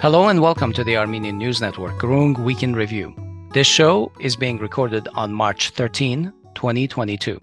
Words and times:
Hello 0.00 0.28
and 0.28 0.40
welcome 0.40 0.72
to 0.74 0.84
the 0.84 0.96
Armenian 0.96 1.38
News 1.38 1.60
Network, 1.60 1.98
Groong 1.98 2.38
Week 2.44 2.62
in 2.62 2.72
Review. 2.72 3.12
This 3.52 3.66
show 3.66 4.12
is 4.20 4.36
being 4.36 4.58
recorded 4.58 5.08
on 5.14 5.32
March 5.32 5.70
13, 5.70 6.32
2022. 6.54 7.40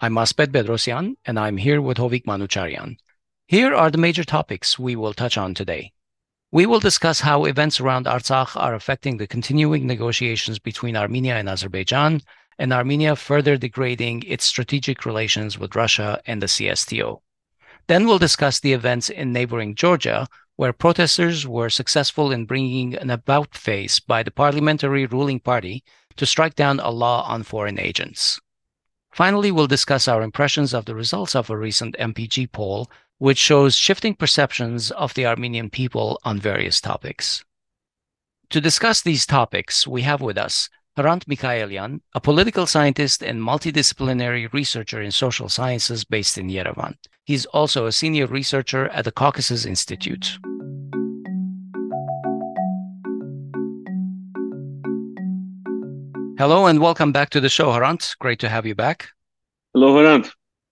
I'm 0.00 0.14
Aspet 0.14 0.46
Bedrosian, 0.46 1.16
and 1.26 1.38
I'm 1.38 1.58
here 1.58 1.82
with 1.82 1.98
Hovik 1.98 2.24
Manucharyan. 2.24 2.96
Here 3.46 3.74
are 3.74 3.90
the 3.90 3.98
major 3.98 4.24
topics 4.24 4.78
we 4.78 4.96
will 4.96 5.12
touch 5.12 5.36
on 5.36 5.52
today. 5.52 5.92
We 6.50 6.64
will 6.64 6.80
discuss 6.80 7.20
how 7.20 7.44
events 7.44 7.78
around 7.78 8.06
Artsakh 8.06 8.56
are 8.56 8.74
affecting 8.74 9.18
the 9.18 9.26
continuing 9.26 9.86
negotiations 9.86 10.58
between 10.58 10.96
Armenia 10.96 11.36
and 11.36 11.46
Azerbaijan, 11.46 12.22
and 12.58 12.72
Armenia 12.72 13.16
further 13.16 13.58
degrading 13.58 14.22
its 14.22 14.46
strategic 14.46 15.04
relations 15.04 15.58
with 15.58 15.76
Russia 15.76 16.22
and 16.26 16.40
the 16.40 16.46
CSTO. 16.46 17.20
Then 17.86 18.06
we'll 18.06 18.18
discuss 18.18 18.60
the 18.60 18.72
events 18.72 19.10
in 19.10 19.34
neighboring 19.34 19.74
Georgia, 19.74 20.26
where 20.58 20.72
protesters 20.72 21.46
were 21.46 21.70
successful 21.70 22.32
in 22.32 22.44
bringing 22.44 22.92
an 22.96 23.10
about 23.10 23.54
face 23.54 24.00
by 24.00 24.24
the 24.24 24.30
parliamentary 24.32 25.06
ruling 25.06 25.38
party 25.38 25.84
to 26.16 26.26
strike 26.26 26.56
down 26.56 26.80
a 26.80 26.90
law 26.90 27.22
on 27.28 27.44
foreign 27.44 27.78
agents. 27.78 28.40
Finally, 29.12 29.52
we'll 29.52 29.68
discuss 29.68 30.08
our 30.08 30.20
impressions 30.20 30.74
of 30.74 30.84
the 30.84 30.96
results 30.96 31.36
of 31.36 31.48
a 31.48 31.56
recent 31.56 31.94
MPG 32.00 32.50
poll, 32.50 32.90
which 33.18 33.38
shows 33.38 33.76
shifting 33.76 34.16
perceptions 34.16 34.90
of 34.90 35.14
the 35.14 35.24
Armenian 35.24 35.70
people 35.70 36.18
on 36.24 36.40
various 36.40 36.80
topics. 36.80 37.44
To 38.50 38.60
discuss 38.60 39.00
these 39.00 39.26
topics, 39.26 39.86
we 39.86 40.02
have 40.02 40.20
with 40.20 40.36
us 40.36 40.68
Hrant 40.96 41.26
Mikhaelian, 41.28 42.00
a 42.16 42.20
political 42.20 42.66
scientist 42.66 43.22
and 43.22 43.40
multidisciplinary 43.40 44.52
researcher 44.52 45.00
in 45.00 45.12
social 45.12 45.48
sciences 45.48 46.02
based 46.02 46.36
in 46.36 46.48
Yerevan. 46.48 46.96
He's 47.28 47.44
also 47.44 47.84
a 47.84 47.92
senior 47.92 48.26
researcher 48.26 48.88
at 48.88 49.04
the 49.04 49.12
Caucasus 49.12 49.66
Institute. 49.66 50.38
Hello 56.38 56.64
and 56.64 56.80
welcome 56.80 57.12
back 57.12 57.28
to 57.28 57.40
the 57.42 57.50
show, 57.50 57.70
Hrant. 57.70 58.16
Great 58.18 58.38
to 58.38 58.48
have 58.48 58.64
you 58.64 58.74
back. 58.74 59.10
Hello, 59.74 59.94
Hrant. 59.94 60.30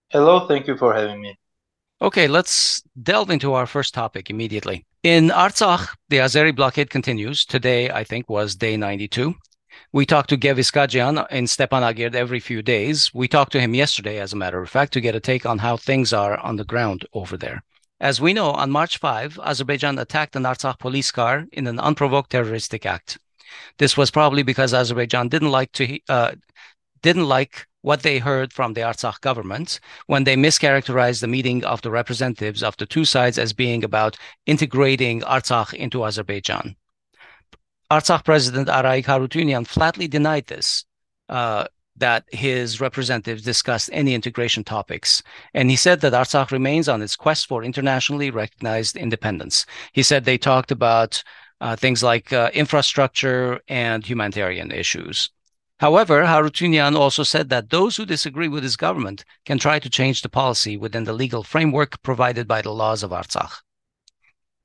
Hello, 0.09 0.47
thank 0.49 0.67
you 0.67 0.79
for 0.79 0.95
having 0.95 1.21
me. 1.21 1.37
Okay, 2.01 2.27
let's 2.27 2.83
delve 3.03 3.29
into 3.29 3.53
our 3.53 3.67
first 3.67 3.93
topic 3.93 4.31
immediately. 4.31 4.87
In 5.03 5.29
Artsakh, 5.29 5.89
the 6.09 6.21
Azeri 6.21 6.57
blockade 6.57 6.89
continues. 6.89 7.45
Today, 7.45 7.91
I 7.91 8.03
think, 8.03 8.31
was 8.31 8.57
day 8.57 8.79
92. 8.79 9.35
We 9.93 10.05
talk 10.05 10.27
to 10.29 10.37
Gev 10.37 10.57
Iskadjian 10.57 11.31
in 11.31 11.45
Stepanakert 11.45 12.15
every 12.15 12.41
few 12.41 12.61
days. 12.61 13.15
We 13.15 13.29
talked 13.29 13.53
to 13.53 13.61
him 13.61 13.75
yesterday, 13.75 14.19
as 14.19 14.33
a 14.33 14.37
matter 14.37 14.61
of 14.61 14.69
fact, 14.69 14.93
to 14.95 15.01
get 15.01 15.15
a 15.15 15.21
take 15.21 15.47
on 15.47 15.59
how 15.59 15.77
things 15.77 16.13
are 16.13 16.37
on 16.39 16.57
the 16.57 16.65
ground 16.65 17.07
over 17.13 17.37
there. 17.37 17.63
As 18.01 18.21
we 18.21 18.35
know, 18.35 18.51
on 18.51 18.71
March 18.71 18.99
5, 18.99 19.39
Azerbaijan 19.43 19.99
attacked 19.99 20.37
an 20.37 20.43
Artsakh 20.43 20.79
police 20.79 21.11
car 21.11 21.47
in 21.53 21.67
an 21.67 21.79
unprovoked 21.79 22.31
terroristic 22.31 22.85
act. 22.85 23.19
This 23.79 23.97
was 23.97 24.11
probably 24.11 24.43
because 24.43 24.75
Azerbaijan 24.75 25.29
didn't 25.29 25.51
like 25.51 25.73
to 25.73 25.99
uh, 26.09 26.33
didn't 27.03 27.29
like 27.29 27.67
what 27.83 28.03
they 28.03 28.19
heard 28.19 28.53
from 28.53 28.75
the 28.75 28.81
Artsakh 28.81 29.21
government 29.21 29.79
when 30.09 30.25
they 30.25 30.37
mischaracterized 30.37 31.21
the 31.21 31.29
meeting 31.29 31.65
of 31.65 31.81
the 31.83 31.91
representatives 31.91 32.63
of 32.63 32.77
the 32.77 32.87
two 32.87 33.05
sides 33.05 33.39
as 33.39 33.53
being 33.53 33.85
about 33.85 34.17
integrating 34.47 35.21
Artsakh 35.21 35.73
into 35.73 36.05
Azerbaijan. 36.05 36.75
Artsakh 37.91 38.25
President 38.25 38.69
Araik 38.69 39.05
Harutyunyan 39.05 39.67
flatly 39.67 40.09
denied 40.09 40.47
this. 40.47 40.85
Uh, 41.29 41.67
that 41.99 42.25
his 42.31 42.81
representatives 42.81 43.43
discussed 43.43 43.89
any 43.93 44.15
integration 44.15 44.63
topics. 44.63 45.23
And 45.55 45.71
he 45.71 45.77
said 45.77 46.01
that 46.03 46.13
Artsakh 46.13 46.51
remains 46.51 46.89
on 46.89 47.03
its 47.03 47.17
quest 47.17 47.47
for 47.47 47.65
internationally 47.65 48.31
recognized 48.31 48.97
independence. 48.97 49.65
He 49.93 50.03
said 50.03 50.25
they 50.25 50.39
talked 50.39 50.71
about 50.71 51.23
uh, 51.61 51.75
things 51.77 52.03
like 52.03 52.33
uh, 52.33 52.51
infrastructure 52.53 53.61
and 53.69 54.05
humanitarian 54.05 54.71
issues. 54.71 55.31
However, 55.79 56.23
Harutyunyan 56.23 56.97
also 56.97 57.23
said 57.23 57.51
that 57.51 57.71
those 57.71 57.97
who 57.97 58.07
disagree 58.07 58.49
with 58.49 58.63
his 58.63 58.77
government 58.77 59.25
can 59.45 59.59
try 59.59 59.79
to 59.79 59.91
change 59.91 60.23
the 60.23 60.29
policy 60.29 60.77
within 60.77 61.05
the 61.05 61.13
legal 61.13 61.43
framework 61.43 62.03
provided 62.03 62.49
by 62.49 62.63
the 62.63 62.73
laws 62.73 63.03
of 63.03 63.11
Artsakh. 63.11 63.61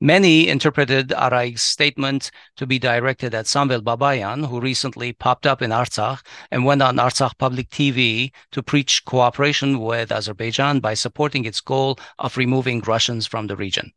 Many 0.03 0.47
interpreted 0.47 1.09
Araik's 1.09 1.61
statement 1.61 2.31
to 2.55 2.65
be 2.65 2.79
directed 2.79 3.35
at 3.35 3.45
Samvel 3.45 3.83
Babayan, 3.83 4.47
who 4.47 4.59
recently 4.59 5.13
popped 5.13 5.45
up 5.45 5.61
in 5.61 5.69
Artsakh 5.69 6.25
and 6.49 6.65
went 6.65 6.81
on 6.81 6.95
Artsakh 6.95 7.37
public 7.37 7.69
TV 7.69 8.31
to 8.49 8.63
preach 8.63 9.05
cooperation 9.05 9.79
with 9.79 10.11
Azerbaijan 10.11 10.79
by 10.79 10.95
supporting 10.95 11.45
its 11.45 11.61
goal 11.61 11.99
of 12.17 12.35
removing 12.35 12.79
Russians 12.79 13.27
from 13.27 13.45
the 13.45 13.55
region. 13.55 13.93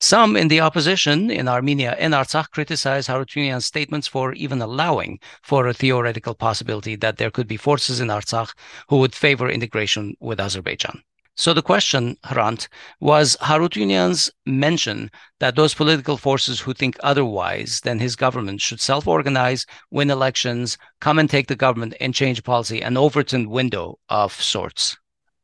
Some 0.00 0.34
in 0.34 0.48
the 0.48 0.60
opposition 0.60 1.30
in 1.30 1.46
Armenia 1.46 1.94
and 1.98 2.14
Artsakh 2.14 2.50
criticize 2.50 3.06
Harutyunyan's 3.06 3.66
statements 3.66 4.08
for 4.08 4.32
even 4.32 4.62
allowing 4.62 5.20
for 5.42 5.66
a 5.66 5.74
theoretical 5.74 6.34
possibility 6.34 6.96
that 6.96 7.18
there 7.18 7.30
could 7.30 7.46
be 7.46 7.58
forces 7.58 8.00
in 8.00 8.08
Artsakh 8.08 8.54
who 8.88 8.96
would 8.96 9.14
favor 9.14 9.50
integration 9.50 10.16
with 10.20 10.40
Azerbaijan. 10.40 11.02
So 11.34 11.54
the 11.54 11.62
question, 11.62 12.16
Hrant, 12.24 12.68
was 13.00 13.36
Harutyunyan's 13.40 14.30
mention 14.44 15.10
that 15.40 15.56
those 15.56 15.74
political 15.74 16.18
forces 16.18 16.60
who 16.60 16.74
think 16.74 16.96
otherwise 17.02 17.80
than 17.80 17.98
his 17.98 18.16
government 18.16 18.60
should 18.60 18.80
self-organize, 18.80 19.64
win 19.90 20.10
elections, 20.10 20.76
come 21.00 21.18
and 21.18 21.30
take 21.30 21.46
the 21.46 21.56
government 21.56 21.94
and 22.00 22.14
change 22.14 22.44
policy, 22.44 22.82
an 22.82 22.98
Overton 22.98 23.48
window 23.48 23.98
of 24.10 24.32
sorts. 24.32 24.96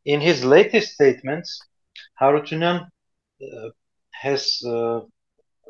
In 0.04 0.20
his 0.20 0.44
latest 0.44 0.92
statements, 0.92 1.58
Harutyunyan 2.20 2.86
uh, 3.42 3.68
has 4.12 4.60
uh, 4.66 5.00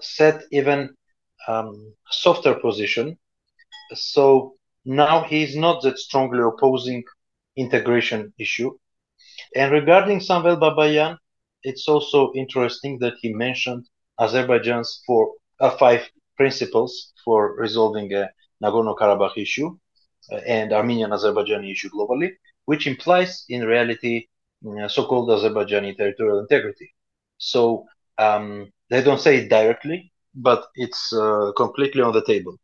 set 0.01 0.43
even 0.51 0.91
um, 1.47 1.95
softer 2.11 2.55
position. 2.55 3.17
So 3.95 4.57
now 4.85 5.23
he 5.23 5.45
is 5.45 5.55
not 5.55 5.83
that 5.83 5.99
strongly 5.99 6.43
opposing 6.43 7.05
integration 7.57 8.33
issue. 8.39 8.77
And 9.55 9.73
regarding 9.73 10.21
Samvel 10.21 10.59
Babayan, 10.61 11.17
it's 11.63 11.89
also 11.89 12.33
interesting 12.35 12.99
that 13.01 13.15
he 13.21 13.33
mentioned 13.33 13.87
Azerbaijan's 14.19 15.03
four, 15.07 15.33
uh, 15.61 15.71
five 15.77 16.09
principles 16.37 17.13
for 17.25 17.55
resolving 17.57 18.13
a 18.15 18.31
Nagorno-Karabakh 18.63 19.37
issue 19.37 19.77
uh, 20.33 20.37
and 20.47 20.73
Armenian-Azerbaijani 20.73 21.71
issue 21.73 21.91
globally, 21.91 22.31
which 22.65 22.87
implies 22.87 23.45
in 23.49 23.65
reality 23.65 24.27
uh, 24.67 24.89
so-called 24.89 25.29
Azerbaijani 25.31 25.97
territorial 25.97 26.39
integrity. 26.41 26.95
So 27.39 27.85
um, 28.19 28.71
they 28.91 29.03
don't 29.03 29.21
say 29.21 29.37
it 29.39 29.49
directly, 29.49 30.13
but 30.35 30.67
it's 30.75 31.13
uh, 31.13 31.53
completely 31.57 32.03
on 32.03 32.13
the 32.13 32.25
table. 32.25 32.57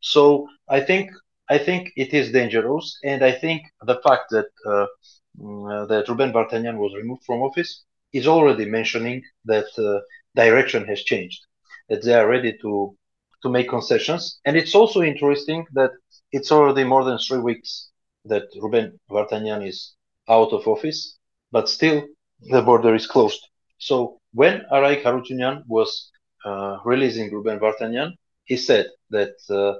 So 0.00 0.46
I 0.68 0.80
think 0.80 1.10
I 1.48 1.58
think 1.58 1.90
it 1.96 2.14
is 2.14 2.30
dangerous, 2.30 2.98
and 3.04 3.24
I 3.24 3.32
think 3.32 3.62
the 3.82 3.98
fact 4.04 4.24
that 4.30 4.46
uh, 4.66 4.86
mm, 4.86 5.29
that 5.38 6.04
Ruben 6.08 6.32
Vardanyan 6.32 6.76
was 6.78 6.94
removed 6.96 7.24
from 7.24 7.42
office 7.42 7.84
is 8.12 8.26
already 8.26 8.66
mentioning 8.66 9.22
that 9.44 9.66
uh, 9.78 10.00
direction 10.34 10.84
has 10.86 11.02
changed, 11.02 11.40
that 11.88 12.02
they 12.02 12.14
are 12.14 12.28
ready 12.28 12.56
to 12.62 12.94
to 13.42 13.48
make 13.48 13.68
concessions, 13.68 14.38
and 14.44 14.56
it's 14.56 14.74
also 14.74 15.00
interesting 15.00 15.64
that 15.72 15.90
it's 16.32 16.52
already 16.52 16.84
more 16.84 17.04
than 17.04 17.18
three 17.18 17.38
weeks 17.38 17.90
that 18.26 18.44
Ruben 18.60 18.98
Vardanyan 19.10 19.66
is 19.66 19.94
out 20.28 20.52
of 20.52 20.66
office, 20.66 21.16
but 21.50 21.68
still 21.68 22.02
the 22.50 22.62
border 22.62 22.94
is 22.94 23.06
closed. 23.06 23.40
So 23.78 24.18
when 24.34 24.62
Araik 24.70 25.02
Harutyunyan 25.02 25.62
was 25.66 26.10
uh, 26.44 26.78
releasing 26.84 27.32
Ruben 27.32 27.58
Vardanyan, 27.58 28.12
he 28.44 28.56
said 28.58 28.86
that 29.10 29.34
uh, 29.50 29.74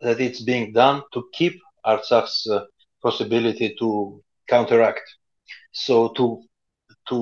that 0.00 0.20
it's 0.20 0.42
being 0.42 0.72
done 0.72 1.02
to 1.12 1.24
keep 1.32 1.54
Artsakh's 1.86 2.46
uh, 2.50 2.64
possibility 3.02 3.74
to 3.78 4.22
counteract. 4.50 5.06
So 5.72 6.08
to 6.16 6.42
to 7.08 7.18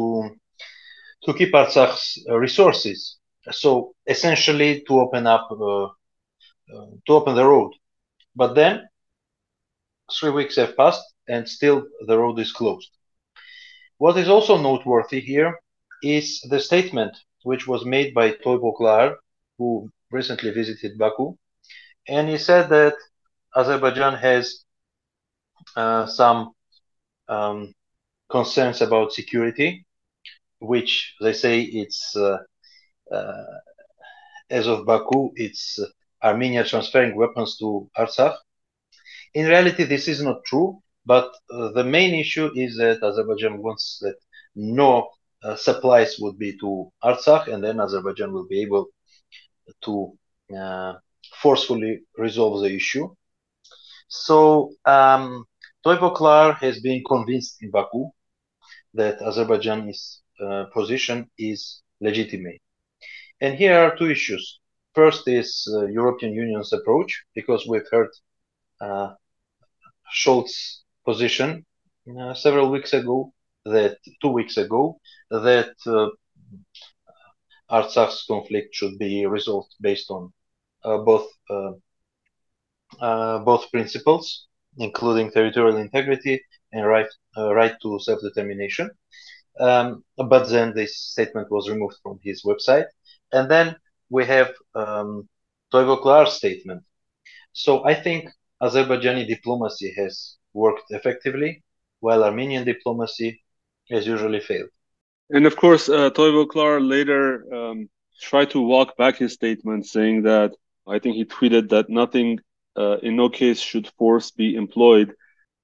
to 1.24 1.34
keep 1.34 1.52
Artsakh's 1.52 2.24
resources. 2.28 3.18
So 3.50 3.94
essentially 4.06 4.84
to 4.86 5.00
open 5.00 5.26
up 5.26 5.48
uh, 5.50 5.84
uh, 5.84 6.86
to 7.06 7.12
open 7.12 7.34
the 7.34 7.44
road. 7.44 7.72
But 8.34 8.54
then 8.54 8.88
three 10.18 10.30
weeks 10.30 10.56
have 10.56 10.76
passed 10.76 11.02
and 11.28 11.48
still 11.48 11.84
the 12.06 12.18
road 12.18 12.38
is 12.38 12.52
closed. 12.52 12.90
What 13.98 14.16
is 14.16 14.28
also 14.28 14.56
noteworthy 14.56 15.20
here 15.20 15.58
is 16.02 16.40
the 16.50 16.60
statement 16.60 17.16
which 17.42 17.66
was 17.66 17.84
made 17.84 18.14
by 18.14 18.30
Toy 18.30 18.58
who 19.58 19.90
recently 20.10 20.50
visited 20.50 20.98
Baku. 20.98 21.36
And 22.06 22.28
he 22.28 22.38
said 22.38 22.68
that 22.70 22.94
Azerbaijan 23.56 24.14
has 24.14 24.64
uh, 25.76 26.06
some 26.06 26.52
um, 27.28 27.72
concerns 28.30 28.80
about 28.80 29.12
security, 29.12 29.86
which 30.60 31.14
they 31.20 31.32
say 31.32 31.60
it's, 31.60 32.16
uh, 32.16 32.38
uh, 33.12 33.44
as 34.50 34.66
of 34.66 34.86
Baku, 34.86 35.30
it's 35.34 35.78
Armenia 36.22 36.64
transferring 36.64 37.16
weapons 37.16 37.56
to 37.58 37.88
Artsakh. 37.96 38.36
In 39.34 39.46
reality, 39.46 39.84
this 39.84 40.08
is 40.08 40.22
not 40.22 40.44
true, 40.44 40.80
but 41.06 41.30
uh, 41.50 41.70
the 41.72 41.84
main 41.84 42.14
issue 42.14 42.50
is 42.54 42.76
that 42.76 43.02
Azerbaijan 43.02 43.62
wants 43.62 43.98
that 44.02 44.16
no 44.54 45.08
uh, 45.42 45.54
supplies 45.54 46.16
would 46.18 46.38
be 46.38 46.56
to 46.58 46.90
Artsakh, 47.02 47.48
and 47.52 47.62
then 47.62 47.80
Azerbaijan 47.80 48.32
will 48.32 48.46
be 48.46 48.62
able 48.62 48.86
to 49.84 50.12
uh, 50.56 50.94
forcefully 51.42 52.00
resolve 52.16 52.62
the 52.62 52.74
issue. 52.74 53.08
So 54.08 54.72
um, 54.86 55.44
Toivo 55.88 56.14
Klaar 56.14 56.52
has 56.60 56.80
been 56.80 57.02
convinced 57.02 57.62
in 57.62 57.70
Baku 57.70 58.10
that 58.92 59.22
Azerbaijan's 59.22 60.20
uh, 60.38 60.66
position 60.74 61.30
is 61.38 61.80
legitimate. 62.02 62.60
And 63.40 63.54
here 63.54 63.78
are 63.80 63.96
two 63.96 64.10
issues. 64.10 64.60
First 64.94 65.26
is 65.26 65.66
uh, 65.74 65.86
European 65.86 66.34
Union's 66.34 66.74
approach, 66.74 67.24
because 67.34 67.66
we've 67.66 67.88
heard 67.90 68.10
uh, 68.82 69.14
Scholz's 70.14 70.84
position 71.06 71.64
uh, 72.20 72.34
several 72.34 72.70
weeks 72.70 72.92
ago, 72.92 73.32
that 73.64 73.96
two 74.20 74.28
weeks 74.28 74.58
ago, 74.58 75.00
that 75.30 75.72
uh, 75.86 76.08
conflict 78.28 78.74
should 78.74 78.98
be 78.98 79.24
resolved 79.24 79.74
based 79.80 80.10
on 80.10 80.34
uh, 80.84 80.98
both 80.98 81.28
uh, 81.48 81.72
uh, 83.00 83.38
both 83.38 83.70
principles, 83.70 84.47
including 84.78 85.30
territorial 85.30 85.76
integrity 85.76 86.40
and 86.72 86.86
right 86.86 87.08
right 87.36 87.74
to 87.82 87.98
self 88.00 88.20
determination. 88.20 88.90
Um, 89.60 90.04
but 90.16 90.48
then 90.48 90.72
this 90.74 90.96
statement 90.96 91.50
was 91.50 91.68
removed 91.68 91.96
from 92.02 92.20
his 92.22 92.44
website, 92.44 92.86
and 93.32 93.50
then 93.50 93.76
we 94.10 94.24
have 94.24 94.52
um, 94.74 95.28
Toivo 95.72 96.00
Klaar's 96.00 96.34
statement. 96.34 96.82
So 97.52 97.84
I 97.84 97.94
think 97.94 98.30
Azerbaijani 98.62 99.26
diplomacy 99.26 99.92
has 99.96 100.36
worked 100.52 100.84
effectively, 100.90 101.62
while 102.00 102.24
Armenian 102.24 102.64
diplomacy 102.64 103.42
has 103.90 104.06
usually 104.06 104.40
failed. 104.40 104.70
And 105.30 105.46
of 105.46 105.56
course, 105.56 105.88
uh, 105.88 106.10
Toivo 106.10 106.46
Klaar 106.46 106.80
later 106.80 107.52
um, 107.54 107.88
tried 108.20 108.50
to 108.50 108.60
walk 108.60 108.96
back 108.96 109.16
his 109.16 109.32
statement, 109.32 109.86
saying 109.86 110.22
that 110.22 110.54
I 110.86 110.98
think 110.98 111.16
he 111.16 111.24
tweeted 111.24 111.68
that 111.70 111.90
nothing, 111.90 112.38
uh, 112.38 112.42
in 113.02 113.16
no 113.16 113.28
case, 113.28 113.60
should 113.60 113.88
force 113.98 114.30
be 114.30 114.54
employed. 114.54 115.14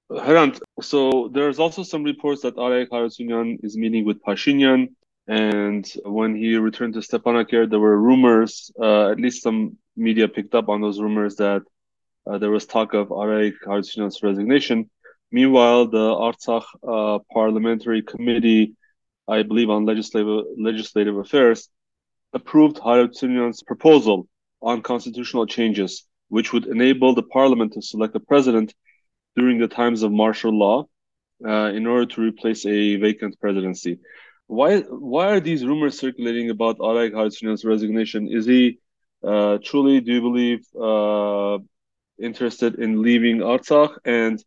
Hrant, 0.09 0.59
so 0.81 1.29
there's 1.33 1.59
also 1.59 1.83
some 1.83 2.03
reports 2.03 2.41
that 2.43 2.55
Arek 2.57 2.89
Harutyunyan 2.89 3.63
is 3.63 3.75
meeting 3.75 4.05
with 4.05 4.21
Pashinyan, 4.23 4.93
and 5.27 5.83
when 6.03 6.35
he 6.35 6.55
returned 6.57 6.93
to 6.93 6.99
Stepanakert, 6.99 7.69
there 7.69 7.79
were 7.79 7.99
rumors, 7.99 8.71
uh, 8.79 9.09
at 9.09 9.19
least 9.19 9.41
some 9.41 9.77
media 9.95 10.27
picked 10.27 10.53
up 10.53 10.69
on 10.69 10.81
those 10.81 10.99
rumors 10.99 11.35
that 11.37 11.63
uh, 12.27 12.37
there 12.37 12.51
was 12.51 12.65
talk 12.65 12.93
of 12.93 13.07
Arek 13.09 13.55
Harutyunyan's 13.65 14.21
resignation. 14.21 14.89
Meanwhile, 15.31 15.87
the 15.87 16.07
Artsakh 16.27 16.65
uh, 16.87 17.19
Parliamentary 17.33 18.03
Committee 18.03 18.75
I 19.27 19.43
believe, 19.43 19.69
on 19.69 19.85
legislative 19.85 20.45
legislative 20.57 21.17
affairs, 21.17 21.69
approved 22.33 22.77
Harutyunyan's 22.77 23.63
proposal 23.63 24.27
on 24.61 24.81
constitutional 24.81 25.47
changes, 25.47 26.05
which 26.29 26.53
would 26.53 26.65
enable 26.65 27.13
the 27.13 27.23
parliament 27.23 27.73
to 27.73 27.81
select 27.81 28.15
a 28.15 28.19
president 28.19 28.73
during 29.35 29.59
the 29.59 29.67
times 29.67 30.03
of 30.03 30.11
martial 30.11 30.57
law 30.57 30.85
uh, 31.45 31.71
in 31.73 31.85
order 31.85 32.05
to 32.05 32.21
replace 32.21 32.65
a 32.65 32.95
vacant 32.97 33.39
presidency. 33.39 33.99
Why 34.47 34.79
why 34.81 35.27
are 35.33 35.39
these 35.39 35.65
rumors 35.65 35.97
circulating 35.99 36.49
about 36.49 36.77
Arek 36.79 37.13
Harutyunyan's 37.13 37.65
resignation? 37.65 38.27
Is 38.31 38.45
he 38.45 38.79
uh, 39.23 39.57
truly, 39.63 40.01
do 40.01 40.13
you 40.13 40.21
believe, 40.21 40.61
uh, 40.79 41.57
interested 42.19 42.75
in 42.75 43.01
leaving 43.01 43.39
Artsakh? 43.39 43.97
And 44.05 44.43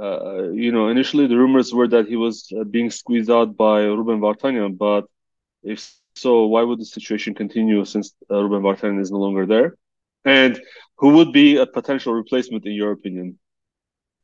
uh, 0.00 0.50
you 0.50 0.72
know, 0.72 0.88
initially 0.88 1.26
the 1.26 1.36
rumors 1.36 1.72
were 1.72 1.88
that 1.88 2.08
he 2.08 2.16
was 2.16 2.50
uh, 2.58 2.64
being 2.64 2.90
squeezed 2.90 3.30
out 3.30 3.56
by 3.56 3.82
Ruben 3.82 4.20
Vardanyan, 4.20 4.76
but 4.76 5.04
if 5.62 5.92
so, 6.16 6.46
why 6.46 6.62
would 6.62 6.80
the 6.80 6.84
situation 6.84 7.34
continue 7.34 7.84
since 7.84 8.14
uh, 8.30 8.42
Ruben 8.42 8.62
Vardanyan 8.62 9.00
is 9.00 9.10
no 9.10 9.18
longer 9.18 9.46
there? 9.46 9.76
And 10.24 10.60
who 10.96 11.10
would 11.14 11.32
be 11.32 11.56
a 11.56 11.66
potential 11.66 12.12
replacement 12.14 12.66
in 12.66 12.72
your 12.72 12.92
opinion? 12.92 13.38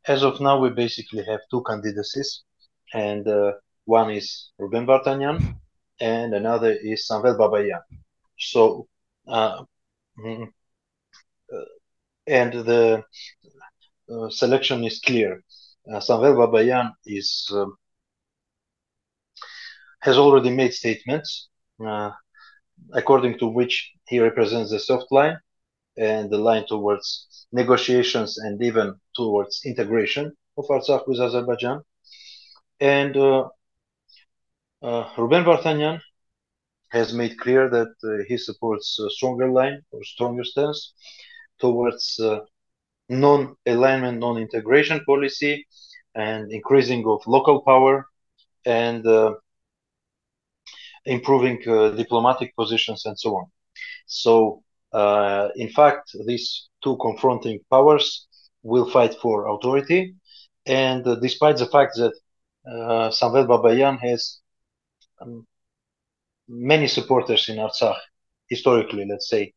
As 0.07 0.23
of 0.23 0.41
now, 0.41 0.59
we 0.59 0.71
basically 0.71 1.25
have 1.25 1.41
two 1.51 1.63
candidacies, 1.67 2.43
and 2.95 3.27
uh, 3.29 3.53
one 3.85 4.11
is 4.11 4.51
Ruben 4.59 4.87
Vardanyan, 4.87 5.57
and 6.01 6.35
another 6.35 6.73
is 6.73 7.07
Samvel 7.11 7.37
Babayan. 7.37 7.83
So, 8.39 8.87
uh, 9.29 9.63
mm, 10.19 10.47
uh, 11.53 11.65
and 12.27 12.53
the 12.53 13.05
selection 14.31 14.85
is 14.85 15.01
clear. 15.01 15.43
Uh, 15.93 15.99
Samvel 15.99 16.35
Babayan 16.35 16.93
is 17.05 17.51
um, 17.53 17.77
has 20.01 20.17
already 20.17 20.51
made 20.51 20.73
statements 20.73 21.49
uh, 21.87 22.11
according 22.95 23.39
to 23.39 23.47
which 23.47 23.93
he 24.09 24.19
represents 24.19 24.71
the 24.71 24.79
soft 24.79 25.07
line 25.11 25.39
and 26.01 26.31
the 26.31 26.39
line 26.39 26.65
towards 26.67 27.47
negotiations 27.53 28.39
and 28.39 28.63
even 28.63 28.95
towards 29.15 29.61
integration 29.65 30.33
of 30.57 30.65
Artsakh 30.69 31.07
with 31.07 31.21
Azerbaijan. 31.21 31.83
And 32.81 33.17
uh, 33.17 33.49
uh, 34.83 35.05
Ruben 35.19 35.45
Vardanyan 35.45 36.01
has 36.91 37.13
made 37.13 37.39
clear 37.39 37.69
that 37.69 37.93
uh, 38.05 38.25
he 38.29 38.37
supports 38.39 38.99
a 38.99 39.11
stronger 39.11 39.51
line 39.51 39.83
or 39.93 40.03
stronger 40.05 40.45
stance 40.45 40.95
towards 41.61 42.19
uh, 42.19 42.41
non-alignment, 43.11 44.19
non-integration 44.19 45.05
policy, 45.05 45.67
and 46.15 46.51
increasing 46.51 47.07
of 47.07 47.21
local 47.27 47.63
power, 47.63 48.07
and 48.65 49.07
uh, 49.07 49.35
improving 51.05 51.59
uh, 51.69 51.91
diplomatic 51.91 52.55
positions 52.57 53.05
and 53.05 53.19
so 53.19 53.37
on. 53.37 53.47
So, 54.07 54.63
uh, 54.93 55.49
in 55.57 55.69
fact, 55.69 56.11
these 56.27 56.69
two 56.83 56.97
confronting 57.01 57.61
powers 57.71 58.27
will 58.63 58.89
fight 58.91 59.15
for 59.23 59.49
authority, 59.49 60.15
and 60.67 61.07
uh, 61.07 61.15
despite 61.17 61.57
the 61.59 61.67
fact 61.67 61.97
that 61.97 62.13
uh, 62.67 63.11
Samvel 63.11 63.47
Babayan 63.47 63.99
has 64.01 64.41
um, 65.21 65.47
many 66.49 66.89
supporters 66.89 67.49
in 67.49 67.57
Artsakh, 67.57 67.99
historically, 68.49 69.07
let's 69.09 69.29
say, 69.29 69.53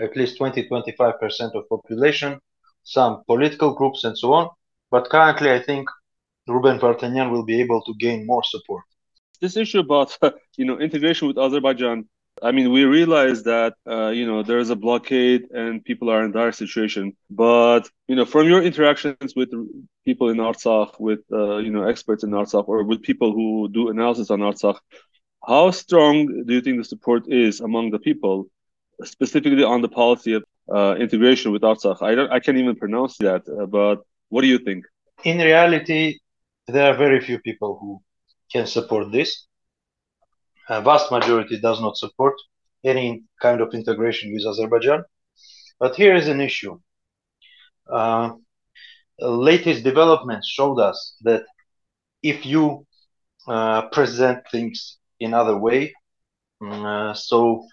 at 0.00 0.16
least 0.16 0.38
20-25% 0.38 1.54
of 1.54 1.68
population, 1.68 2.40
some 2.82 3.22
political 3.26 3.74
groups 3.74 4.04
and 4.04 4.16
so 4.18 4.32
on. 4.32 4.48
But 4.90 5.08
currently, 5.08 5.50
I 5.50 5.60
think 5.62 5.88
Ruben 6.46 6.78
Vardanyan 6.78 7.30
will 7.30 7.44
be 7.44 7.60
able 7.60 7.82
to 7.82 7.94
gain 7.98 8.26
more 8.26 8.42
support. 8.44 8.84
This 9.40 9.56
issue 9.56 9.80
about 9.80 10.16
you 10.56 10.64
know 10.64 10.78
integration 10.78 11.28
with 11.28 11.38
Azerbaijan, 11.38 12.06
I 12.42 12.50
mean, 12.52 12.72
we 12.72 12.84
realize 12.84 13.44
that 13.44 13.74
uh, 13.88 14.08
you 14.08 14.26
know 14.26 14.42
there 14.42 14.58
is 14.58 14.70
a 14.70 14.76
blockade 14.76 15.50
and 15.50 15.84
people 15.84 16.10
are 16.10 16.24
in 16.24 16.32
dire 16.32 16.52
situation. 16.52 17.16
But 17.30 17.88
you 18.08 18.16
know, 18.16 18.24
from 18.24 18.48
your 18.48 18.62
interactions 18.62 19.34
with 19.36 19.50
people 20.04 20.28
in 20.28 20.38
Artsakh, 20.38 21.00
with 21.00 21.20
uh, 21.32 21.58
you 21.58 21.70
know 21.70 21.84
experts 21.84 22.24
in 22.24 22.30
Artsakh, 22.30 22.68
or 22.68 22.82
with 22.84 23.02
people 23.02 23.32
who 23.32 23.68
do 23.68 23.88
analysis 23.88 24.30
on 24.30 24.40
Artsakh, 24.40 24.78
how 25.46 25.70
strong 25.70 26.44
do 26.46 26.54
you 26.54 26.60
think 26.60 26.78
the 26.78 26.84
support 26.84 27.24
is 27.28 27.60
among 27.60 27.90
the 27.90 27.98
people, 27.98 28.48
specifically 29.04 29.64
on 29.64 29.80
the 29.82 29.88
policy 29.88 30.34
of 30.34 30.44
uh, 30.72 30.96
integration 30.98 31.52
with 31.52 31.62
Artsakh. 31.62 32.02
I 32.02 32.14
don't, 32.14 32.30
I 32.32 32.40
can't 32.40 32.58
even 32.58 32.76
pronounce 32.76 33.16
that. 33.18 33.42
Uh, 33.48 33.66
but 33.66 34.00
what 34.28 34.42
do 34.42 34.48
you 34.48 34.58
think? 34.58 34.84
In 35.24 35.38
reality, 35.38 36.18
there 36.66 36.90
are 36.90 36.96
very 36.96 37.20
few 37.20 37.38
people 37.38 37.78
who 37.80 38.02
can 38.52 38.66
support 38.66 39.12
this. 39.12 39.46
A 40.68 40.80
vast 40.80 41.10
majority 41.10 41.60
does 41.60 41.80
not 41.80 41.96
support 41.96 42.34
any 42.84 43.24
kind 43.40 43.60
of 43.60 43.74
integration 43.74 44.32
with 44.32 44.46
Azerbaijan. 44.46 45.04
But 45.78 45.96
here 45.96 46.14
is 46.14 46.28
an 46.28 46.40
issue. 46.40 46.78
Uh, 47.90 48.32
latest 49.18 49.84
developments 49.84 50.48
showed 50.48 50.78
us 50.78 51.16
that 51.22 51.44
if 52.22 52.46
you 52.46 52.86
uh, 53.46 53.88
present 53.88 54.42
things 54.50 54.98
in 55.20 55.34
other 55.34 55.56
way, 55.56 55.92
mm, 56.62 56.84
uh, 56.84 57.14
so 57.14 57.66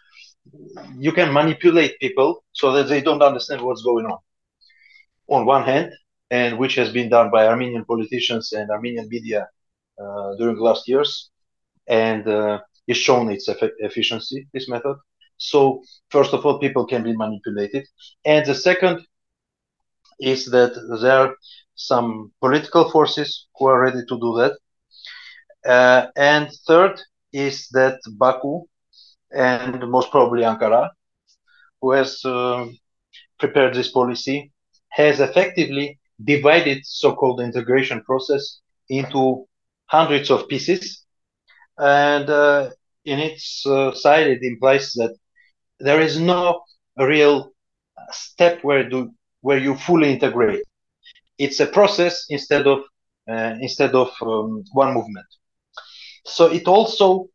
you 0.98 1.12
can 1.12 1.32
manipulate 1.32 2.00
people 2.00 2.44
so 2.52 2.72
that 2.74 2.88
they 2.90 3.02
don't 3.02 3.22
understand 3.22 3.62
what's 3.62 3.84
going 3.84 4.06
on. 4.06 4.20
On 5.30 5.46
one 5.46 5.64
hand, 5.64 5.92
and 6.30 6.58
which 6.58 6.76
has 6.76 6.92
been 6.92 7.10
done 7.10 7.30
by 7.32 7.48
Armenian 7.48 7.86
politicians 7.86 8.52
and 8.54 8.70
Armenian 8.70 9.08
media 9.10 9.48
uh, 10.02 10.36
during 10.36 10.56
the 10.56 10.64
last 10.64 10.88
years, 10.88 11.30
and 11.88 12.28
uh, 12.28 12.60
is 12.88 12.98
shown 12.98 13.32
its 13.32 13.48
eff- 13.50 13.78
efficiency. 13.80 14.48
This 14.54 14.70
method. 14.70 14.98
So 15.38 15.82
first 16.10 16.34
of 16.34 16.46
all, 16.46 16.60
people 16.60 16.86
can 16.86 17.04
be 17.04 17.16
manipulated, 17.16 17.88
and 18.26 18.46
the 18.46 18.56
second 18.56 19.02
is 20.20 20.46
that 20.52 20.74
there 21.02 21.20
are 21.20 21.36
some 21.76 22.32
political 22.42 22.90
forces 22.92 23.48
who 23.58 23.66
are 23.66 23.82
ready 23.82 24.02
to 24.08 24.20
do 24.20 24.32
that. 24.40 24.54
Uh, 25.66 26.08
and 26.16 26.50
third 26.68 27.00
is 27.34 27.68
that 27.70 28.00
Baku 28.18 28.62
and 29.34 29.90
most 29.90 30.12
probably 30.12 30.44
Ankara, 30.44 30.90
who 31.82 31.92
has 31.92 32.24
uh, 32.26 32.68
prepared 33.40 33.74
this 33.74 33.92
policy, 33.92 34.52
has 34.90 35.20
effectively 35.20 36.00
divided 36.24 36.80
so-called 36.86 37.42
integration 37.42 38.02
process 38.04 38.60
into 38.90 39.46
hundreds 39.88 40.30
of 40.30 40.48
pieces, 40.48 41.06
and 41.82 42.30
uh, 42.30 42.70
in 43.06 43.20
its 43.20 43.66
uh, 43.68 43.94
side 43.94 44.28
it 44.28 44.40
implies 44.44 44.94
that 44.94 45.16
there 45.80 46.02
is 46.02 46.20
no 46.20 46.62
real 46.98 47.52
step 48.12 48.60
where 48.64 48.88
do 48.90 49.12
where 49.42 49.60
you 49.60 49.76
fully 49.76 50.12
integrate. 50.14 50.64
It's 51.38 51.60
a 51.60 51.68
process 51.68 52.26
instead 52.30 52.68
of 52.68 52.80
uh, 53.30 53.56
instead 53.62 53.96
of 53.96 54.10
um, 54.22 54.64
one 54.74 54.94
movement. 54.94 55.28
So 56.26 56.48
it 56.52 56.68
also 56.68 57.28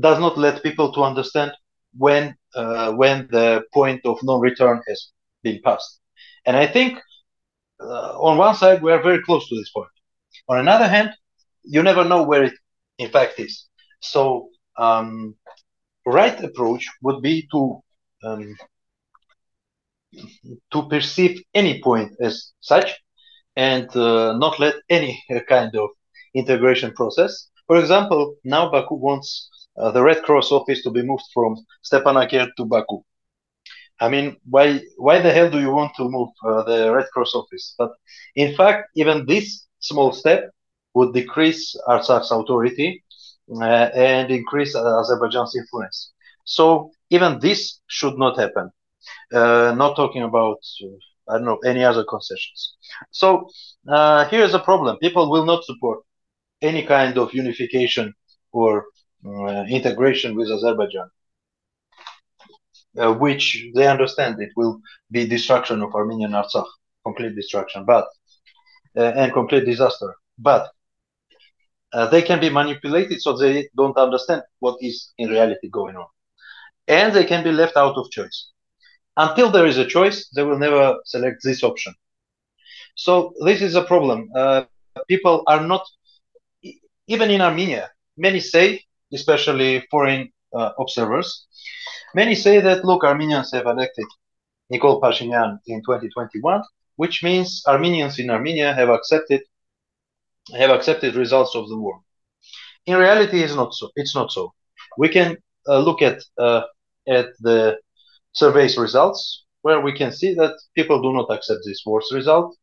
does 0.00 0.18
not 0.20 0.38
let 0.38 0.62
people 0.62 0.92
to 0.94 1.02
understand 1.02 1.52
when 1.96 2.36
uh, 2.54 2.92
when 2.92 3.28
the 3.30 3.64
point 3.72 4.00
of 4.06 4.18
no 4.22 4.38
return 4.38 4.82
has 4.88 5.12
been 5.42 5.60
passed. 5.64 6.00
And 6.46 6.56
I 6.56 6.66
think 6.66 6.98
uh, 7.80 8.18
on 8.20 8.38
one 8.38 8.54
side 8.56 8.82
we 8.82 8.92
are 8.92 9.02
very 9.02 9.22
close 9.22 9.48
to 9.48 9.56
this 9.56 9.70
point. 9.70 9.90
On 10.48 10.58
another 10.58 10.88
hand, 10.88 11.10
you 11.64 11.82
never 11.82 12.04
know 12.04 12.22
where 12.22 12.44
it 12.44 12.54
in 12.98 13.10
fact 13.10 13.38
is. 13.40 13.68
So 14.02 14.48
um, 14.78 15.36
right 16.06 16.38
approach 16.42 16.86
would 17.02 17.22
be 17.22 17.48
to 17.52 17.80
um, 18.24 18.56
to 20.72 20.82
perceive 20.88 21.42
any 21.54 21.80
point 21.80 22.12
as 22.20 22.52
such 22.60 22.92
and 23.56 23.94
uh, 23.96 24.36
not 24.36 24.58
let 24.58 24.74
any 24.90 25.22
kind 25.48 25.74
of 25.76 25.90
integration 26.34 26.92
process. 26.92 27.48
For 27.66 27.78
example, 27.78 28.36
now 28.44 28.70
Baku 28.70 28.96
wants 28.96 29.48
uh, 29.78 29.90
the 29.90 30.02
Red 30.02 30.22
Cross 30.22 30.52
office 30.52 30.82
to 30.82 30.90
be 30.90 31.02
moved 31.02 31.24
from 31.32 31.56
Stepanakert 31.84 32.50
to 32.56 32.64
Baku. 32.64 33.02
I 34.00 34.08
mean, 34.08 34.36
why 34.50 34.80
why 34.96 35.20
the 35.20 35.32
hell 35.32 35.48
do 35.50 35.60
you 35.60 35.70
want 35.70 35.92
to 35.96 36.08
move 36.08 36.30
uh, 36.44 36.62
the 36.64 36.92
Red 36.92 37.06
Cross 37.14 37.34
office? 37.34 37.74
But 37.78 37.92
in 38.34 38.54
fact, 38.56 38.88
even 38.96 39.26
this 39.26 39.66
small 39.78 40.12
step 40.12 40.50
would 40.94 41.14
decrease 41.14 41.76
Artsakh's 41.88 42.32
authority 42.32 43.02
and 43.60 44.30
increase 44.30 44.74
Azerbaijan's 44.74 45.54
influence. 45.56 46.12
So 46.44 46.90
even 47.10 47.38
this 47.40 47.80
should 47.86 48.18
not 48.18 48.38
happen. 48.38 48.70
Uh, 49.32 49.74
not 49.76 49.96
talking 49.96 50.22
about 50.22 50.58
uh, 50.82 50.86
I 51.28 51.38
don't 51.38 51.44
know 51.44 51.58
any 51.64 51.84
other 51.84 52.04
concessions. 52.04 52.74
So 53.10 53.48
uh, 53.88 54.28
here's 54.28 54.54
a 54.54 54.58
problem: 54.58 54.96
people 54.98 55.30
will 55.30 55.44
not 55.44 55.64
support 55.64 56.00
any 56.60 56.84
kind 56.84 57.18
of 57.18 57.34
unification 57.34 58.14
or 58.52 58.86
uh, 59.26 59.64
integration 59.68 60.34
with 60.36 60.50
Azerbaijan, 60.50 61.08
uh, 62.98 63.12
which 63.14 63.66
they 63.74 63.86
understand 63.86 64.40
it 64.40 64.50
will 64.56 64.80
be 65.10 65.26
destruction 65.26 65.82
of 65.82 65.94
Armenian 65.94 66.32
Artsakh, 66.32 66.66
complete 67.04 67.34
destruction, 67.34 67.84
but 67.84 68.06
uh, 68.96 69.12
and 69.16 69.32
complete 69.32 69.64
disaster. 69.64 70.14
But 70.38 70.70
uh, 71.92 72.06
they 72.06 72.22
can 72.22 72.40
be 72.40 72.50
manipulated 72.50 73.20
so 73.20 73.36
they 73.36 73.68
don't 73.76 73.96
understand 73.96 74.42
what 74.60 74.76
is 74.80 75.12
in 75.18 75.28
reality 75.30 75.68
going 75.68 75.96
on, 75.96 76.06
and 76.88 77.12
they 77.12 77.24
can 77.24 77.44
be 77.44 77.52
left 77.52 77.76
out 77.76 77.96
of 77.96 78.10
choice. 78.10 78.50
Until 79.16 79.50
there 79.50 79.66
is 79.66 79.78
a 79.78 79.86
choice, 79.86 80.28
they 80.34 80.42
will 80.42 80.58
never 80.58 80.96
select 81.04 81.42
this 81.44 81.62
option. 81.62 81.94
So 82.94 83.34
this 83.44 83.60
is 83.60 83.74
a 83.74 83.84
problem. 83.84 84.30
Uh, 84.34 84.64
people 85.08 85.42
are 85.46 85.66
not 85.66 85.84
even 87.08 87.30
in 87.30 87.40
Armenia. 87.40 87.90
Many 88.16 88.40
say 88.40 88.82
especially 89.12 89.84
foreign 89.90 90.32
uh, 90.54 90.70
observers. 90.78 91.46
Many 92.14 92.34
say 92.34 92.60
that, 92.60 92.84
look, 92.84 93.04
Armenians 93.04 93.52
have 93.52 93.66
elected 93.66 94.06
Nikol 94.72 95.00
Pashinyan 95.00 95.58
in 95.66 95.80
2021, 95.80 96.62
which 96.96 97.22
means 97.22 97.62
Armenians 97.66 98.18
in 98.18 98.30
Armenia 98.30 98.72
have 98.74 98.88
accepted 98.88 99.42
have 100.58 100.70
accepted 100.70 101.14
results 101.14 101.54
of 101.54 101.68
the 101.68 101.76
war. 101.76 102.00
In 102.86 102.96
reality, 102.96 103.42
it's 103.42 103.54
not 103.54 103.74
so. 103.74 103.90
It's 103.96 104.14
not 104.14 104.32
so. 104.32 104.52
We 104.98 105.08
can 105.08 105.36
uh, 105.68 105.78
look 105.78 106.02
at 106.02 106.22
uh, 106.38 106.62
at 107.08 107.26
the 107.40 107.78
surveys 108.32 108.76
results, 108.76 109.44
where 109.62 109.80
we 109.80 109.92
can 109.92 110.12
see 110.12 110.34
that 110.34 110.54
people 110.74 111.00
do 111.00 111.12
not 111.12 111.30
accept 111.30 111.60
this 111.64 111.82
war's 111.86 112.10
result, 112.12 112.56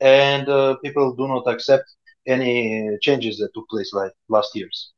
and 0.00 0.48
uh, 0.48 0.76
people 0.84 1.14
do 1.14 1.26
not 1.26 1.46
accept 1.46 1.84
any 2.26 2.96
changes 3.00 3.38
that 3.38 3.52
took 3.54 3.68
place 3.68 3.92
like 3.92 4.12
last 4.28 4.54
year's. 4.54 4.92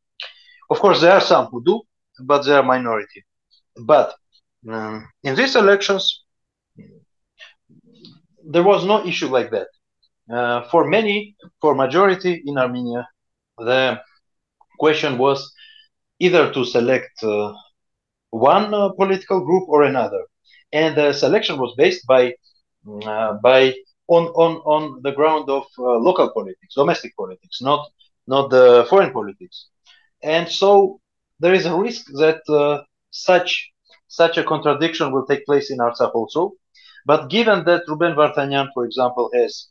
Of 0.70 0.78
course, 0.80 1.00
there 1.00 1.12
are 1.12 1.20
some 1.20 1.46
who 1.46 1.62
do, 1.64 1.82
but 2.20 2.44
they 2.44 2.52
are 2.52 2.62
minority. 2.62 3.24
But 3.76 4.14
um, 4.68 5.08
in 5.22 5.34
these 5.34 5.56
elections, 5.56 6.24
there 8.48 8.62
was 8.62 8.84
no 8.84 9.04
issue 9.04 9.28
like 9.28 9.50
that. 9.50 9.68
Uh, 10.30 10.62
for 10.70 10.84
many, 10.88 11.36
for 11.60 11.74
majority 11.74 12.42
in 12.46 12.58
Armenia, 12.58 13.08
the 13.58 14.00
question 14.78 15.18
was 15.18 15.52
either 16.20 16.52
to 16.52 16.64
select 16.64 17.22
uh, 17.22 17.52
one 18.30 18.74
uh, 18.74 18.90
political 18.90 19.40
group 19.44 19.68
or 19.68 19.84
another, 19.84 20.22
and 20.72 20.96
the 20.96 21.12
selection 21.12 21.58
was 21.58 21.74
based 21.76 22.06
by 22.06 22.34
uh, 23.04 23.34
by 23.42 23.74
on 24.08 24.26
on 24.44 24.56
on 24.74 25.02
the 25.02 25.12
ground 25.12 25.48
of 25.48 25.64
uh, 25.78 25.82
local 26.08 26.30
politics, 26.32 26.74
domestic 26.76 27.16
politics, 27.16 27.60
not 27.62 27.88
not 28.26 28.50
the 28.50 28.86
foreign 28.90 29.12
politics 29.12 29.68
and 30.22 30.48
so 30.48 31.00
there 31.40 31.54
is 31.54 31.66
a 31.66 31.74
risk 31.76 32.06
that 32.14 32.40
uh, 32.48 32.82
such 33.10 33.70
such 34.08 34.38
a 34.38 34.44
contradiction 34.44 35.12
will 35.12 35.26
take 35.26 35.44
place 35.46 35.70
in 35.70 35.78
Artsakh 35.78 36.14
also. 36.14 36.52
But 37.04 37.30
given 37.30 37.64
that 37.64 37.82
Ruben 37.88 38.14
Vardanyan, 38.14 38.68
for 38.74 38.84
example, 38.84 39.30
has 39.34 39.68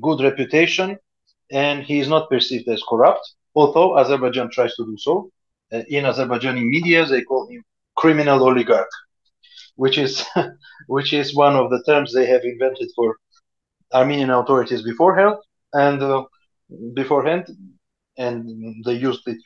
good 0.00 0.20
reputation 0.20 0.98
and 1.50 1.82
he 1.82 1.98
is 2.00 2.08
not 2.08 2.28
perceived 2.28 2.68
as 2.68 2.82
corrupt, 2.88 3.34
although 3.54 3.98
Azerbaijan 3.98 4.50
tries 4.50 4.74
to 4.76 4.84
do 4.84 4.96
so, 4.98 5.30
uh, 5.72 5.82
in 5.88 6.04
Azerbaijani 6.04 6.64
media 6.64 7.04
they 7.06 7.22
call 7.22 7.48
him 7.48 7.62
criminal 7.96 8.42
oligarch, 8.42 8.90
which 9.76 9.98
is 9.98 10.24
which 10.86 11.12
is 11.12 11.34
one 11.34 11.56
of 11.56 11.70
the 11.70 11.82
terms 11.84 12.12
they 12.12 12.26
have 12.26 12.42
invented 12.44 12.88
for 12.94 13.16
Armenian 13.92 14.30
authorities 14.30 14.82
beforehand 14.82 15.36
and 15.72 16.02
uh, 16.02 16.24
beforehand, 16.94 17.46
and 18.16 18.84
they 18.84 18.94
used 18.94 19.26
it 19.26 19.38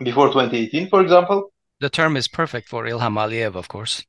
before 0.00 0.28
2018, 0.28 0.88
for 0.88 1.00
example. 1.00 1.52
The 1.80 1.90
term 1.90 2.16
is 2.16 2.28
perfect 2.28 2.68
for 2.68 2.84
Ilham 2.84 3.16
Aliyev, 3.16 3.54
of 3.54 3.68
course. 3.68 4.04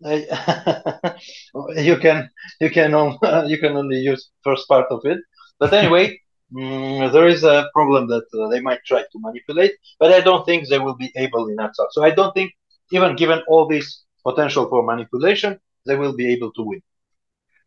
you 1.76 1.96
can 1.98 2.30
you 2.60 2.70
can 2.70 2.94
on, 2.94 3.18
you 3.48 3.58
can 3.58 3.76
only 3.76 3.96
use 3.96 4.30
first 4.44 4.68
part 4.68 4.86
of 4.90 5.00
it, 5.04 5.18
but 5.58 5.72
anyway, 5.72 6.20
mm, 6.52 7.12
there 7.12 7.26
is 7.26 7.42
a 7.42 7.68
problem 7.74 8.06
that 8.08 8.26
uh, 8.38 8.48
they 8.48 8.60
might 8.60 8.78
try 8.86 9.00
to 9.00 9.18
manipulate, 9.18 9.72
but 9.98 10.12
I 10.12 10.20
don't 10.20 10.44
think 10.46 10.68
they 10.68 10.78
will 10.78 10.94
be 10.94 11.10
able 11.16 11.48
in 11.48 11.56
Artsakh. 11.56 11.90
So 11.90 12.04
I 12.04 12.10
don't 12.10 12.32
think, 12.32 12.52
even 12.92 13.16
given 13.16 13.40
all 13.48 13.66
this 13.66 14.04
potential 14.24 14.68
for 14.68 14.84
manipulation, 14.84 15.58
they 15.84 15.96
will 15.96 16.14
be 16.14 16.32
able 16.32 16.52
to 16.52 16.62
win. 16.62 16.80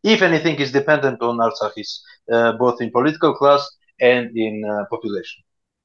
If 0.04 0.22
anything 0.22 0.56
is 0.56 0.72
dependent 0.72 1.22
on 1.22 1.38
Artsakhis, 1.38 2.00
uh, 2.32 2.54
both 2.54 2.82
in 2.82 2.92
political 2.92 3.34
class 3.36 3.70
and 4.00 4.36
in 4.36 4.64
uh, 4.64 4.86
population. 4.90 5.44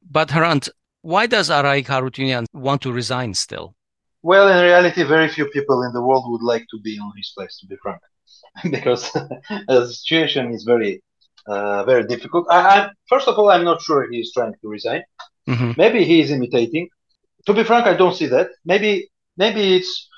But 0.09 0.29
Hrant, 0.29 0.69
why 1.03 1.27
does 1.27 1.51
Araik 1.51 1.87
Harutyunyan 1.87 2.47
want 2.53 2.83
to 2.83 2.93
resign 2.93 3.35
still? 3.35 3.75
Well, 4.23 4.49
in 4.49 4.63
reality, 4.63 5.03
very 5.03 5.29
few 5.29 5.47
people 5.47 5.83
in 5.83 5.93
the 5.93 6.03
world 6.03 6.25
would 6.29 6.43
like 6.43 6.67
to 6.71 6.81
be 6.81 6.97
in 6.97 7.13
his 7.17 7.33
place, 7.37 7.59
to 7.61 7.67
be 7.67 7.77
frank, 7.77 8.01
because 8.71 9.11
the 9.69 9.87
situation 9.87 10.53
is 10.53 10.65
very, 10.65 11.03
uh, 11.47 11.85
very 11.85 12.07
difficult. 12.07 12.47
I, 12.51 12.59
I, 12.59 12.91
first 13.09 13.29
of 13.29 13.39
all, 13.39 13.51
I'm 13.51 13.65
not 13.65 13.83
sure 13.83 14.11
he 14.11 14.21
is 14.21 14.33
trying 14.33 14.55
to 14.61 14.69
resign. 14.69 15.03
Mm-hmm. 15.49 15.73
Maybe 15.77 16.05
he 16.05 16.21
is 16.21 16.31
imitating. 16.31 16.89
To 17.47 17.55
be 17.55 17.63
frank, 17.63 17.87
I 17.87 17.95
don't 17.95 18.17
see 18.17 18.27
that. 18.27 18.49
Maybe, 18.65 19.09
maybe 19.37 19.77
it's, 19.77 20.09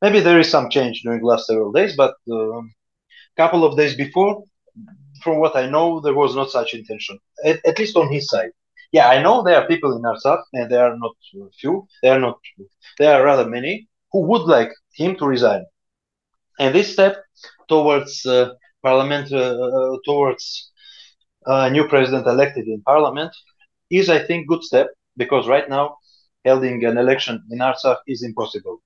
maybe 0.00 0.20
there 0.20 0.38
is 0.38 0.48
some 0.48 0.70
change 0.70 1.02
during 1.02 1.20
the 1.20 1.26
last 1.26 1.46
several 1.46 1.72
days, 1.72 1.96
but 1.96 2.14
a 2.30 2.34
um, 2.34 2.72
couple 3.36 3.64
of 3.64 3.76
days 3.76 3.96
before, 3.96 4.44
from 5.22 5.38
what 5.38 5.56
I 5.56 5.68
know, 5.68 6.00
there 6.00 6.14
was 6.14 6.36
not 6.36 6.50
such 6.50 6.74
intention, 6.74 7.18
at, 7.44 7.58
at 7.66 7.78
least 7.78 7.96
on 7.96 8.12
his 8.12 8.28
side 8.28 8.50
yeah, 8.92 9.08
I 9.08 9.22
know 9.22 9.42
there 9.42 9.56
are 9.60 9.66
people 9.66 9.96
in 9.96 10.02
Artsakh, 10.02 10.42
and 10.52 10.70
there 10.70 10.84
are 10.84 10.96
not 10.96 11.12
few, 11.58 11.86
there 12.02 12.14
are 12.14 12.20
not, 12.20 12.38
there 12.98 13.14
are 13.14 13.24
rather 13.24 13.48
many 13.48 13.88
who 14.12 14.20
would 14.22 14.42
like 14.42 14.70
him 14.94 15.16
to 15.16 15.26
resign. 15.26 15.64
And 16.58 16.74
this 16.74 16.92
step 16.92 17.16
towards 17.68 18.24
uh, 18.24 18.50
parliament, 18.82 19.32
uh, 19.32 19.36
uh 19.38 19.96
towards 20.04 20.70
a 21.46 21.50
uh, 21.50 21.68
new 21.68 21.86
president 21.88 22.26
elected 22.26 22.66
in 22.66 22.80
parliament, 22.82 23.32
is 23.90 24.08
I 24.08 24.18
think 24.18 24.48
good 24.48 24.62
step 24.62 24.88
because 25.16 25.46
right 25.46 25.68
now 25.68 25.96
holding 26.46 26.84
an 26.84 26.96
election 26.98 27.42
in 27.50 27.58
Artsakh 27.58 27.98
is 28.06 28.22
impossible. 28.22 28.78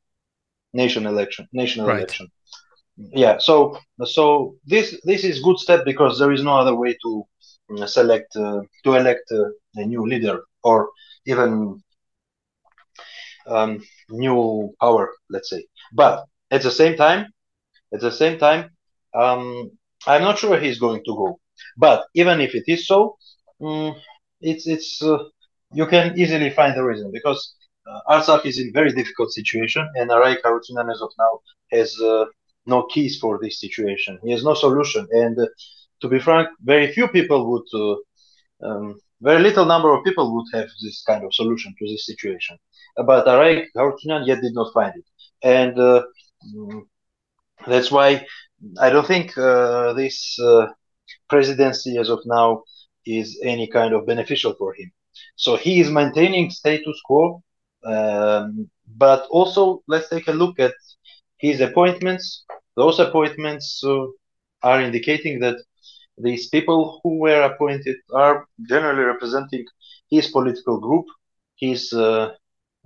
Nation 0.73 1.07
election, 1.07 1.49
national 1.53 1.87
right. 1.87 1.99
election. 1.99 2.29
Yeah, 2.97 3.39
so 3.39 3.79
so 4.05 4.55
this 4.67 5.01
this 5.05 5.25
is 5.25 5.43
good 5.43 5.59
step 5.59 5.85
because 5.85 6.19
there 6.19 6.33
is 6.33 6.43
no 6.43 6.55
other 6.59 6.75
way 6.75 6.97
to 7.03 7.25
select 7.87 8.35
uh, 8.37 8.61
to 8.85 8.95
elect 8.95 9.25
uh, 9.33 9.49
a 9.77 9.85
new 9.87 10.07
leader 10.07 10.41
or 10.63 10.91
even 11.27 11.81
um, 13.47 13.83
new 14.11 14.75
power, 14.81 15.11
let's 15.31 15.51
say. 15.51 15.65
But 15.93 16.25
at 16.51 16.63
the 16.63 16.71
same 16.71 16.97
time, 16.97 17.27
at 17.93 18.01
the 18.01 18.11
same 18.11 18.39
time, 18.39 18.71
um, 19.15 19.71
I'm 20.07 20.23
not 20.23 20.39
sure 20.39 20.59
he's 20.59 20.79
going 20.79 21.03
to 21.05 21.15
go. 21.17 21.39
But 21.77 22.05
even 22.15 22.41
if 22.41 22.55
it 22.55 22.65
is 22.67 22.87
so, 22.87 23.17
um, 23.65 23.95
it's 24.41 24.67
it's 24.67 25.03
uh, 25.03 25.19
you 25.73 25.87
can 25.87 26.19
easily 26.19 26.51
find 26.51 26.77
the 26.77 26.85
reason 26.85 27.11
because 27.13 27.55
uh, 27.89 28.01
Artsakh 28.09 28.47
is 28.47 28.59
in 28.59 28.73
very 28.73 28.93
difficult 28.93 29.33
situation, 29.33 29.89
and 29.95 30.11
Araik 30.11 30.43
Harutyunyan 30.45 30.91
as 30.93 31.01
of 31.03 31.11
now 31.19 31.41
has 31.73 31.99
uh, 32.01 32.25
no 32.67 32.85
keys 32.93 33.19
for 33.21 33.39
this 33.43 33.61
situation. 33.61 34.19
He 34.23 34.33
has 34.33 34.45
no 34.45 34.55
solution, 34.55 35.07
and 35.13 35.39
uh, 35.39 35.47
to 36.01 36.09
be 36.09 36.19
frank, 36.19 36.49
very 36.63 36.93
few 36.93 37.09
people 37.09 37.51
would, 37.51 37.69
uh, 37.75 38.67
um, 38.67 39.01
very 39.21 39.41
little 39.43 39.65
number 39.67 39.93
of 39.95 40.05
people 40.05 40.35
would 40.35 40.47
have 40.53 40.69
this 40.83 41.03
kind 41.07 41.25
of 41.25 41.35
solution 41.35 41.75
to 41.79 41.87
this 41.87 42.07
situation. 42.07 42.57
But 42.97 43.27
Araik 43.27 43.67
Harutyunyan 43.77 44.27
yet 44.27 44.41
did 44.41 44.55
not 44.55 44.73
find 44.73 44.93
it, 44.97 45.05
and 45.43 45.79
uh, 45.79 46.03
mm, 46.55 46.83
that's 47.67 47.91
why 47.91 48.27
I 48.81 48.91
don't 48.91 49.07
think 49.07 49.37
uh, 49.39 49.93
this 49.95 50.39
presidency 51.29 51.97
as 51.99 52.09
of 52.11 52.21
now 52.27 52.65
is 53.07 53.41
any 53.45 53.67
kind 53.67 53.95
of 53.95 54.07
beneficial 54.07 54.55
for 54.55 54.75
him. 54.75 54.91
So 55.37 55.57
he 55.57 55.81
is 55.81 55.91
maintaining 55.91 56.51
status 56.51 57.01
quo, 57.05 57.43
um, 57.85 58.71
but 58.97 59.27
also 59.31 59.83
let's 59.89 60.09
take 60.09 60.29
a 60.29 60.33
look 60.33 60.59
at 60.59 60.75
his 61.39 61.61
appointments. 61.61 62.45
Those 62.77 62.99
appointments 62.99 63.83
uh, 63.85 64.07
are 64.63 64.81
indicating 64.83 65.41
that 65.41 65.57
these 66.23 66.49
people 66.49 67.01
who 67.03 67.19
were 67.19 67.43
appointed 67.43 67.97
are 68.15 68.47
generally 68.69 69.05
representing 69.05 69.65
his 70.11 70.29
political 70.29 70.79
group, 70.81 71.07
his 71.59 71.93
uh, 71.93 72.31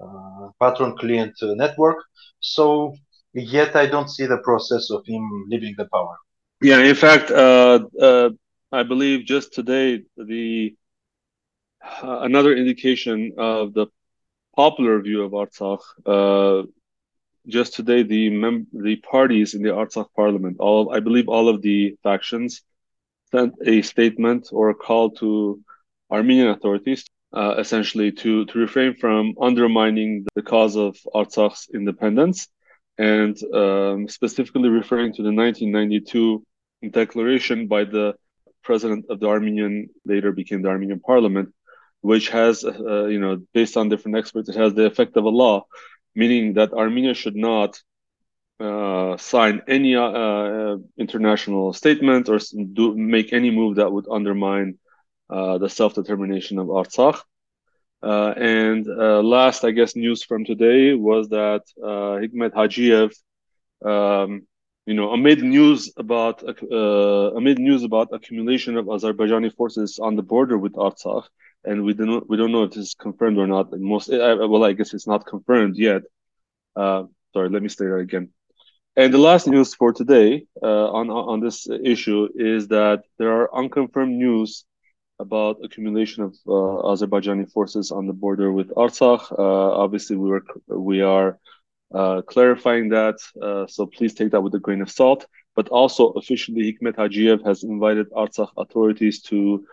uh, 0.03 0.49
patron 0.61 0.97
client 0.99 1.35
network. 1.43 1.97
So 2.41 2.95
yet 3.33 3.77
I 3.77 3.87
don't 3.87 4.11
see 4.11 4.27
the 4.27 4.39
process 4.39 4.91
of 4.91 5.05
him 5.07 5.23
leaving 5.49 5.75
the 5.77 5.87
power. 5.93 6.17
Yeah, 6.63 6.79
in 6.79 6.95
fact, 6.95 7.31
uh, 7.31 7.81
uh, 8.01 8.31
I 8.73 8.83
believe 8.83 9.27
just 9.27 9.53
today 9.53 10.03
the 10.17 10.75
uh, 12.03 12.21
another 12.21 12.55
indication 12.55 13.33
of 13.39 13.75
the 13.75 13.87
popular 14.57 15.01
view 15.01 15.23
of 15.23 15.33
Artsakh. 15.33 15.83
Uh, 16.07 16.67
just 17.47 17.75
today, 17.75 18.03
the 18.03 18.31
mem- 18.31 18.67
the 18.73 18.97
parties 18.97 19.55
in 19.55 19.63
the 19.63 19.71
Artsakh 19.71 20.09
parliament, 20.17 20.57
all 20.61 20.95
I 20.95 21.01
believe, 21.01 21.29
all 21.29 21.49
of 21.49 21.61
the 21.63 21.97
factions, 22.03 22.63
sent 23.35 23.55
a 23.67 23.83
statement 23.83 24.43
or 24.53 24.71
a 24.71 24.79
call 24.87 25.11
to 25.21 25.61
Armenian 26.17 26.51
authorities, 26.57 27.03
uh, 27.41 27.55
essentially 27.65 28.11
to 28.23 28.33
to 28.49 28.55
refrain 28.67 28.93
from 29.03 29.23
undermining 29.49 30.11
the 30.37 30.45
cause 30.53 30.77
of 30.87 30.91
Artsakh's 31.19 31.63
independence, 31.79 32.39
and 33.15 33.35
um, 33.63 33.99
specifically 34.19 34.71
referring 34.81 35.11
to 35.15 35.23
the 35.27 35.35
1992 35.43 36.45
declaration 37.01 37.59
by 37.75 37.83
the 37.95 38.07
president 38.69 39.03
of 39.13 39.17
the 39.21 39.29
Armenian, 39.37 39.75
later 40.13 40.31
became 40.41 40.61
the 40.63 40.73
Armenian 40.75 41.01
parliament, 41.11 41.49
which 42.11 42.27
has, 42.39 42.55
uh, 42.65 43.07
you 43.15 43.21
know, 43.25 43.35
based 43.59 43.77
on 43.77 43.89
different 43.89 44.17
experts, 44.21 44.49
it 44.49 44.57
has 44.65 44.73
the 44.75 44.87
effect 44.91 45.17
of 45.17 45.25
a 45.25 45.37
law, 45.43 45.57
meaning 46.15 46.45
that 46.59 46.73
Armenia 46.73 47.15
should 47.15 47.39
not 47.51 47.71
uh, 48.61 49.17
sign 49.17 49.63
any 49.67 49.97
uh, 49.97 50.03
uh 50.03 50.77
international 50.97 51.73
statement 51.73 52.29
or 52.29 52.39
do 52.73 52.95
make 52.97 53.33
any 53.33 53.51
move 53.51 53.77
that 53.77 53.93
would 53.93 54.07
undermine 54.11 54.79
uh, 55.31 55.59
the 55.59 55.69
self-determination 55.69 56.59
of 56.59 56.69
Artsakh. 56.69 57.21
Uh, 58.03 58.35
and 58.37 58.87
last, 58.87 59.65
I 59.65 59.71
guess, 59.71 59.97
news 59.97 60.23
from 60.23 60.45
today 60.45 60.93
was 60.93 61.31
that 61.31 61.63
Hikmet 61.79 62.53
Hajiev 62.53 63.13
um, 63.85 64.47
you 64.87 64.95
know, 64.95 65.13
amid 65.13 65.43
news 65.43 65.93
about 65.97 66.43
uh, 66.45 67.37
amid 67.37 67.59
news 67.59 67.85
about 67.85 68.09
accumulation 68.13 68.77
of 68.77 68.87
Azerbaijani 68.87 69.55
forces 69.55 69.99
on 69.99 70.15
the 70.17 70.23
border 70.23 70.59
with 70.59 70.75
Artsakh, 70.75 71.25
and 71.65 71.85
we 71.85 71.95
don't 71.95 72.29
we 72.29 72.37
don't 72.37 72.53
know 72.53 72.65
if 72.65 72.73
this 72.73 72.89
is 72.89 72.95
confirmed 72.95 73.39
or 73.39 73.47
not. 73.47 73.73
Most 73.73 74.11
uh, 74.11 74.37
well, 74.49 74.65
I 74.65 74.73
guess 74.73 74.93
it's 74.93 75.07
not 75.07 75.27
confirmed 75.27 75.77
yet. 75.77 76.03
Uh, 76.77 77.05
sorry, 77.33 77.49
let 77.49 77.63
me 77.63 77.69
say 77.69 77.87
that 77.87 77.97
again. 77.97 78.31
And 78.97 79.13
the 79.13 79.19
last 79.19 79.49
news 79.49 79.75
for 79.75 79.93
today 79.93 80.47
uh, 80.63 80.87
on 80.93 81.11
on 81.11 81.41
this 81.41 81.69
issue 81.69 82.29
is 82.37 82.69
that 82.69 83.03
there 83.19 83.33
are 83.33 83.53
unconfirmed 83.55 84.15
news 84.15 84.65
about 85.19 85.59
accumulation 85.65 86.23
of 86.23 86.33
uh, 86.47 86.91
Azerbaijani 86.91 87.51
forces 87.51 87.91
on 87.91 88.07
the 88.07 88.13
border 88.13 88.53
with 88.53 88.69
Artsakh. 88.77 89.33
Uh, 89.37 89.83
obviously, 89.83 90.17
we 90.17 90.29
were 90.29 90.45
we 90.69 91.01
are 91.03 91.39
uh, 91.93 92.23
clarifying 92.23 92.91
that. 92.91 93.17
Uh, 93.43 93.67
so 93.67 93.87
please 93.87 94.15
take 94.15 94.31
that 94.31 94.43
with 94.43 94.55
a 94.55 94.61
grain 94.61 94.81
of 94.81 94.91
salt. 94.91 95.27
But 95.57 95.69
also, 95.69 96.11
officially, 96.11 96.63
Hikmet 96.73 96.97
Hajiev 96.97 97.45
has 97.45 97.65
invited 97.65 98.11
Artsakh 98.11 98.53
authorities 98.57 99.23
to 99.23 99.67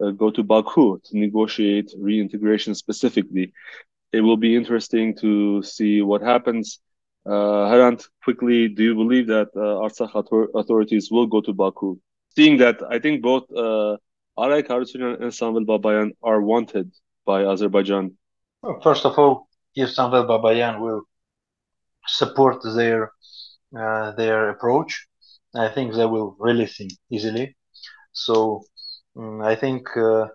uh, 0.00 0.10
go 0.10 0.30
to 0.30 0.44
Baku 0.44 1.00
to 1.04 1.18
negotiate 1.18 1.92
reintegration 1.98 2.76
specifically. 2.76 3.52
It 4.12 4.20
will 4.20 4.36
be 4.36 4.54
interesting 4.54 5.16
to 5.16 5.62
see 5.62 6.00
what 6.00 6.22
happens. 6.22 6.80
Uh, 7.28 7.68
Hrant, 7.70 8.08
quickly, 8.24 8.68
do 8.68 8.82
you 8.82 8.94
believe 8.94 9.26
that 9.26 9.48
uh, 9.54 9.84
Artsakh 9.84 10.14
author- 10.14 10.48
authorities 10.54 11.10
will 11.10 11.26
go 11.26 11.40
to 11.42 11.52
Baku? 11.52 11.98
Seeing 12.34 12.56
that, 12.58 12.76
I 12.88 12.98
think 12.98 13.22
both 13.22 13.44
uh, 13.54 13.96
Araik 14.38 14.68
Harutyunyan 14.68 15.20
and 15.22 15.32
Samvel 15.32 15.66
Babayan 15.66 16.12
are 16.22 16.40
wanted 16.40 16.90
by 17.26 17.44
Azerbaijan. 17.44 18.16
Well, 18.62 18.80
first 18.80 19.04
of 19.04 19.18
all, 19.18 19.48
if 19.74 19.90
Samvel 19.90 20.26
Babayan 20.26 20.80
will 20.80 21.02
support 22.06 22.62
their 22.76 23.12
uh, 23.78 24.12
their 24.12 24.48
approach, 24.50 25.06
I 25.54 25.68
think 25.68 25.94
they 25.94 26.06
will 26.06 26.34
release 26.38 26.78
him 26.80 26.88
easily. 27.10 27.56
So 28.12 28.62
um, 29.18 29.42
I 29.42 29.54
think 29.54 29.88
uh, 29.96 30.26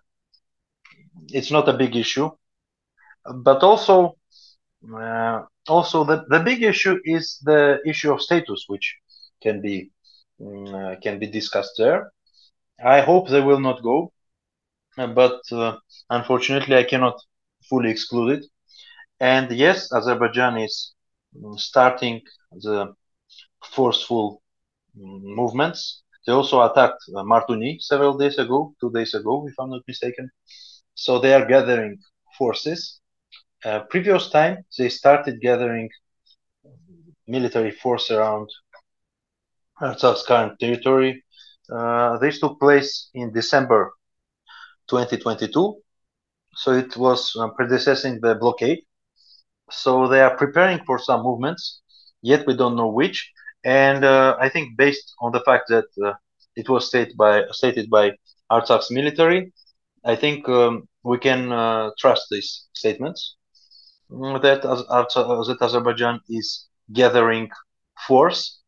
it's 1.30 1.52
not 1.52 1.68
a 1.68 1.74
big 1.74 1.96
issue, 1.96 2.30
but 3.26 3.64
also 3.64 4.16
uh, 4.96 5.42
also 5.68 6.04
the, 6.04 6.26
the 6.30 6.40
big 6.40 6.64
issue 6.64 7.00
is 7.06 7.40
the 7.44 7.80
issue 7.86 8.12
of 8.14 8.22
status, 8.22 8.66
which 8.68 8.98
can 9.42 9.62
be 9.62 9.92
um, 10.42 10.98
can 11.02 11.20
be 11.20 11.28
discussed 11.28 11.76
there. 11.78 12.12
I 12.84 13.02
hope 13.02 13.30
they 13.30 13.42
will 13.42 13.60
not 13.60 13.84
go, 13.84 14.12
but 14.98 15.40
uh, 15.52 15.78
unfortunately 16.10 16.76
I 16.76 16.84
cannot 16.84 17.20
fully 17.70 17.90
exclude 17.92 18.40
it. 18.40 18.46
And 19.20 19.52
yes, 19.52 19.92
Azerbaijan 19.94 20.58
is 20.58 20.94
starting 21.58 22.22
the 22.52 22.94
forceful 23.72 24.42
movements. 24.96 26.04
They 26.26 26.34
also 26.34 26.62
attacked 26.62 27.04
uh, 27.16 27.24
Martuni 27.24 27.82
several 27.82 28.18
days 28.18 28.38
ago, 28.38 28.74
two 28.80 28.92
days 28.92 29.14
ago, 29.14 29.46
if 29.48 29.54
I'm 29.60 29.70
not 29.72 29.82
mistaken. 29.88 30.30
So 30.96 31.20
they 31.20 31.34
are 31.34 31.46
gathering 31.46 31.98
forces. 32.38 33.00
Uh, 33.66 33.80
previous 33.90 34.30
time, 34.30 34.58
they 34.78 34.90
started 34.90 35.40
gathering 35.42 35.90
military 37.28 37.72
force 37.72 38.12
around 38.12 38.50
Artsakh's 39.82 40.26
current 40.26 40.60
territory. 40.60 41.24
Uh, 41.72 42.18
this 42.18 42.40
took 42.40 42.60
place 42.60 43.10
in 43.14 43.32
December 43.32 43.94
2022. 44.90 45.76
So 46.56 46.72
it 46.74 46.96
was 46.98 47.36
uh, 47.40 47.48
predecessing 47.50 48.20
the 48.22 48.36
blockade 48.36 48.84
so 49.72 50.08
they 50.08 50.22
are 50.22 50.36
preparing 50.36 50.80
for 50.86 51.00
some 51.00 51.24
movements, 51.24 51.82
yet 52.22 52.46
we 52.46 52.56
don't 52.56 52.76
know 52.76 52.90
which. 52.90 53.32
And 53.64 54.04
uh, 54.04 54.38
I 54.40 54.50
think 54.50 54.78
based 54.78 55.14
on 55.22 55.32
the 55.32 55.40
fact 55.42 55.70
that 55.70 55.86
uh, 56.04 56.14
it 56.56 56.70
was 56.70 56.88
stated 56.88 57.18
by 57.18 57.44
stated 57.52 57.90
by 57.90 58.12
Artsakh's 58.52 58.92
military, 58.92 59.54
I 60.06 60.16
think 60.16 60.48
um, 60.50 60.88
we 61.04 61.18
can 61.18 61.52
uh, 61.52 61.92
trust 61.98 62.28
these 62.30 62.68
statements 62.74 63.36
that 64.42 64.62
that 64.62 65.58
Azerbaijan 65.62 66.20
is 66.30 66.68
gathering 66.92 67.50
force 68.08 68.60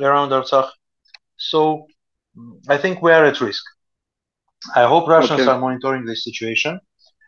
around 0.00 0.30
Artsakh. 0.30 0.70
So 1.36 1.86
mm, 2.36 2.58
I 2.68 2.76
think 2.78 3.02
we 3.02 3.12
are 3.12 3.24
at 3.24 3.40
risk. 3.40 3.64
I 4.74 4.86
hope 4.86 5.08
Russians 5.08 5.42
okay. 5.42 5.50
are 5.50 5.58
monitoring 5.58 6.04
this 6.04 6.24
situation 6.24 6.80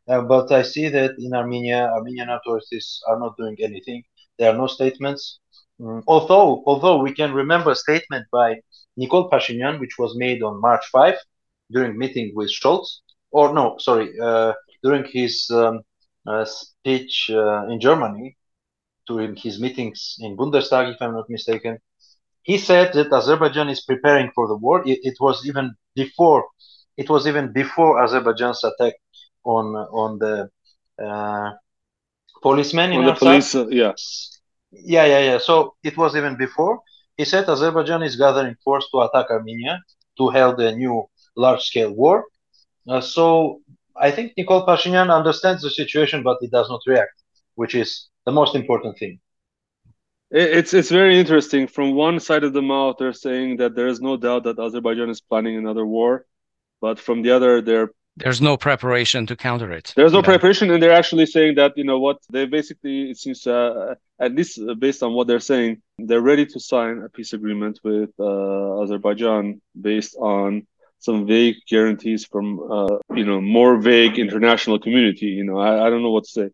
uh, 0.08 0.22
but 0.22 0.50
I 0.50 0.62
see 0.62 0.88
that 0.88 1.18
in 1.18 1.34
Armenia, 1.34 1.90
Armenian 1.92 2.30
authorities 2.30 3.00
are 3.06 3.18
not 3.18 3.36
doing 3.36 3.56
anything. 3.60 4.02
There 4.38 4.50
are 4.50 4.56
no 4.56 4.66
statements. 4.66 5.38
Mm, 5.80 6.02
although, 6.06 6.62
although 6.66 6.98
we 6.98 7.12
can 7.12 7.32
remember 7.32 7.72
a 7.72 7.76
statement 7.76 8.26
by 8.32 8.60
Nikol 8.98 9.30
Pashinyan, 9.30 9.78
which 9.78 9.98
was 9.98 10.16
made 10.16 10.42
on 10.42 10.60
March 10.60 10.84
5 10.90 11.14
during 11.70 11.98
meeting 11.98 12.32
with 12.34 12.48
Scholz, 12.50 13.00
or 13.30 13.52
no, 13.52 13.76
sorry, 13.78 14.18
uh, 14.18 14.54
during 14.82 15.04
his 15.04 15.48
um, 15.50 15.82
uh, 16.28 16.44
speech 16.44 17.30
uh, 17.32 17.66
in 17.68 17.80
Germany, 17.80 18.36
during 19.08 19.36
his 19.36 19.60
meetings 19.60 20.16
in 20.20 20.36
Bundestag, 20.36 20.92
if 20.94 20.98
I'm 21.00 21.14
not 21.14 21.28
mistaken, 21.30 21.78
he 22.42 22.58
said 22.58 22.92
that 22.94 23.12
Azerbaijan 23.12 23.68
is 23.68 23.82
preparing 23.82 24.30
for 24.34 24.48
the 24.48 24.56
war. 24.56 24.82
It, 24.86 24.98
it 25.02 25.16
was 25.20 25.46
even 25.46 25.74
before, 25.94 26.44
it 26.96 27.08
was 27.10 27.26
even 27.26 27.52
before 27.52 28.02
Azerbaijan's 28.04 28.62
attack 28.64 28.94
on 29.44 29.66
on 30.02 30.18
the 30.18 30.48
uh, 31.04 31.50
policemen 32.42 32.92
on 32.92 33.04
the 33.04 33.12
police, 33.12 33.54
uh, 33.54 33.64
yeah, 33.70 33.94
yeah, 34.70 35.04
yeah, 35.06 35.20
yeah. 35.32 35.38
So 35.38 35.74
it 35.82 35.96
was 35.96 36.16
even 36.16 36.36
before. 36.36 36.80
He 37.16 37.24
said 37.24 37.48
Azerbaijan 37.48 38.02
is 38.02 38.16
gathering 38.16 38.56
force 38.64 38.86
to 38.92 39.00
attack 39.00 39.30
Armenia 39.30 39.80
to 40.18 40.28
hold 40.30 40.60
a 40.60 40.74
new 40.74 41.04
large-scale 41.36 41.92
war. 41.92 42.24
Uh, 42.88 43.00
so 43.00 43.60
I 44.00 44.10
think 44.10 44.32
Nikol 44.38 44.66
Pashinyan 44.66 45.14
understands 45.14 45.62
the 45.62 45.70
situation, 45.70 46.22
but 46.22 46.38
he 46.40 46.48
does 46.48 46.68
not 46.68 46.80
react. 46.86 47.16
which 47.54 47.74
is 47.74 48.08
the 48.24 48.32
most 48.32 48.54
important 48.54 48.96
thing. 48.98 49.18
It's 50.30 50.72
it's 50.74 50.90
very 50.90 51.18
interesting. 51.18 51.66
From 51.66 51.94
one 51.94 52.20
side 52.20 52.44
of 52.44 52.52
the 52.52 52.62
mouth, 52.62 52.96
they're 52.98 53.14
saying 53.26 53.56
that 53.56 53.74
there 53.74 53.88
is 53.88 54.00
no 54.00 54.16
doubt 54.16 54.44
that 54.44 54.58
Azerbaijan 54.58 55.08
is 55.10 55.20
planning 55.20 55.56
another 55.56 55.86
war, 55.86 56.26
but 56.80 56.96
from 57.00 57.22
the 57.22 57.30
other, 57.36 57.62
they're 57.62 57.90
there's 58.16 58.40
no 58.42 58.56
preparation 58.56 59.26
to 59.26 59.36
counter 59.36 59.70
it. 59.72 59.92
There's 59.96 60.12
no 60.12 60.22
preparation, 60.22 60.70
and 60.70 60.82
they're 60.82 60.92
actually 61.02 61.26
saying 61.26 61.54
that 61.56 61.72
you 61.76 61.84
know 61.84 61.98
what 61.98 62.18
they 62.30 62.44
basically 62.46 63.10
it 63.12 63.16
seems 63.16 63.46
uh, 63.46 63.94
at 64.20 64.34
least 64.34 64.60
based 64.78 65.02
on 65.02 65.14
what 65.14 65.26
they're 65.28 65.40
saying, 65.52 65.82
they're 65.98 66.20
ready 66.32 66.44
to 66.46 66.60
sign 66.60 67.02
a 67.06 67.08
peace 67.08 67.32
agreement 67.32 67.80
with 67.82 68.10
uh, 68.20 68.82
Azerbaijan 68.82 69.60
based 69.80 70.14
on 70.16 70.66
some 70.98 71.26
vague 71.26 71.56
guarantees 71.68 72.24
from 72.24 72.60
uh, 72.70 72.98
you 73.14 73.24
know 73.24 73.40
more 73.40 73.78
vague 73.80 74.18
international 74.18 74.78
community. 74.78 75.26
You 75.26 75.44
know, 75.44 75.58
I, 75.58 75.86
I 75.86 75.90
don't 75.90 76.02
know 76.02 76.10
what 76.10 76.24
to 76.24 76.30
say 76.30 76.50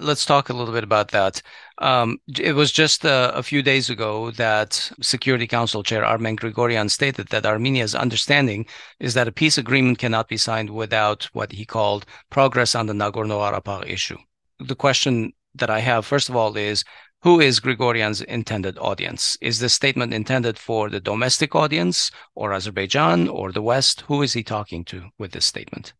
let's 0.00 0.24
talk 0.24 0.48
a 0.48 0.52
little 0.52 0.74
bit 0.74 0.84
about 0.84 1.08
that. 1.08 1.42
Um, 1.78 2.18
it 2.38 2.54
was 2.54 2.72
just 2.72 3.04
uh, 3.04 3.32
a 3.34 3.42
few 3.42 3.62
days 3.62 3.90
ago 3.90 4.30
that 4.32 4.90
Security 5.00 5.46
Council 5.46 5.82
Chair 5.82 6.04
Armen 6.04 6.36
Grigoryan 6.36 6.90
stated 6.90 7.28
that 7.28 7.46
Armenia's 7.46 7.94
understanding 7.94 8.66
is 9.00 9.14
that 9.14 9.28
a 9.28 9.32
peace 9.32 9.58
agreement 9.58 9.98
cannot 9.98 10.28
be 10.28 10.36
signed 10.36 10.70
without 10.70 11.24
what 11.32 11.52
he 11.52 11.64
called 11.64 12.06
progress 12.30 12.74
on 12.74 12.86
the 12.86 12.92
Nagorno-Karabakh 12.92 13.88
issue. 13.88 14.18
The 14.60 14.76
question 14.76 15.32
that 15.54 15.70
I 15.70 15.80
have, 15.80 16.04
first 16.04 16.28
of 16.28 16.36
all, 16.36 16.56
is 16.56 16.84
who 17.22 17.40
is 17.40 17.60
Grigoryan's 17.60 18.20
intended 18.22 18.78
audience? 18.78 19.36
Is 19.40 19.58
this 19.58 19.74
statement 19.74 20.14
intended 20.14 20.58
for 20.58 20.88
the 20.88 21.00
domestic 21.00 21.54
audience 21.54 22.10
or 22.34 22.52
Azerbaijan 22.52 23.28
or 23.28 23.50
the 23.50 23.62
West? 23.62 24.02
Who 24.02 24.22
is 24.22 24.32
he 24.32 24.42
talking 24.42 24.84
to 24.86 25.08
with 25.18 25.32
this 25.32 25.44
statement? 25.44 25.94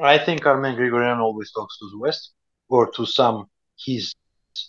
I 0.00 0.18
think 0.18 0.46
Armen 0.46 0.76
Grigoryan 0.76 1.18
always 1.18 1.50
talks 1.52 1.78
to 1.78 1.90
the 1.90 1.98
West 1.98 2.32
or 2.68 2.90
to 2.92 3.04
some 3.04 3.46
his 3.84 4.14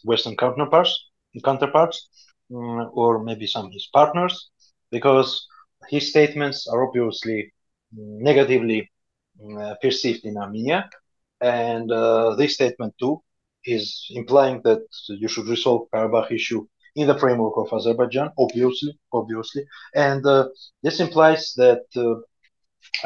Western 0.04 0.36
counterparts, 0.36 1.10
counterparts, 1.44 2.10
um, 2.54 2.90
or 2.94 3.24
maybe 3.24 3.46
some 3.46 3.72
his 3.72 3.88
partners, 3.94 4.50
because 4.92 5.48
his 5.90 6.10
statements 6.10 6.68
are 6.68 6.88
obviously 6.88 7.54
negatively 7.92 8.90
uh, 9.60 9.76
perceived 9.82 10.26
in 10.26 10.38
Armenia, 10.38 10.90
and 11.40 11.92
uh, 11.92 12.36
this 12.36 12.56
statement 12.56 12.94
too 13.00 13.22
is 13.66 14.08
implying 14.12 14.62
that 14.64 14.82
you 15.08 15.28
should 15.28 15.48
resolve 15.48 15.88
Karabakh 15.94 16.32
issue 16.32 16.66
in 16.96 17.08
the 17.08 17.18
framework 17.18 17.54
of 17.58 17.74
Azerbaijan, 17.74 18.32
obviously, 18.38 18.98
obviously, 19.12 19.66
and 19.96 20.26
uh, 20.26 20.48
this 20.84 21.00
implies 21.00 21.54
that 21.58 21.86
uh, 21.96 22.16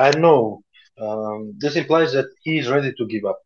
I 0.02 0.12
know 0.18 0.62
um, 1.00 1.54
this 1.58 1.76
implies 1.76 2.12
that 2.14 2.28
he 2.42 2.58
is 2.58 2.68
ready 2.68 2.94
to 2.98 3.06
give 3.08 3.24
up 3.24 3.40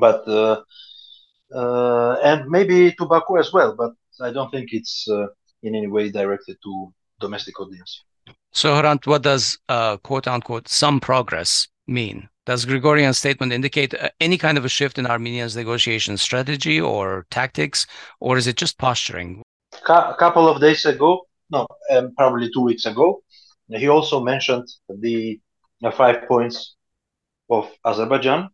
but 0.00 0.26
uh, 0.28 0.62
uh, 1.54 2.16
and 2.22 2.48
maybe 2.48 2.92
to 2.92 3.06
Baku 3.06 3.38
as 3.38 3.52
well. 3.52 3.74
But 3.76 3.92
I 4.20 4.30
don't 4.32 4.50
think 4.50 4.72
it's 4.72 5.08
uh, 5.08 5.26
in 5.62 5.74
any 5.74 5.86
way 5.86 6.10
directed 6.10 6.56
to 6.62 6.92
domestic 7.20 7.58
audience. 7.60 8.02
So, 8.52 8.74
Hrant, 8.74 9.06
what 9.06 9.22
does 9.22 9.58
quote 10.02 10.26
unquote 10.26 10.68
some 10.68 11.00
progress 11.00 11.68
mean? 11.86 12.28
Does 12.48 12.64
Grigoryan's 12.64 13.18
statement 13.18 13.52
indicate 13.52 13.94
any 14.20 14.38
kind 14.38 14.56
of 14.56 14.64
a 14.64 14.70
shift 14.70 14.98
in 14.98 15.06
Armenia's 15.06 15.54
negotiation 15.54 16.16
strategy 16.16 16.80
or 16.80 17.26
tactics, 17.30 17.86
or 18.20 18.38
is 18.38 18.46
it 18.46 18.56
just 18.56 18.78
posturing? 18.78 19.42
A 19.86 20.14
couple 20.18 20.48
of 20.48 20.58
days 20.58 20.86
ago, 20.86 21.20
no, 21.50 21.66
um, 21.90 22.14
probably 22.16 22.50
two 22.50 22.62
weeks 22.62 22.86
ago, 22.86 23.20
he 23.68 23.88
also 23.88 24.24
mentioned 24.24 24.66
the 24.88 25.38
uh, 25.84 25.90
five 25.90 26.26
points 26.26 26.76
of 27.50 27.70
Azerbaijan 27.84 28.48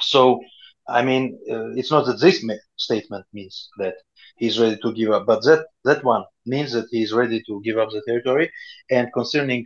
so, 0.00 0.40
I 0.88 1.02
mean, 1.02 1.38
uh, 1.50 1.70
it's 1.74 1.90
not 1.90 2.06
that 2.06 2.20
this 2.20 2.44
statement 2.76 3.26
means 3.32 3.68
that 3.78 3.94
he's 4.36 4.58
ready 4.58 4.78
to 4.82 4.92
give 4.92 5.10
up, 5.10 5.26
but 5.26 5.42
that 5.44 5.66
that 5.84 6.04
one 6.04 6.24
means 6.44 6.72
that 6.72 6.86
he's 6.90 7.12
ready 7.12 7.42
to 7.46 7.60
give 7.64 7.78
up 7.78 7.90
the 7.90 8.02
territory. 8.06 8.50
And 8.90 9.12
concerning 9.12 9.64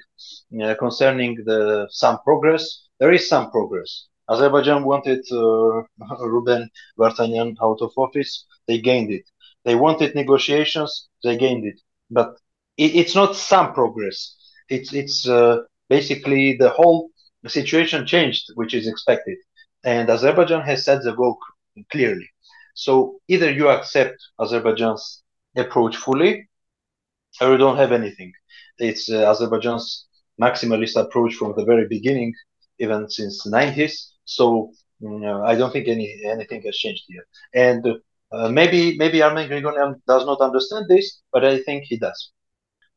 uh, 0.62 0.74
concerning 0.78 1.36
the 1.44 1.88
some 1.90 2.18
progress, 2.24 2.88
there 3.00 3.12
is 3.12 3.28
some 3.28 3.50
progress. 3.50 4.06
Azerbaijan 4.30 4.84
wanted 4.84 5.24
uh, 5.32 5.82
Ruben 6.26 6.70
Vardanyan 6.98 7.56
out 7.62 7.78
of 7.82 7.92
office. 7.96 8.46
They 8.68 8.80
gained 8.80 9.10
it. 9.10 9.24
They 9.64 9.74
wanted 9.74 10.14
negotiations. 10.14 11.08
They 11.24 11.36
gained 11.36 11.66
it. 11.66 11.80
But 12.10 12.36
it, 12.76 12.94
it's 12.94 13.14
not 13.16 13.36
some 13.36 13.74
progress. 13.74 14.36
It's 14.68 14.92
it's 14.94 15.28
uh, 15.28 15.58
basically 15.88 16.56
the 16.56 16.70
whole 16.70 17.10
situation 17.46 18.06
changed, 18.06 18.44
which 18.54 18.74
is 18.74 18.86
expected 18.86 19.38
and 19.84 20.10
Azerbaijan 20.10 20.62
has 20.62 20.84
set 20.84 21.02
the 21.02 21.12
goal 21.12 21.38
clearly. 21.90 22.28
So 22.74 23.20
either 23.28 23.50
you 23.50 23.68
accept 23.68 24.16
Azerbaijan's 24.40 25.22
approach 25.56 25.96
fully, 25.96 26.48
or 27.40 27.52
you 27.52 27.56
don't 27.58 27.76
have 27.76 27.92
anything. 27.92 28.32
It's 28.78 29.10
uh, 29.10 29.30
Azerbaijan's 29.30 30.06
maximalist 30.40 30.96
approach 30.96 31.34
from 31.34 31.54
the 31.56 31.64
very 31.64 31.86
beginning, 31.88 32.34
even 32.80 33.08
since 33.08 33.44
the 33.44 33.50
90s. 33.50 33.94
So 34.24 34.72
mm, 35.02 35.46
I 35.46 35.54
don't 35.54 35.72
think 35.72 35.88
any 35.88 36.22
anything 36.24 36.62
has 36.62 36.76
changed 36.76 37.04
here. 37.06 37.26
And 37.54 37.86
uh, 38.32 38.48
maybe 38.48 38.96
maybe 38.98 39.22
Armen 39.22 39.48
Grigoryan 39.48 40.00
does 40.06 40.24
not 40.26 40.40
understand 40.40 40.86
this, 40.88 41.20
but 41.32 41.44
I 41.44 41.60
think 41.62 41.84
he 41.84 41.96
does. 41.98 42.32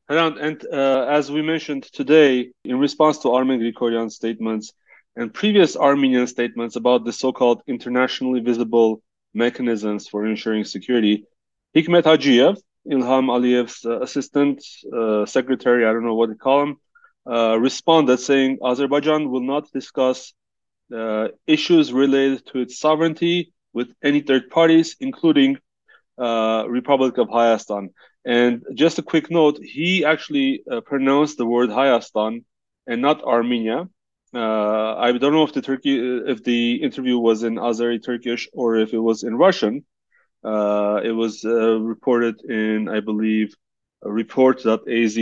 And 0.10 0.66
uh, 0.72 1.06
as 1.10 1.32
we 1.32 1.42
mentioned 1.42 1.84
today, 1.84 2.52
in 2.66 2.78
response 2.78 3.20
to 3.20 3.32
Armen 3.32 3.60
Grigoryan's 3.60 4.16
statements, 4.16 4.74
and 5.16 5.34
previous 5.34 5.78
Armenian 5.78 6.28
statements 6.28 6.76
about 6.76 7.06
the 7.06 7.14
so-called 7.14 7.62
internationally 7.68 8.42
visible 8.42 9.02
mechanisms 9.34 10.08
for 10.08 10.26
ensuring 10.26 10.66
security, 10.66 11.26
Hikmet 11.76 12.04
Hajiev, 12.04 12.58
Ilham 12.90 13.28
Aliyev's 13.28 13.86
uh, 13.86 14.02
assistant 14.02 14.64
uh, 14.96 15.26
secretary, 15.26 15.86
I 15.86 15.94
don't 15.94 16.06
know 16.06 16.16
what 16.16 16.30
to 16.30 16.36
call 16.36 16.64
him, 16.64 16.78
uh, 17.30 17.58
responded 17.58 18.18
saying 18.18 18.60
Azerbaijan 18.64 19.30
will 19.30 19.42
not 19.42 19.72
discuss 19.72 20.34
uh, 20.94 21.30
issues 21.48 21.94
related 21.94 22.46
to 22.48 22.60
its 22.60 22.80
sovereignty 22.80 23.54
with 23.74 23.90
any 24.04 24.22
third 24.22 24.50
parties, 24.50 24.96
including 25.00 25.58
uh, 26.18 26.66
Republic 26.68 27.18
of 27.18 27.30
Hayastan. 27.30 27.90
And 28.26 28.64
just 28.74 29.00
a 29.00 29.04
quick 29.04 29.32
note, 29.32 29.60
he 29.62 30.06
actually 30.06 30.64
uh, 30.70 30.82
pronounced 30.82 31.38
the 31.38 31.46
word 31.46 31.70
Hayastan 31.70 32.44
and 32.88 33.02
not 33.02 33.24
Armenia. 33.24 33.88
Uh, 34.34 34.96
I 34.96 35.12
don't 35.12 35.34
know 35.34 35.44
if 35.44 35.54
the 35.54 35.62
Turkey 35.62 36.00
if 36.28 36.44
the 36.44 36.76
interview 36.82 37.20
was 37.20 37.44
in 37.44 37.56
Azeri 37.56 38.04
Turkish 38.04 38.50
or 38.54 38.78
if 38.78 38.94
it 38.94 39.00
was 39.00 39.24
in 39.24 39.36
Russian. 39.36 39.86
Uh, 40.44 41.00
it 41.04 41.12
was 41.12 41.46
uh, 41.46 41.80
reported 41.80 42.42
in, 42.44 42.90
I 42.90 43.00
believe, 43.00 43.56
report.az. 44.02 45.18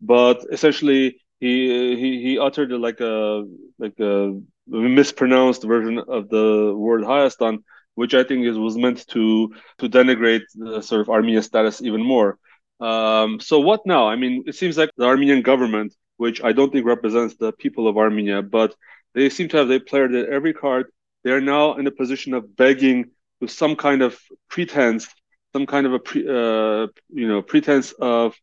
But 0.00 0.46
essentially, 0.52 1.20
he 1.40 1.96
he 1.96 2.22
he 2.22 2.38
uttered 2.38 2.70
like 2.72 3.00
a 3.00 3.44
like 3.78 3.98
a 3.98 4.34
mispronounced 4.66 5.64
version 5.64 5.98
of 5.98 6.28
the 6.28 6.74
word 6.76 7.02
Hayastan, 7.02 7.58
which 7.94 8.14
I 8.14 8.24
think 8.24 8.46
is 8.46 8.58
was 8.58 8.76
meant 8.76 9.06
to 9.08 9.52
to 9.78 9.88
denigrate 9.88 10.44
the 10.54 10.80
sort 10.82 11.00
of 11.00 11.08
Armenian 11.08 11.42
status 11.42 11.82
even 11.82 12.02
more. 12.02 12.38
Um, 12.80 13.40
so 13.40 13.60
what 13.60 13.80
now? 13.84 14.08
I 14.08 14.16
mean, 14.16 14.44
it 14.46 14.54
seems 14.54 14.78
like 14.78 14.90
the 14.96 15.06
Armenian 15.06 15.42
government 15.42 15.94
which 16.20 16.44
I 16.44 16.52
don't 16.52 16.70
think 16.70 16.84
represents 16.84 17.36
the 17.36 17.50
people 17.50 17.88
of 17.88 17.96
Armenia, 17.96 18.42
but 18.42 18.74
they 19.14 19.30
seem 19.30 19.48
to 19.48 19.56
have 19.56 19.68
they 19.68 19.78
played 19.78 20.14
every 20.14 20.52
card. 20.52 20.92
They 21.24 21.30
are 21.30 21.40
now 21.40 21.78
in 21.78 21.86
a 21.86 21.90
position 21.90 22.34
of 22.34 22.54
begging 22.54 23.06
with 23.40 23.50
some 23.50 23.74
kind 23.74 24.02
of 24.02 24.20
pretense, 24.50 25.08
some 25.54 25.64
kind 25.64 25.86
of 25.86 25.94
a 25.94 25.98
pre, 25.98 26.20
uh, 26.28 26.88
you 27.08 27.26
know 27.26 27.40
pretense 27.40 27.92
of 27.92 28.34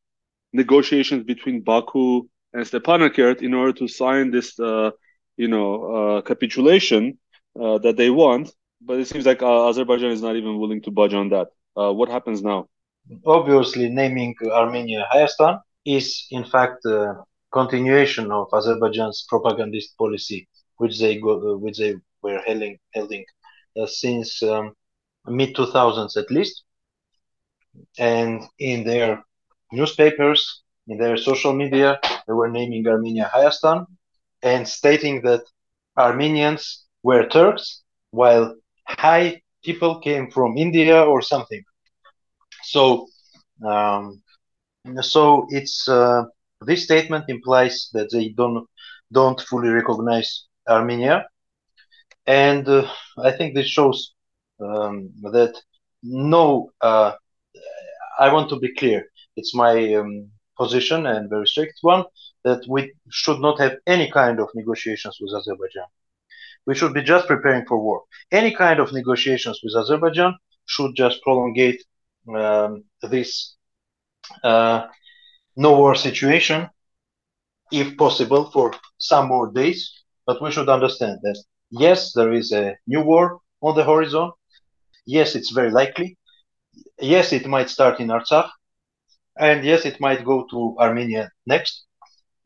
negotiations 0.54 1.24
between 1.24 1.62
Baku 1.62 2.28
and 2.58 2.66
Stepanakert 2.66 3.42
in 3.44 3.54
order 3.54 3.74
to 3.74 3.88
sign 3.88 4.32
this 4.32 4.60
uh, 4.60 4.90
you 5.38 5.48
know 5.48 5.70
uh, 5.96 6.22
capitulation 6.22 7.18
uh, 7.62 7.78
that 7.80 7.96
they 7.98 8.10
want. 8.10 8.52
But 8.82 9.00
it 9.00 9.08
seems 9.08 9.26
like 9.26 9.42
uh, 9.42 9.70
Azerbaijan 9.70 10.12
is 10.12 10.22
not 10.22 10.36
even 10.36 10.60
willing 10.60 10.82
to 10.84 10.92
budge 10.92 11.14
on 11.14 11.30
that. 11.30 11.48
Uh, 11.80 11.92
what 11.94 12.10
happens 12.10 12.42
now? 12.42 12.68
Obviously, 13.26 13.90
naming 13.90 14.36
Armenia 14.52 15.08
Hayastan 15.14 15.60
is 15.86 16.28
in 16.32 16.44
fact 16.44 16.86
a 16.86 17.16
continuation 17.52 18.32
of 18.32 18.48
Azerbaijan's 18.54 19.26
propagandist 19.30 19.98
policy, 19.98 20.48
which 20.78 21.00
they 21.00 21.20
go, 21.20 21.34
uh, 21.54 21.58
which 21.58 21.78
they 21.78 21.96
were 22.24 22.42
holding, 22.46 22.78
holding 22.96 23.26
since 23.86 24.42
um, 24.42 24.74
mid 25.28 25.56
2000s 25.56 26.18
at 26.18 26.32
least, 26.32 26.64
and 28.00 28.44
in 28.58 28.84
their 28.84 29.24
newspapers, 29.72 30.64
in 30.88 30.98
their 30.98 31.18
social 31.18 31.54
media, 31.54 32.00
they 32.28 32.34
were 32.34 32.50
naming 32.50 32.88
Armenia 32.88 33.32
Hayastan 33.34 33.86
and 34.44 34.68
stating 34.68 35.22
that 35.24 35.42
Armenians 35.98 36.86
were 37.04 37.28
Turks, 37.28 37.84
while 38.12 38.56
Hay 39.00 39.42
people 39.64 40.00
came 40.00 40.30
from 40.32 40.58
India 40.58 41.02
or 41.04 41.22
something. 41.22 41.64
So, 42.64 43.08
um, 43.66 44.22
so 45.02 45.46
it's 45.50 45.88
uh, 45.88 46.24
this 46.62 46.84
statement 46.84 47.26
implies 47.28 47.90
that 47.94 48.10
they 48.12 48.30
don't 48.30 48.68
don't 49.12 49.40
fully 49.42 49.70
recognize 49.70 50.48
Armenia, 50.70 51.26
and 52.26 52.68
uh, 52.68 52.88
I 53.24 53.32
think 53.32 53.56
this 53.56 53.68
shows 53.68 54.14
um, 54.60 55.10
that 55.32 55.54
no, 56.04 56.72
uh, 56.82 57.14
I 58.20 58.32
want 58.34 58.50
to 58.50 58.60
be 58.60 58.74
clear. 58.76 59.06
It's 59.36 59.54
my 59.56 59.94
um, 59.96 60.30
position 60.58 61.06
and 61.06 61.30
very 61.30 61.48
strict 61.48 61.80
one 61.82 62.04
that 62.44 62.62
we 62.68 62.94
should 63.10 63.40
not 63.40 63.60
have 63.60 63.76
any 63.86 64.10
kind 64.12 64.40
of 64.40 64.50
negotiations 64.56 65.18
with 65.22 65.34
Azerbaijan. 65.34 65.90
We 66.66 66.76
should 66.76 66.94
be 66.94 67.02
just 67.04 67.28
preparing 67.28 67.66
for 67.66 67.78
war. 67.82 68.04
Any 68.32 68.54
kind 68.54 68.80
of 68.80 68.94
negotiations 68.94 69.60
with 69.64 69.76
Azerbaijan 69.76 70.38
should 70.66 70.96
just 70.96 71.22
prolongate 71.24 71.82
um, 72.36 72.84
this 73.02 73.56
uh, 74.44 74.88
no 75.56 75.78
war 75.78 75.96
situation, 75.96 76.70
if 77.72 77.98
possible, 77.98 78.52
for 78.52 78.74
some 78.98 79.28
more 79.28 79.52
days. 79.52 79.92
But 80.26 80.42
we 80.42 80.52
should 80.52 80.70
understand 80.70 81.20
that 81.24 81.42
yes, 81.72 82.14
there 82.14 82.34
is 82.34 82.52
a 82.52 82.76
new 82.86 83.02
war 83.02 83.40
on 83.62 83.76
the 83.76 83.84
horizon. 83.84 84.32
Yes, 85.06 85.36
it's 85.36 85.52
very 85.52 85.72
likely. 85.72 86.18
Yes, 87.00 87.32
it 87.32 87.48
might 87.48 87.70
start 87.70 88.00
in 88.00 88.08
Artsakh, 88.10 88.50
and 89.40 89.64
yes, 89.64 89.86
it 89.86 90.00
might 90.00 90.24
go 90.26 90.46
to 90.52 90.76
Armenia 90.80 91.32
next. 91.46 91.86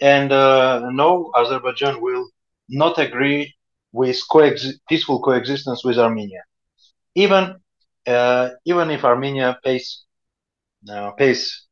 And 0.02 0.32
uh, 0.32 0.90
no, 0.92 1.32
Azerbaijan 1.36 2.02
will 2.02 2.28
not 2.70 2.98
agree 3.00 3.54
with 3.92 4.18
peaceful 4.90 5.22
coexistence 5.22 5.84
with 5.84 5.98
Armenia, 6.00 6.44
even 7.16 7.56
uh, 8.08 8.50
even 8.66 8.90
if 8.90 9.04
Armenia 9.04 9.58
pays 9.64 10.06
uh, 10.92 11.12
pays 11.12 11.68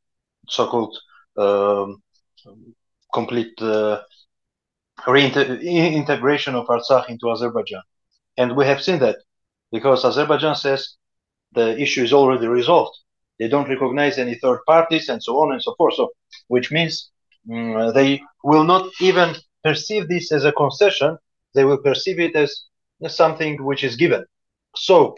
so-called 0.48 0.96
um, 1.36 2.02
complete 3.12 3.60
uh, 3.62 4.00
reintegration 5.06 6.54
of 6.54 6.66
Artsakh 6.66 7.08
into 7.08 7.30
Azerbaijan, 7.30 7.82
and 8.36 8.56
we 8.56 8.66
have 8.66 8.82
seen 8.82 8.98
that 9.00 9.16
because 9.72 10.04
Azerbaijan 10.04 10.54
says 10.54 10.96
the 11.52 11.78
issue 11.80 12.02
is 12.02 12.12
already 12.12 12.46
resolved. 12.46 12.96
They 13.40 13.48
don't 13.48 13.68
recognize 13.68 14.18
any 14.18 14.36
third 14.36 14.60
parties 14.66 15.08
and 15.08 15.20
so 15.22 15.32
on 15.42 15.52
and 15.52 15.62
so 15.62 15.74
forth. 15.76 15.94
So, 15.94 16.10
which 16.48 16.70
means 16.70 17.10
um, 17.50 17.92
they 17.94 18.22
will 18.44 18.64
not 18.64 18.90
even 19.00 19.34
perceive 19.64 20.06
this 20.08 20.30
as 20.30 20.44
a 20.44 20.52
concession. 20.52 21.18
They 21.54 21.64
will 21.64 21.78
perceive 21.78 22.20
it 22.20 22.36
as 22.36 22.50
something 23.08 23.64
which 23.64 23.82
is 23.82 23.96
given. 23.96 24.24
So, 24.76 25.16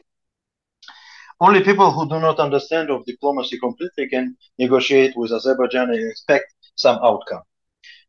only 1.40 1.64
people 1.64 1.90
who 1.90 2.08
do 2.08 2.20
not 2.20 2.38
understand 2.38 2.90
of 2.90 3.04
diplomacy 3.04 3.58
completely 3.58 4.08
can 4.08 4.36
negotiate 4.58 5.16
with 5.16 5.32
Azerbaijan 5.32 5.90
and 5.90 6.08
expect 6.08 6.46
some 6.76 6.98
outcome. 7.02 7.42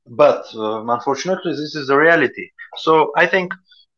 But 0.05 0.45
uh, 0.53 0.85
unfortunately, 0.85 1.53
this 1.53 1.75
is 1.75 1.87
the 1.87 1.97
reality. 1.97 2.49
So 2.77 3.11
I 3.17 3.25
think 3.25 3.51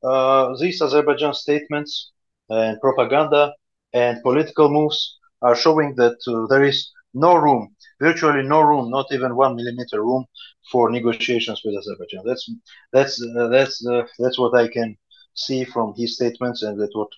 uh, 0.04 0.56
these 0.60 0.82
Azerbaijan 0.82 1.34
statements 1.34 2.12
and 2.49 2.80
propaganda 2.80 3.54
and 3.93 4.21
political 4.23 4.69
moves 4.69 5.17
are 5.41 5.56
showing 5.56 5.95
that 5.95 6.17
uh, 6.28 6.48
there 6.48 6.63
is 6.63 6.91
no 7.13 7.36
room, 7.36 7.76
virtually 8.00 8.43
no 8.43 8.62
room, 8.62 8.89
not 8.89 9.08
even 9.12 9.36
one 9.36 9.56
millimeter 9.56 10.02
room 10.04 10.26
for 10.71 10.89
negotiations 10.91 11.62
with 11.63 11.76
Azerbaijan. 11.78 12.24
That's 12.26 12.50
that's 12.91 13.21
uh, 13.21 13.48
that's 13.48 13.86
uh, 13.88 14.04
that's 14.19 14.38
what 14.38 14.56
I 14.56 14.67
can 14.67 14.98
see 15.34 15.63
from 15.63 15.93
his 15.95 16.15
statements, 16.15 16.63
and 16.63 16.80
that's 16.80 16.95
what 16.95 17.10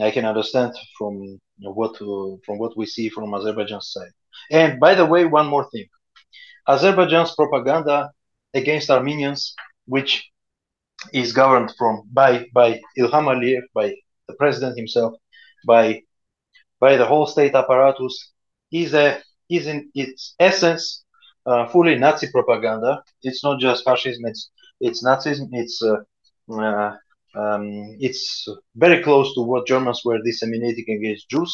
I 0.00 0.10
can 0.10 0.24
understand 0.24 0.74
from 0.98 1.38
what 1.60 1.96
from 1.96 2.58
what 2.58 2.76
we 2.76 2.86
see 2.86 3.08
from 3.08 3.34
Azerbaijan's 3.34 3.92
side. 3.92 4.12
And 4.50 4.80
by 4.80 4.94
the 4.94 5.06
way, 5.06 5.24
one 5.24 5.48
more 5.48 5.68
thing: 5.70 5.86
Azerbaijan's 6.68 7.34
propaganda 7.34 8.10
against 8.54 8.90
Armenians, 8.90 9.54
which 9.86 10.28
is 11.12 11.32
governed 11.32 11.72
from 11.78 12.02
by 12.12 12.46
by 12.54 12.80
Ilham 12.98 13.26
Aliyev, 13.32 13.62
by 13.74 13.94
the 14.28 14.34
president 14.34 14.76
himself, 14.76 15.14
by 15.66 16.02
by 16.84 16.96
the 16.96 17.06
whole 17.10 17.26
state 17.34 17.54
apparatus, 17.54 18.14
is 18.82 18.90
a 18.94 19.06
is 19.56 19.64
in 19.72 19.78
its 19.94 20.34
essence 20.48 20.84
uh, 21.50 21.64
fully 21.72 21.94
Nazi 22.04 22.28
propaganda. 22.36 22.92
It's 23.28 23.42
not 23.46 23.56
just 23.66 23.84
fascism; 23.88 24.22
it's 24.30 24.42
it's 24.86 25.00
Nazism. 25.06 25.48
It's 25.62 25.76
uh, 25.90 26.00
uh, 26.52 26.92
um, 27.42 27.64
it's 28.08 28.22
very 28.84 28.98
close 29.06 29.28
to 29.34 29.42
what 29.50 29.66
Germans 29.72 30.00
were 30.04 30.20
disseminating 30.28 30.88
against 30.96 31.30
Jews. 31.32 31.52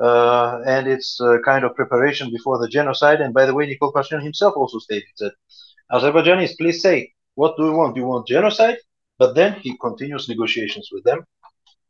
Uh, 0.00 0.60
and 0.66 0.88
it's 0.94 1.20
a 1.20 1.38
kind 1.44 1.64
of 1.64 1.76
preparation 1.76 2.26
before 2.36 2.58
the 2.58 2.68
genocide. 2.68 3.20
And 3.20 3.32
by 3.32 3.46
the 3.46 3.54
way, 3.54 3.64
Nikol 3.66 3.92
Pashinyan 3.92 4.22
himself 4.22 4.54
also 4.56 4.78
stated 4.80 5.14
that 5.20 5.34
Azerbaijanis, 5.92 6.56
please 6.58 6.82
say, 6.82 7.12
what 7.36 7.56
do 7.56 7.66
you 7.66 7.72
want? 7.72 7.94
Do 7.94 8.00
you 8.00 8.08
want 8.08 8.26
genocide? 8.26 8.78
But 9.18 9.34
then 9.34 9.52
he 9.60 9.76
continues 9.78 10.28
negotiations 10.28 10.88
with 10.90 11.04
them, 11.04 11.20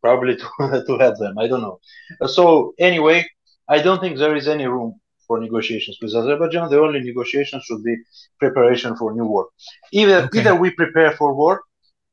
probably 0.02 0.36
to, 0.42 0.84
to 0.86 0.98
have 0.98 1.16
them. 1.18 1.38
I 1.38 1.46
don't 1.46 1.62
know. 1.62 1.78
So 2.26 2.74
anyway, 2.78 3.26
I 3.68 3.78
don't 3.80 4.00
think 4.00 4.18
there 4.18 4.36
is 4.36 4.48
any 4.48 4.66
room 4.66 5.00
for 5.26 5.40
negotiations 5.40 5.96
with 6.02 6.14
Azerbaijan. 6.14 6.68
The 6.70 6.80
only 6.80 7.00
negotiation 7.00 7.60
should 7.64 7.82
be 7.82 7.96
preparation 8.38 8.96
for 8.96 9.14
new 9.14 9.24
war. 9.24 9.48
Either 9.92 10.18
okay. 10.24 10.40
either 10.40 10.54
we 10.54 10.70
prepare 10.70 11.12
for 11.12 11.34
war, 11.34 11.62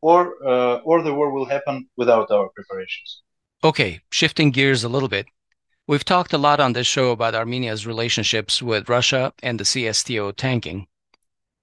or 0.02 0.19
uh, 0.47 0.75
or 0.89 1.02
the 1.02 1.13
war 1.13 1.32
will 1.32 1.45
happen 1.45 1.89
without 1.97 2.32
our 2.32 2.47
preparations. 2.56 3.21
Okay, 3.63 4.02
shifting 4.10 4.52
gears 4.52 4.84
a 4.84 4.89
little 4.89 5.10
bit. 5.10 5.25
We've 5.88 6.06
talked 6.06 6.34
a 6.34 6.38
lot 6.38 6.60
on 6.60 6.73
this 6.73 6.88
show 6.88 7.12
about 7.12 7.36
Armenia's 7.36 7.88
relationships 7.88 8.62
with 8.62 8.88
Russia 8.88 9.34
and 9.41 9.60
the 9.60 9.63
CSTO 9.63 10.36
tanking. 10.36 10.88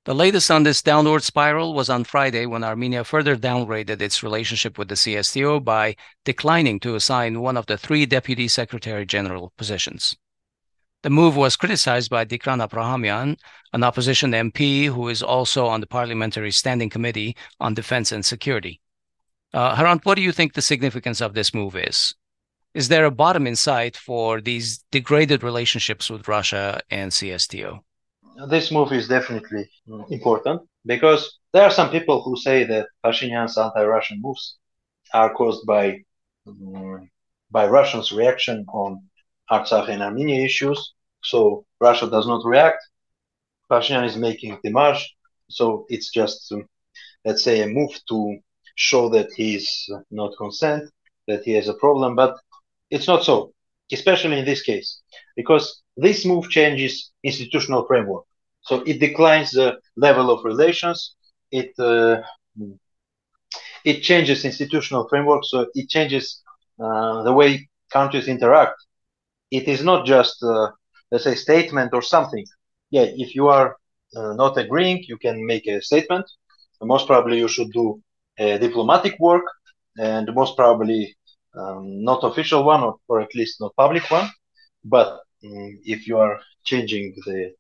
The 0.07 0.15
latest 0.15 0.53
on 0.53 0.63
this 0.63 0.83
downward 0.83 1.25
spiral 1.25 1.75
was 1.75 1.91
on 1.91 2.05
Friday 2.05 2.47
when 2.47 2.63
Armenia 2.63 3.03
further 3.03 3.35
downgraded 3.35 4.01
its 4.01 4.23
relationship 4.23 4.79
with 4.79 4.87
the 4.87 4.95
CSTO 4.95 5.65
by 5.65 5.97
declining 6.25 6.79
to 6.81 6.95
assign 6.95 7.41
one 7.41 7.57
of 7.57 7.67
the 7.67 7.77
three 7.77 8.07
deputy 8.07 8.47
secretary 8.47 9.05
general 9.05 9.53
positions. 9.57 10.17
The 11.03 11.11
move 11.11 11.35
was 11.35 11.57
criticized 11.57 12.09
by 12.09 12.25
Dikran 12.25 12.63
Abrahamian, 12.63 13.37
an 13.73 13.83
opposition 13.83 14.31
MP 14.31 14.87
who 14.87 15.09
is 15.09 15.25
also 15.25 15.67
on 15.67 15.81
the 15.81 15.89
Parliamentary 15.89 16.53
Standing 16.53 16.89
Committee 16.89 17.37
on 17.59 17.75
Defense 17.75 18.13
and 18.13 18.25
Security. 18.25 18.81
Uh, 19.53 19.75
Hrant, 19.75 20.05
what 20.05 20.15
do 20.15 20.23
you 20.23 20.31
think 20.31 20.53
the 20.53 20.63
significance 20.63 21.21
of 21.21 21.35
this 21.35 21.53
move 21.53 21.75
is? 21.75 22.15
Is 22.75 22.87
there 22.87 23.07
a 23.07 23.11
bottom 23.11 23.45
in 23.45 23.57
sight 23.57 23.97
for 23.97 24.41
these 24.41 24.85
degraded 24.93 25.43
relationships 25.43 26.09
with 26.09 26.29
Russia 26.29 26.81
and 26.93 27.11
CSTO? 27.11 27.81
This 28.49 28.71
move 28.71 28.93
is 28.93 29.09
definitely 29.09 29.69
important 30.11 30.63
because 30.85 31.39
there 31.53 31.63
are 31.63 31.71
some 31.71 31.91
people 31.91 32.23
who 32.23 32.37
say 32.37 32.65
that 32.65 32.89
Pashinyan's 33.05 33.59
anti-Russian 33.59 34.21
moves 34.21 34.59
are 35.15 35.33
caused 35.33 35.67
by 35.67 36.03
um, 36.47 37.09
by 37.51 37.67
Russians' 37.67 38.13
reaction 38.13 38.67
on 38.69 39.03
Artsakh 39.51 39.89
and 39.89 40.03
Armenia 40.03 40.45
issues. 40.45 40.95
So 41.23 41.65
Russia 41.81 42.09
does 42.09 42.27
not 42.27 42.45
react. 42.45 42.83
Pashinyan 43.71 44.05
is 44.05 44.17
making 44.17 44.59
demarche. 44.65 45.05
So 45.49 45.87
it's 45.89 46.11
just, 46.11 46.53
um, 46.53 46.69
let's 47.25 47.43
say, 47.43 47.63
a 47.63 47.69
move 47.69 47.93
to 48.09 48.39
show 48.75 49.09
that 49.11 49.33
he 49.33 49.55
is 49.57 49.89
not 50.11 50.37
consent, 50.37 50.91
that 51.29 51.45
he 51.45 51.53
has 51.53 51.69
a 51.69 51.75
problem. 51.75 52.17
But 52.17 52.37
it's 52.91 53.07
not 53.07 53.25
so, 53.25 53.53
especially 53.93 54.39
in 54.39 54.45
this 54.45 54.63
case, 54.63 55.03
because 55.37 55.83
this 55.97 56.25
move 56.25 56.49
changes 56.51 57.11
institutional 57.23 57.87
framework. 57.87 58.25
So 58.63 58.83
it 58.87 59.01
declines 59.01 59.51
the 59.53 59.79
level 59.97 60.31
of 60.31 60.45
relations. 60.45 61.15
It 61.51 61.71
uh, 61.79 62.23
it 63.85 64.03
changes 64.03 64.45
institutional 64.45 65.07
framework. 65.09 65.43
So 65.45 65.67
it 65.75 65.89
changes 65.89 66.43
uh, 66.83 67.23
the 67.23 67.33
way 67.33 67.69
countries 67.93 68.29
interact. 68.29 68.75
It 69.51 69.69
is 69.69 69.83
not 69.83 70.07
just 70.07 70.43
uh, 70.43 70.69
let's 71.11 71.25
say 71.25 71.35
statement 71.35 71.91
or 71.93 72.03
something. 72.03 72.45
Yeah, 72.91 73.07
if 73.17 73.35
you 73.35 73.49
are 73.49 73.77
uh, 74.17 74.33
not 74.35 74.57
agreeing, 74.59 75.05
you 75.09 75.19
can 75.19 75.45
make 75.47 75.67
a 75.67 75.81
statement. 75.83 76.27
Most 76.83 77.07
probably 77.07 77.39
you 77.39 77.49
should 77.49 77.73
do 77.73 78.01
diplomatic 78.39 79.15
work, 79.19 79.45
and 79.99 80.29
most 80.35 80.57
probably 80.57 81.17
um, 81.57 82.05
not 82.05 82.23
official 82.25 82.65
one 82.65 82.83
or, 82.83 82.97
or 83.09 83.21
at 83.21 83.35
least 83.35 83.61
not 83.61 83.75
public 83.77 84.11
one. 84.11 84.29
But 84.85 85.21
if 85.43 86.07
you 86.07 86.19
are 86.19 86.41
changing 86.65 87.15
the, 87.27 87.53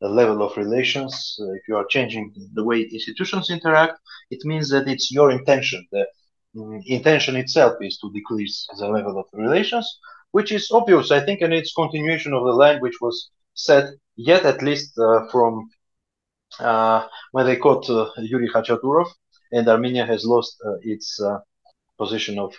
the 0.00 0.08
level 0.08 0.42
of 0.42 0.56
relations, 0.56 1.38
uh, 1.40 1.52
if 1.52 1.62
you 1.68 1.76
are 1.76 1.86
changing 1.86 2.32
the 2.54 2.64
way 2.64 2.80
institutions 2.82 3.50
interact, 3.50 3.98
it 4.30 4.44
means 4.44 4.68
that 4.70 4.88
it's 4.88 5.10
your 5.10 5.30
intention. 5.30 5.86
The 5.92 6.06
um, 6.58 6.82
intention 6.86 7.36
itself 7.36 7.74
is 7.80 7.98
to 7.98 8.10
decrease 8.12 8.66
the 8.78 8.88
level 8.88 9.18
of 9.18 9.26
relations, 9.32 9.98
which 10.32 10.52
is 10.52 10.70
obvious, 10.70 11.10
I 11.10 11.20
think, 11.24 11.40
and 11.40 11.52
it's 11.52 11.72
continuation 11.72 12.32
of 12.32 12.44
the 12.44 12.52
line 12.52 12.80
which 12.80 12.98
was 13.00 13.30
set 13.54 13.92
yet 14.16 14.44
at 14.44 14.62
least 14.62 14.98
uh, 14.98 15.26
from 15.30 15.68
uh, 16.60 17.06
when 17.32 17.46
they 17.46 17.56
caught 17.56 17.88
uh, 17.90 18.08
Yuri 18.18 18.48
Khachaturov, 18.48 19.08
and 19.52 19.68
Armenia 19.68 20.04
has 20.06 20.24
lost 20.24 20.56
uh, 20.64 20.74
its 20.82 21.20
uh, 21.20 21.38
position 21.98 22.38
of 22.38 22.54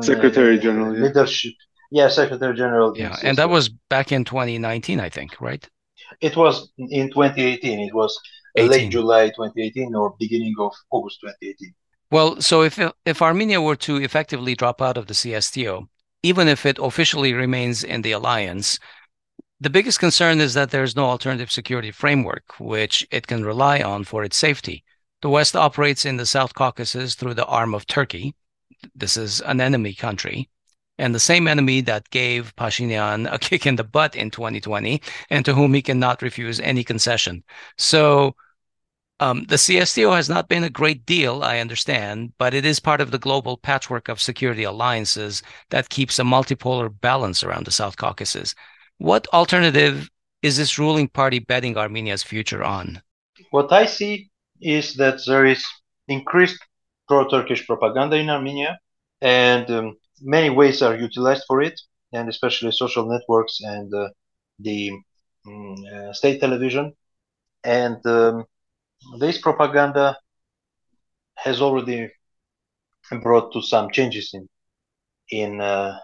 Secretary 0.00 0.58
General 0.58 0.92
leadership. 0.92 1.54
Yeah, 1.54 1.67
Secretary 2.08 2.54
General. 2.56 2.96
Yeah, 2.96 3.16
and 3.22 3.38
that 3.38 3.50
was 3.50 3.68
back 3.68 4.12
in 4.12 4.24
2019, 4.24 5.00
I 5.00 5.08
think, 5.08 5.40
right? 5.40 5.68
It 6.20 6.36
was 6.36 6.70
in 6.78 7.08
2018. 7.10 7.80
It 7.80 7.94
was 7.94 8.18
18. 8.56 8.70
late 8.70 8.90
July 8.90 9.26
2018 9.28 9.94
or 9.94 10.14
beginning 10.18 10.54
of 10.58 10.72
August 10.90 11.20
2018. 11.20 11.74
Well, 12.10 12.40
so 12.40 12.62
if 12.62 12.78
if 13.04 13.22
Armenia 13.22 13.60
were 13.60 13.76
to 13.76 13.96
effectively 13.96 14.54
drop 14.54 14.80
out 14.80 14.96
of 14.96 15.06
the 15.06 15.14
CSTO, 15.14 15.88
even 16.22 16.48
if 16.48 16.64
it 16.64 16.78
officially 16.78 17.34
remains 17.34 17.84
in 17.84 18.02
the 18.02 18.12
alliance, 18.12 18.78
the 19.60 19.70
biggest 19.70 19.98
concern 19.98 20.40
is 20.40 20.54
that 20.54 20.70
there's 20.70 20.96
no 20.96 21.04
alternative 21.04 21.50
security 21.50 21.90
framework 21.90 22.58
which 22.58 23.06
it 23.10 23.26
can 23.26 23.44
rely 23.44 23.82
on 23.82 24.04
for 24.04 24.24
its 24.24 24.36
safety. 24.36 24.84
The 25.20 25.28
West 25.28 25.56
operates 25.56 26.04
in 26.04 26.16
the 26.16 26.26
South 26.26 26.54
Caucasus 26.54 27.14
through 27.14 27.34
the 27.34 27.46
arm 27.46 27.74
of 27.74 27.86
Turkey. 27.86 28.34
This 28.94 29.16
is 29.16 29.40
an 29.40 29.60
enemy 29.60 29.94
country, 29.94 30.48
and 30.98 31.14
the 31.14 31.20
same 31.20 31.46
enemy 31.48 31.80
that 31.82 32.10
gave 32.10 32.54
Pashinyan 32.56 33.32
a 33.32 33.38
kick 33.38 33.66
in 33.66 33.76
the 33.76 33.84
butt 33.84 34.16
in 34.16 34.30
2020 34.30 35.00
and 35.30 35.44
to 35.44 35.54
whom 35.54 35.74
he 35.74 35.82
cannot 35.82 36.22
refuse 36.22 36.60
any 36.60 36.84
concession. 36.84 37.44
So 37.76 38.34
um, 39.20 39.44
the 39.44 39.56
CSTO 39.56 40.14
has 40.14 40.28
not 40.28 40.48
been 40.48 40.64
a 40.64 40.70
great 40.70 41.04
deal, 41.04 41.42
I 41.42 41.58
understand, 41.58 42.32
but 42.38 42.54
it 42.54 42.64
is 42.64 42.78
part 42.78 43.00
of 43.00 43.10
the 43.10 43.18
global 43.18 43.56
patchwork 43.56 44.08
of 44.08 44.20
security 44.20 44.62
alliances 44.62 45.42
that 45.70 45.88
keeps 45.88 46.18
a 46.18 46.22
multipolar 46.22 46.92
balance 47.00 47.42
around 47.42 47.66
the 47.66 47.72
South 47.72 47.96
Caucasus. 47.96 48.54
What 48.98 49.26
alternative 49.32 50.08
is 50.42 50.56
this 50.56 50.78
ruling 50.78 51.08
party 51.08 51.40
betting 51.40 51.76
Armenia's 51.76 52.22
future 52.22 52.62
on? 52.62 53.02
What 53.50 53.72
I 53.72 53.86
see 53.86 54.30
is 54.60 54.94
that 54.94 55.20
there 55.26 55.46
is 55.46 55.64
increased 56.06 56.58
pro-Turkish 57.08 57.66
propaganda 57.66 58.16
in 58.16 58.30
Armenia, 58.30 58.78
and 59.20 59.68
um, 59.70 59.96
many 60.22 60.50
ways 60.50 60.82
are 60.82 60.96
utilized 60.96 61.44
for 61.46 61.62
it, 61.62 61.80
and 62.12 62.28
especially 62.28 62.72
social 62.72 63.06
networks 63.08 63.60
and 63.60 63.92
uh, 63.94 64.08
the 64.58 64.90
um, 65.46 65.74
uh, 65.94 66.12
state 66.12 66.40
television. 66.40 66.92
And 67.64 68.04
um, 68.06 68.44
this 69.18 69.38
propaganda 69.38 70.16
has 71.36 71.60
already 71.60 72.10
brought 73.22 73.52
to 73.52 73.62
some 73.62 73.90
changes 73.90 74.30
in 74.34 74.48
in 75.30 75.60
uh, 75.60 75.98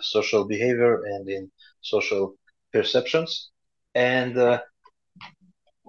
social 0.00 0.44
behavior 0.44 1.02
and 1.04 1.28
in 1.28 1.50
social 1.80 2.34
perceptions, 2.72 3.50
and 3.94 4.36
uh, 4.38 4.60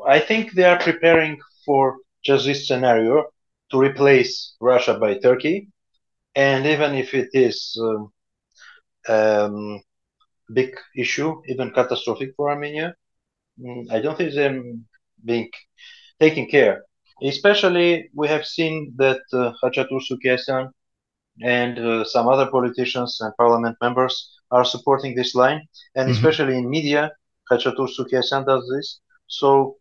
I 0.08 0.20
think 0.20 0.54
they 0.54 0.64
are 0.64 0.80
preparing 0.80 1.40
for 1.66 1.98
just 2.24 2.46
this 2.46 2.68
scenario 2.68 3.26
to 3.72 3.80
replace 3.80 4.56
Russia 4.62 4.98
by 4.98 5.18
Turkey, 5.20 5.70
and 6.36 6.66
even 6.66 6.96
if 6.96 7.14
it 7.14 7.30
is 7.34 7.80
um, 7.82 8.12
um, 9.08 9.82
big 10.54 10.76
issue, 10.96 11.42
even 11.48 11.72
catastrophic 11.72 12.34
for 12.36 12.50
Armenia, 12.50 12.96
mm, 13.60 13.92
I 13.92 14.00
don't 14.00 14.18
think 14.18 14.34
they're 14.34 14.62
being 15.24 15.50
taking 16.20 16.50
care. 16.50 16.84
Especially, 17.22 18.10
we 18.14 18.28
have 18.28 18.46
seen 18.46 18.94
that 18.98 19.22
uh, 19.34 19.52
Khachatur 19.62 20.72
and 21.42 21.80
uh, 21.80 22.04
some 22.04 22.28
other 22.28 22.50
politicians 22.50 23.20
and 23.22 23.34
parliament 23.38 23.78
members 23.82 24.32
are 24.52 24.66
supporting 24.66 25.16
this 25.16 25.36
line, 25.36 25.62
and 25.96 26.10
mm-hmm. 26.10 26.18
especially 26.18 26.58
in 26.58 26.70
media, 26.70 27.12
Khachatur 27.52 27.88
Sukiasyan 27.90 28.46
does 28.46 28.70
this. 28.74 29.00
So, 29.28 29.78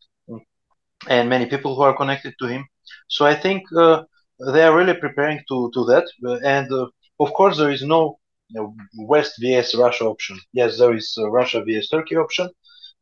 and 1.08 1.28
many 1.28 1.46
people 1.46 1.74
who 1.76 1.82
are 1.82 1.96
connected 1.96 2.34
to 2.40 2.46
him. 2.46 2.66
So 3.08 3.24
I 3.24 3.34
think 3.34 3.62
uh, 3.76 4.02
they 4.38 4.62
are 4.62 4.76
really 4.76 4.94
preparing 4.94 5.40
to 5.48 5.70
to 5.74 5.84
that. 5.86 6.06
And 6.44 6.72
uh, 6.72 6.86
of 7.20 7.32
course, 7.32 7.58
there 7.58 7.70
is 7.70 7.82
no 7.82 8.18
you 8.48 8.60
know, 8.60 8.74
West 8.98 9.34
vs 9.40 9.74
Russia 9.74 10.04
option. 10.04 10.38
Yes, 10.52 10.78
there 10.78 10.94
is 10.94 11.16
Russia 11.18 11.62
vs 11.64 11.88
Turkey 11.88 12.16
option. 12.16 12.48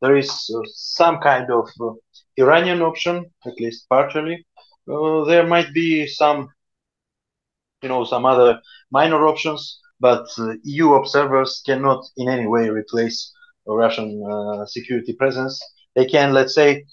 There 0.01 0.17
is 0.17 0.31
uh, 0.55 0.61
some 0.75 1.19
kind 1.21 1.51
of 1.51 1.69
uh, 1.81 1.93
Iranian 2.37 2.83
option, 2.83 3.27
at 3.47 3.55
least 3.59 3.89
partially. 3.89 4.47
Uh, 4.91 5.25
there 5.25 5.47
might 5.47 5.73
be 5.73 6.07
some, 6.07 6.49
you 7.83 7.89
know, 7.89 8.05
some 8.05 8.27
other 8.27 8.61
minor 8.91 9.27
options, 9.27 9.81
but 10.01 10.27
uh, 10.39 10.55
EU 10.65 10.95
observers 10.95 11.63
cannot 11.65 12.05
in 12.17 12.29
any 12.29 12.47
way 12.47 12.69
replace 12.69 13.33
Russian 13.67 14.23
uh, 14.31 14.67
security 14.67 15.13
presence. 15.15 15.61
They 15.95 16.07
can, 16.07 16.33
let's 16.33 16.55
say, 16.55 16.85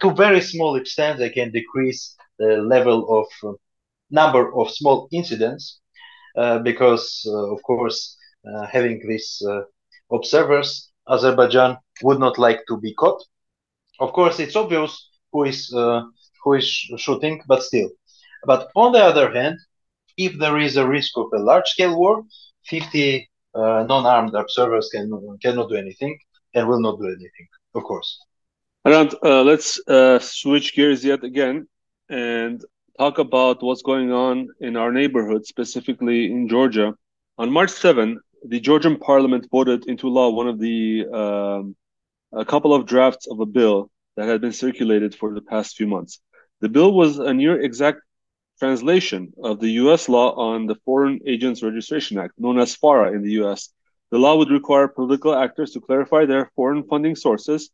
to 0.00 0.10
very 0.10 0.40
small 0.40 0.76
extent, 0.76 1.18
they 1.18 1.30
can 1.30 1.52
decrease 1.52 2.16
the 2.38 2.56
level 2.74 3.20
of 3.20 3.26
uh, 3.48 3.54
number 4.10 4.54
of 4.54 4.70
small 4.70 5.08
incidents, 5.12 5.80
uh, 6.36 6.58
because, 6.58 7.26
of 7.26 7.62
course, 7.62 8.16
having 8.70 9.06
these 9.06 9.42
observers, 10.12 10.90
Azerbaijan 11.08 11.76
would 12.02 12.18
not 12.18 12.38
like 12.38 12.60
to 12.68 12.76
be 12.78 12.94
caught 12.94 13.20
of 14.00 14.12
course, 14.12 14.38
it's 14.38 14.56
obvious 14.56 15.08
who 15.32 15.44
is 15.44 15.72
uh, 15.74 16.02
who 16.42 16.54
is 16.54 16.66
shooting, 16.96 17.42
but 17.46 17.62
still. 17.62 17.90
But 18.44 18.68
on 18.76 18.92
the 18.92 19.04
other 19.04 19.32
hand, 19.32 19.58
if 20.16 20.38
there 20.38 20.58
is 20.58 20.76
a 20.76 20.86
risk 20.86 21.16
of 21.16 21.26
a 21.34 21.38
large-scale 21.38 21.98
war, 21.98 22.22
50 22.66 23.28
uh, 23.54 23.84
non-armed 23.88 24.34
observers 24.34 24.88
can 24.92 25.10
cannot 25.42 25.68
do 25.68 25.74
anything 25.74 26.18
and 26.54 26.68
will 26.68 26.80
not 26.80 26.98
do 26.98 27.06
anything. 27.06 27.48
Of 27.74 27.82
course. 27.84 28.18
Around, 28.84 29.14
uh, 29.22 29.42
let's 29.42 29.80
uh, 29.88 30.18
switch 30.20 30.74
gears 30.74 31.04
yet 31.04 31.24
again 31.24 31.66
and 32.08 32.64
talk 32.98 33.18
about 33.18 33.62
what's 33.62 33.82
going 33.82 34.12
on 34.12 34.48
in 34.60 34.76
our 34.76 34.92
neighborhood, 34.92 35.46
specifically 35.46 36.32
in 36.32 36.48
Georgia. 36.48 36.94
On 37.38 37.50
March 37.50 37.70
7, 37.70 38.18
the 38.44 38.60
Georgian 38.60 38.96
parliament 38.96 39.46
voted 39.50 39.86
into 39.86 40.08
law 40.08 40.30
one 40.30 40.48
of 40.48 40.58
the 40.58 41.06
um, 41.12 41.76
a 42.32 42.44
couple 42.44 42.74
of 42.74 42.86
drafts 42.86 43.26
of 43.26 43.40
a 43.40 43.46
bill 43.46 43.90
that 44.16 44.28
had 44.28 44.40
been 44.40 44.52
circulated 44.52 45.14
for 45.14 45.32
the 45.32 45.40
past 45.40 45.76
few 45.76 45.86
months. 45.86 46.20
The 46.60 46.68
bill 46.68 46.92
was 46.92 47.18
a 47.18 47.32
near 47.32 47.60
exact 47.60 48.00
translation 48.58 49.32
of 49.42 49.60
the 49.60 49.70
US 49.82 50.08
law 50.08 50.34
on 50.34 50.66
the 50.66 50.74
Foreign 50.84 51.20
Agents 51.26 51.62
Registration 51.62 52.18
Act, 52.18 52.34
known 52.38 52.58
as 52.58 52.74
FARA 52.74 53.12
in 53.12 53.22
the 53.22 53.42
US. 53.42 53.72
The 54.10 54.18
law 54.18 54.36
would 54.36 54.50
require 54.50 54.88
political 54.88 55.34
actors 55.34 55.72
to 55.72 55.80
clarify 55.80 56.24
their 56.26 56.50
foreign 56.56 56.82
funding 56.84 57.14
sources 57.14 57.70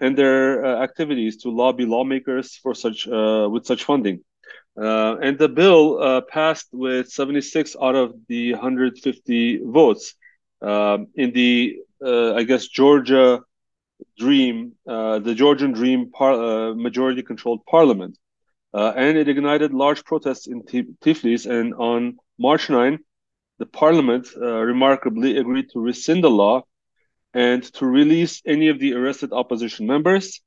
and 0.00 0.16
their 0.16 0.64
uh, 0.64 0.82
activities 0.82 1.38
to 1.38 1.50
lobby 1.50 1.86
lawmakers 1.86 2.56
for 2.62 2.74
such 2.74 3.08
uh, 3.08 3.48
with 3.50 3.66
such 3.66 3.84
funding. 3.84 4.20
Uh, 4.80 5.16
and 5.22 5.38
the 5.38 5.48
bill 5.48 6.02
uh, 6.02 6.20
passed 6.20 6.68
with 6.72 7.08
76 7.08 7.76
out 7.80 7.94
of 7.94 8.14
the 8.28 8.52
150 8.52 9.60
votes. 9.64 10.14
Um, 10.60 11.08
in 11.14 11.32
the, 11.32 11.76
uh, 12.04 12.34
I 12.34 12.42
guess, 12.42 12.66
Georgia 12.66 13.40
dream, 14.18 14.72
uh, 14.86 15.18
the 15.18 15.34
Georgian 15.34 15.72
dream 15.72 16.10
par- 16.10 16.74
majority 16.74 17.22
controlled 17.22 17.64
parliament. 17.66 18.18
And 18.72 19.16
it 19.16 19.28
ignited 19.28 19.72
large 19.72 20.04
protests 20.04 20.46
in 20.46 20.62
Tiflis. 20.62 21.46
And 21.46 21.72
on 21.74 22.18
March 22.38 22.68
9, 22.68 22.98
the 23.58 23.64
parliament 23.66 24.28
remarkably 24.36 25.38
agreed 25.38 25.70
to 25.72 25.80
rescind 25.80 26.22
the 26.22 26.30
law 26.30 26.62
and 27.36 27.62
to 27.74 27.84
release 27.86 28.40
any 28.46 28.68
of 28.68 28.78
the 28.78 28.94
arrested 28.94 29.30
opposition 29.32 29.86
members. 29.86 30.40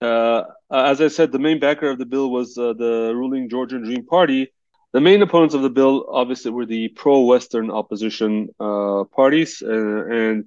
Uh, 0.00 0.42
as 0.70 1.00
I 1.00 1.08
said, 1.08 1.30
the 1.30 1.38
main 1.38 1.60
backer 1.60 1.88
of 1.88 1.98
the 1.98 2.10
bill 2.14 2.28
was 2.30 2.58
uh, 2.58 2.72
the 2.72 3.12
ruling 3.14 3.48
Georgian 3.48 3.84
Dream 3.84 4.04
Party. 4.04 4.52
The 4.92 5.00
main 5.00 5.22
opponents 5.22 5.54
of 5.54 5.62
the 5.62 5.70
bill, 5.70 6.06
obviously, 6.10 6.50
were 6.50 6.66
the 6.66 6.88
pro-Western 6.88 7.70
opposition 7.70 8.48
parties, 8.58 9.62
and 9.62 10.44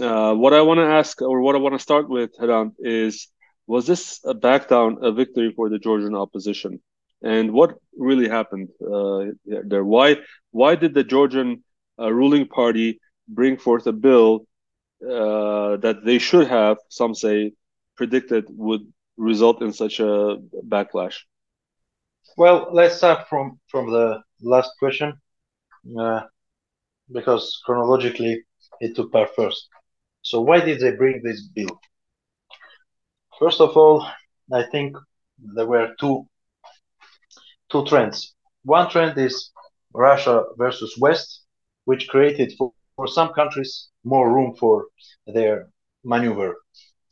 uh, 0.00 0.34
what 0.34 0.52
I 0.54 0.62
want 0.62 0.78
to 0.78 0.86
ask, 0.86 1.20
or 1.20 1.40
what 1.40 1.56
I 1.56 1.58
want 1.58 1.74
to 1.74 1.78
start 1.88 2.08
with, 2.08 2.30
Hrant, 2.38 2.72
is 2.78 3.28
was 3.66 3.86
this 3.86 4.20
a 4.24 4.34
back 4.34 4.68
down, 4.68 4.98
a 5.02 5.12
victory 5.12 5.52
for 5.54 5.68
the 5.68 5.78
Georgian 5.78 6.14
opposition? 6.14 6.80
And 7.22 7.52
what 7.52 7.70
really 7.96 8.28
happened 8.28 8.68
uh, 8.80 9.26
there? 9.44 9.84
Why 9.84 10.16
why 10.52 10.76
did 10.76 10.94
the 10.94 11.04
Georgian 11.04 11.64
uh, 12.00 12.12
ruling 12.12 12.46
party 12.46 13.00
bring 13.28 13.58
forth 13.58 13.86
a 13.86 13.92
bill 13.92 14.46
uh, 15.02 15.76
that 15.78 16.00
they 16.04 16.18
should 16.18 16.48
have, 16.48 16.78
some 16.88 17.14
say, 17.14 17.52
predicted 17.96 18.46
would 18.50 18.82
result 19.16 19.62
in 19.62 19.72
such 19.72 20.00
a 20.00 20.38
backlash? 20.66 21.16
Well, 22.36 22.68
let's 22.72 22.96
start 22.96 23.28
from 23.28 23.58
from 23.68 23.90
the 23.90 24.22
last 24.42 24.70
question, 24.78 25.14
uh, 25.98 26.22
because 27.10 27.60
chronologically 27.64 28.44
it 28.80 28.94
took 28.94 29.10
part 29.10 29.30
first. 29.34 29.68
So 30.22 30.40
why 30.40 30.60
did 30.60 30.80
they 30.80 30.92
bring 30.92 31.22
this 31.22 31.42
bill? 31.42 31.80
First 33.38 33.60
of 33.60 33.76
all, 33.76 34.06
I 34.52 34.64
think 34.70 34.96
there 35.38 35.66
were 35.66 35.94
two 35.98 36.26
two 37.70 37.84
trends. 37.86 38.34
One 38.64 38.88
trend 38.90 39.18
is 39.18 39.50
Russia 39.94 40.44
versus 40.56 40.96
West, 40.98 41.44
which 41.84 42.08
created 42.08 42.52
for, 42.58 42.72
for 42.98 43.08
some 43.08 43.32
countries 43.34 43.90
more 44.04 44.32
room 44.34 44.56
for 44.60 44.86
their 45.26 45.68
maneuver. 46.04 46.56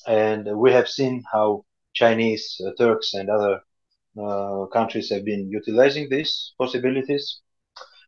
And 0.07 0.59
we 0.59 0.73
have 0.73 0.89
seen 0.89 1.25
how 1.33 1.65
Chinese, 1.95 2.61
uh, 2.67 2.73
Turks, 2.79 3.15
and 3.15 3.31
other 3.31 3.61
uh, 4.23 4.67
countries 4.73 5.11
have 5.11 5.25
been 5.25 5.49
utilizing 5.51 6.09
these 6.11 6.55
possibilities. 6.59 7.41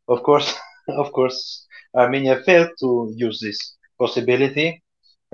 Of 0.09 0.23
course, 0.25 0.55
of 0.89 1.13
course, 1.13 1.67
Armenia 1.97 2.43
failed 2.47 2.71
to 2.81 3.13
use 3.17 3.41
this 3.41 3.59
possibility 3.99 4.83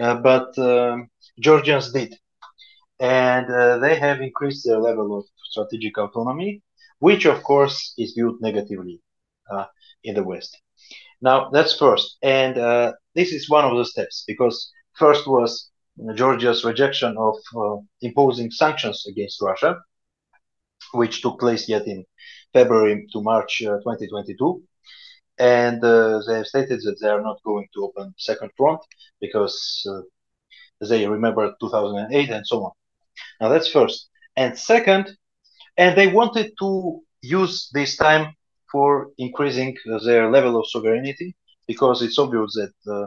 uh, 0.00 0.16
but 0.16 0.56
um, 0.58 1.10
Georgians 1.40 1.92
did. 1.92 2.14
And 3.00 3.50
uh, 3.50 3.78
they 3.78 3.96
have 3.98 4.20
increased 4.22 4.64
their 4.66 4.80
level 4.80 5.18
of 5.18 5.24
strategic 5.50 5.98
autonomy. 5.98 6.62
which 7.00 7.26
of 7.26 7.42
course 7.44 7.94
is 7.98 8.12
viewed 8.16 8.40
negatively 8.40 9.03
in 10.02 10.14
the 10.14 10.22
West. 10.22 10.60
Now 11.20 11.50
that's 11.50 11.76
first, 11.76 12.18
and 12.22 12.58
uh, 12.58 12.92
this 13.14 13.32
is 13.32 13.48
one 13.48 13.64
of 13.64 13.76
the 13.76 13.84
steps 13.84 14.24
because 14.26 14.70
first 14.94 15.26
was 15.26 15.70
Georgia's 16.14 16.64
rejection 16.64 17.16
of 17.16 17.36
uh, 17.56 17.76
imposing 18.02 18.50
sanctions 18.50 19.06
against 19.08 19.40
Russia, 19.40 19.80
which 20.92 21.22
took 21.22 21.38
place 21.38 21.68
yet 21.68 21.86
in 21.86 22.04
February 22.52 23.06
to 23.12 23.22
March 23.22 23.62
uh, 23.62 23.78
2022. 23.78 24.62
And 25.38 25.82
uh, 25.84 26.20
they 26.26 26.36
have 26.36 26.46
stated 26.46 26.80
that 26.82 26.98
they 27.00 27.08
are 27.08 27.22
not 27.22 27.42
going 27.44 27.66
to 27.74 27.84
open 27.84 28.14
second 28.18 28.50
front 28.56 28.80
because 29.20 29.86
uh, 29.90 30.02
they 30.86 31.06
remember 31.06 31.54
2008 31.60 32.30
and 32.30 32.46
so 32.46 32.64
on. 32.64 32.72
Now 33.40 33.48
that's 33.48 33.68
first. 33.68 34.08
And 34.36 34.58
second, 34.58 35.16
and 35.76 35.96
they 35.96 36.08
wanted 36.08 36.52
to 36.60 37.00
use 37.22 37.70
this 37.72 37.96
time 37.96 38.34
for 38.74 39.10
increasing 39.18 39.76
their 40.06 40.30
level 40.36 40.54
of 40.60 40.66
sovereignty 40.68 41.36
because 41.68 42.02
it's 42.02 42.18
obvious 42.18 42.52
that 42.60 42.76
uh, 42.94 43.06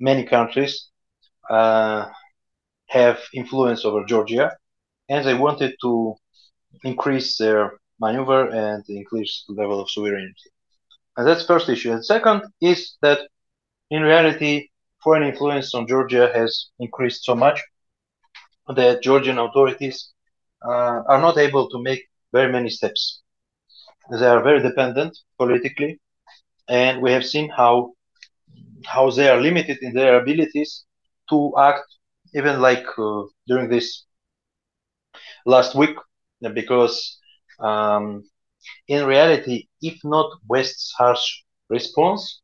many 0.00 0.24
countries 0.24 0.74
uh, 1.50 2.06
have 2.88 3.18
influence 3.34 3.84
over 3.84 4.04
Georgia 4.04 4.46
and 5.08 5.24
they 5.24 5.34
wanted 5.34 5.72
to 5.82 6.14
increase 6.84 7.38
their 7.38 7.62
maneuver 8.00 8.40
and 8.50 8.84
increase 8.88 9.44
the 9.48 9.54
level 9.54 9.80
of 9.80 9.90
sovereignty. 9.90 10.48
And 11.16 11.26
that's 11.26 11.46
first 11.46 11.68
issue. 11.68 11.92
And 11.92 12.04
second 12.04 12.42
is 12.60 12.96
that 13.02 13.20
in 13.90 14.02
reality, 14.02 14.68
foreign 15.02 15.24
influence 15.24 15.74
on 15.74 15.86
Georgia 15.88 16.30
has 16.34 16.68
increased 16.80 17.24
so 17.24 17.34
much 17.34 17.60
that 18.76 19.02
Georgian 19.02 19.38
authorities 19.38 20.12
uh, 20.64 21.02
are 21.08 21.20
not 21.20 21.38
able 21.38 21.68
to 21.70 21.82
make 21.82 22.02
very 22.32 22.50
many 22.52 22.70
steps. 22.70 23.22
They 24.10 24.26
are 24.26 24.42
very 24.42 24.60
dependent 24.62 25.16
politically, 25.38 26.00
and 26.68 27.00
we 27.02 27.12
have 27.12 27.24
seen 27.24 27.50
how 27.50 27.92
how 28.86 29.10
they 29.10 29.28
are 29.28 29.40
limited 29.40 29.78
in 29.82 29.92
their 29.94 30.20
abilities 30.20 30.84
to 31.30 31.52
act, 31.58 31.84
even 32.34 32.60
like 32.60 32.86
uh, 32.98 33.22
during 33.46 33.68
this 33.68 34.04
last 35.46 35.74
week, 35.74 35.96
because 36.54 37.18
um, 37.60 38.24
in 38.88 39.06
reality, 39.06 39.66
if 39.82 39.96
not 40.04 40.30
West's 40.48 40.92
harsh 40.98 41.26
response, 41.68 42.40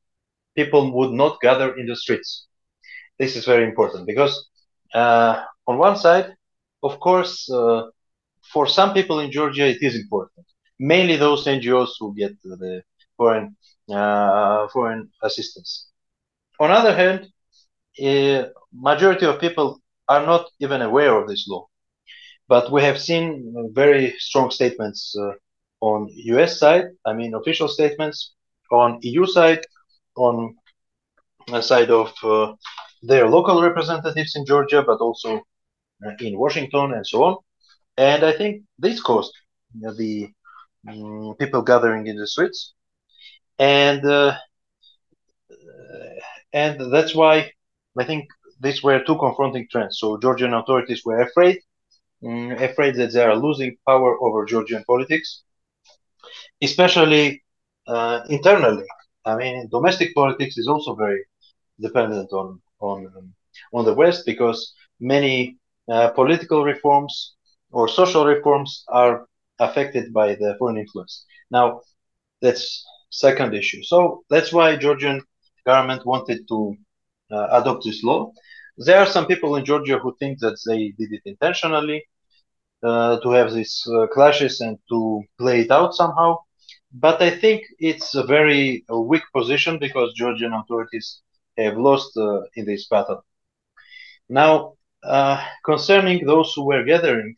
people 0.56 0.92
would 0.96 1.12
not 1.12 1.40
gather 1.40 1.76
in 1.76 1.86
the 1.86 1.96
streets. 1.96 2.46
This 3.18 3.36
is 3.36 3.44
very 3.44 3.64
important 3.64 4.06
because 4.06 4.48
uh, 4.94 5.42
on 5.66 5.78
one 5.78 5.96
side, 5.96 6.34
of 6.82 6.98
course, 7.00 7.50
uh, 7.50 7.82
for 8.52 8.66
some 8.66 8.92
people 8.94 9.20
in 9.20 9.30
Georgia, 9.30 9.66
it 9.66 9.78
is 9.82 9.94
important. 9.96 10.46
Mainly 10.90 11.16
those 11.16 11.46
NGOs 11.46 11.90
who 11.98 12.12
get 12.14 12.32
the 12.42 12.82
foreign 13.16 13.56
uh, 13.88 14.66
foreign 14.74 15.10
assistance. 15.22 15.70
On 16.58 16.70
the 16.70 16.76
other 16.76 16.94
hand, 17.02 17.20
a 18.00 18.46
majority 18.72 19.26
of 19.26 19.40
people 19.40 19.80
are 20.08 20.24
not 20.26 20.50
even 20.58 20.82
aware 20.82 21.14
of 21.16 21.28
this 21.28 21.46
law. 21.48 21.68
But 22.48 22.72
we 22.72 22.82
have 22.82 23.00
seen 23.00 23.26
very 23.72 24.14
strong 24.18 24.50
statements 24.50 25.14
uh, 25.16 25.34
on 25.80 26.08
US 26.36 26.58
side, 26.58 26.86
I 27.06 27.12
mean 27.12 27.34
official 27.34 27.68
statements, 27.68 28.34
on 28.70 28.98
EU 29.02 29.24
side, 29.26 29.62
on 30.16 30.34
the 31.46 31.62
side 31.62 31.90
of 31.90 32.12
uh, 32.24 32.54
their 33.02 33.28
local 33.28 33.62
representatives 33.62 34.34
in 34.36 34.44
Georgia, 34.46 34.82
but 34.82 34.98
also 34.98 35.30
uh, 36.04 36.14
in 36.20 36.38
Washington 36.38 36.92
and 36.96 37.06
so 37.06 37.18
on. 37.28 37.36
And 37.96 38.24
I 38.24 38.32
think 38.32 38.62
this 38.78 39.00
caused 39.00 39.34
the 39.74 40.28
um, 40.88 41.34
people 41.38 41.62
gathering 41.62 42.06
in 42.06 42.16
the 42.16 42.26
streets, 42.26 42.72
and 43.58 44.04
uh, 44.06 44.36
and 46.52 46.92
that's 46.92 47.14
why 47.14 47.50
I 47.98 48.04
think 48.04 48.26
these 48.60 48.82
were 48.82 49.02
two 49.04 49.16
confronting 49.18 49.66
trends. 49.70 49.98
So 50.00 50.18
Georgian 50.18 50.54
authorities 50.54 51.02
were 51.04 51.20
afraid, 51.20 51.58
um, 52.24 52.52
afraid 52.52 52.96
that 52.96 53.12
they 53.12 53.22
are 53.22 53.36
losing 53.36 53.76
power 53.86 54.16
over 54.22 54.44
Georgian 54.46 54.84
politics, 54.86 55.42
especially 56.62 57.42
uh, 57.86 58.20
internally. 58.28 58.84
I 59.24 59.36
mean, 59.36 59.68
domestic 59.70 60.14
politics 60.14 60.58
is 60.58 60.68
also 60.68 60.94
very 60.94 61.20
dependent 61.80 62.32
on 62.32 62.60
on 62.80 63.06
um, 63.16 63.34
on 63.72 63.84
the 63.84 63.94
West 63.94 64.24
because 64.26 64.74
many 65.00 65.56
uh, 65.90 66.08
political 66.10 66.64
reforms 66.64 67.34
or 67.70 67.88
social 67.88 68.24
reforms 68.26 68.84
are 68.88 69.26
affected 69.58 70.12
by 70.12 70.34
the 70.34 70.56
foreign 70.58 70.78
influence. 70.78 71.24
Now, 71.50 71.80
that's 72.40 72.84
second 73.10 73.54
issue. 73.54 73.82
So 73.82 74.22
that's 74.30 74.52
why 74.52 74.76
Georgian 74.76 75.22
government 75.66 76.04
wanted 76.06 76.46
to 76.48 76.76
uh, 77.30 77.48
adopt 77.52 77.84
this 77.84 78.02
law. 78.02 78.32
There 78.78 78.98
are 78.98 79.06
some 79.06 79.26
people 79.26 79.56
in 79.56 79.64
Georgia 79.64 79.98
who 79.98 80.16
think 80.18 80.38
that 80.40 80.58
they 80.66 80.92
did 80.98 81.12
it 81.12 81.22
intentionally 81.24 82.04
uh, 82.82 83.20
to 83.20 83.30
have 83.30 83.52
these 83.52 83.86
uh, 83.94 84.06
clashes 84.08 84.60
and 84.60 84.78
to 84.88 85.22
play 85.38 85.60
it 85.60 85.70
out 85.70 85.94
somehow. 85.94 86.38
But 86.92 87.22
I 87.22 87.30
think 87.30 87.62
it's 87.78 88.14
a 88.14 88.24
very 88.24 88.84
weak 88.90 89.22
position 89.34 89.78
because 89.78 90.12
Georgian 90.14 90.52
authorities 90.52 91.20
have 91.58 91.76
lost 91.76 92.16
uh, 92.16 92.40
in 92.56 92.64
this 92.66 92.86
battle. 92.88 93.22
Now, 94.28 94.74
uh, 95.04 95.44
concerning 95.64 96.26
those 96.26 96.52
who 96.54 96.64
were 96.66 96.84
gathering, 96.84 97.36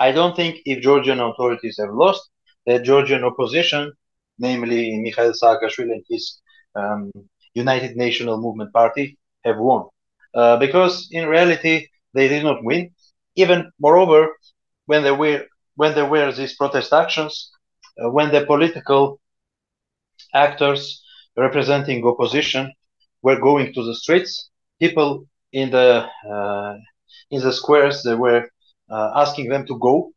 I 0.00 0.12
don't 0.12 0.36
think 0.36 0.60
if 0.64 0.82
Georgian 0.82 1.20
authorities 1.20 1.76
have 1.80 1.92
lost, 1.92 2.22
that 2.66 2.84
Georgian 2.84 3.24
opposition, 3.24 3.92
namely 4.38 4.96
Mikhail 4.98 5.32
Saakashvili 5.32 5.92
and 5.92 6.04
his 6.08 6.40
um, 6.74 7.10
United 7.54 7.96
National 7.96 8.40
Movement 8.40 8.72
Party, 8.72 9.18
have 9.44 9.58
won. 9.58 9.86
Uh, 10.34 10.56
because 10.58 11.08
in 11.10 11.26
reality, 11.26 11.86
they 12.14 12.28
did 12.28 12.44
not 12.44 12.62
win. 12.62 12.90
Even 13.36 13.70
moreover, 13.80 14.28
when 14.86 15.02
there 15.02 15.14
were 15.14 15.46
when 15.76 15.94
there 15.94 16.06
were 16.06 16.32
these 16.32 16.56
protest 16.56 16.92
actions, 16.92 17.50
uh, 18.02 18.10
when 18.10 18.32
the 18.32 18.44
political 18.44 19.20
actors 20.34 21.02
representing 21.36 22.04
opposition 22.04 22.72
were 23.22 23.40
going 23.40 23.72
to 23.72 23.84
the 23.84 23.94
streets, 23.94 24.50
people 24.80 25.24
in 25.52 25.70
the 25.70 26.06
uh, 26.32 26.74
in 27.30 27.40
the 27.40 27.52
squares 27.52 28.02
they 28.02 28.14
were 28.14 28.48
asking 28.90 29.48
them 29.48 29.66
to 29.66 29.78
go. 29.78 30.12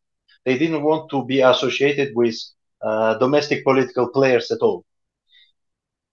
They 0.45 0.57
didn't 0.57 0.83
want 0.83 1.09
to 1.11 1.23
be 1.25 1.41
associated 1.41 2.15
with 2.15 2.35
uh, 2.81 3.17
domestic 3.19 3.63
political 3.63 4.09
players 4.09 4.49
at 4.49 4.59
all. 4.61 4.83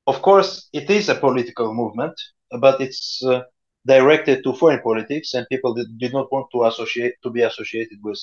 Of 0.07 0.21
course, 0.23 0.69
it 0.73 0.91
is 0.91 1.09
a 1.09 1.15
political 1.15 1.73
movement, 1.73 2.15
but 2.61 2.81
it's 2.81 3.23
uh, 3.25 3.43
directed 3.87 4.45
to 4.45 4.53
foreign 4.53 4.81
politics, 4.83 5.35
and 5.35 5.47
people 5.49 5.73
did, 5.75 5.87
did, 5.99 6.13
not 6.13 6.31
want 6.31 6.49
to 6.53 6.65
associate 6.65 7.15
to 7.23 7.31
be 7.31 7.43
associated 7.43 7.99
with 8.03 8.21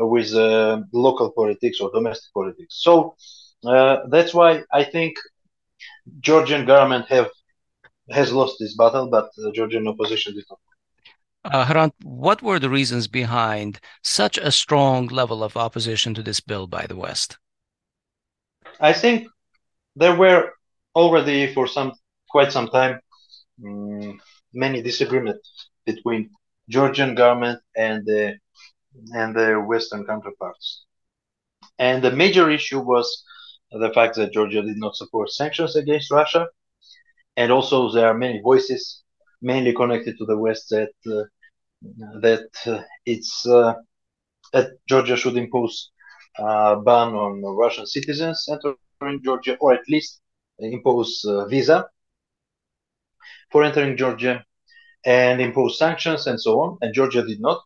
uh, 0.00 0.06
with 0.06 0.32
uh, 0.34 0.82
local 0.92 1.32
politics 1.32 1.80
or 1.80 1.90
domestic 1.92 2.32
politics. 2.32 2.80
So 2.82 3.16
that's 3.62 4.32
why 4.32 4.62
I 4.72 4.84
think 4.84 5.16
Georgian 6.20 6.64
government 6.66 7.06
have 7.08 7.30
has 8.10 8.32
lost 8.32 8.56
this 8.58 8.76
battle, 8.76 9.08
but 9.08 9.30
the 9.36 9.52
Georgian 9.52 9.88
opposition 9.88 10.34
did 10.34 10.44
not. 10.50 10.60
Uh, 11.44 11.66
Hrant, 11.66 11.92
what 12.02 12.40
were 12.40 12.58
the 12.58 12.70
reasons 12.70 13.08
behind 13.08 13.80
such 14.02 14.38
a 14.38 14.52
strong 14.52 15.06
level 15.08 15.42
of 15.42 15.56
opposition 15.56 16.14
to 16.14 16.22
this 16.22 16.40
bill 16.40 16.66
by 16.66 16.86
the 16.86 16.96
West? 16.96 17.38
I 18.80 18.92
think 18.92 19.26
there 19.96 20.16
were 20.16 20.52
already 20.94 21.52
for 21.52 21.66
some 21.66 21.92
quite 22.30 22.52
some 22.52 22.68
time 22.68 23.00
um, 23.64 24.20
many 24.54 24.82
disagreements 24.82 25.68
between 25.84 26.30
Georgian 26.68 27.14
government 27.14 27.60
and 27.76 28.06
the 28.06 28.38
and 29.12 29.34
their 29.34 29.60
Western 29.60 30.04
counterparts. 30.04 30.84
And 31.78 32.02
the 32.04 32.12
major 32.12 32.50
issue 32.50 32.80
was 32.80 33.24
the 33.70 33.90
fact 33.92 34.16
that 34.16 34.32
Georgia 34.32 34.62
did 34.62 34.76
not 34.76 34.96
support 34.96 35.30
sanctions 35.30 35.76
against 35.76 36.10
Russia, 36.10 36.46
and 37.36 37.50
also 37.50 37.90
there 37.90 38.06
are 38.06 38.14
many 38.14 38.40
voices 38.40 39.02
mainly 39.42 39.72
connected 39.74 40.16
to 40.18 40.26
the 40.26 40.38
West 40.38 40.70
that 40.70 40.92
uh, 41.06 41.24
that 42.20 42.48
uh, 42.66 42.82
it's 43.06 43.46
uh, 43.46 43.74
that 44.52 44.70
Georgia 44.88 45.16
should 45.16 45.36
impose 45.36 45.90
a 46.38 46.76
ban 46.76 47.14
on 47.14 47.42
Russian 47.56 47.86
citizens 47.86 48.48
entering 48.50 48.84
Georgia, 49.24 49.56
or 49.60 49.72
at 49.74 49.88
least 49.88 50.20
impose 50.58 51.24
visa 51.50 51.86
for 53.50 53.64
entering 53.64 53.96
Georgia, 53.96 54.44
and 55.04 55.40
impose 55.40 55.78
sanctions 55.78 56.26
and 56.26 56.40
so 56.40 56.60
on. 56.60 56.78
And 56.80 56.94
Georgia 56.94 57.24
did 57.24 57.40
not. 57.40 57.60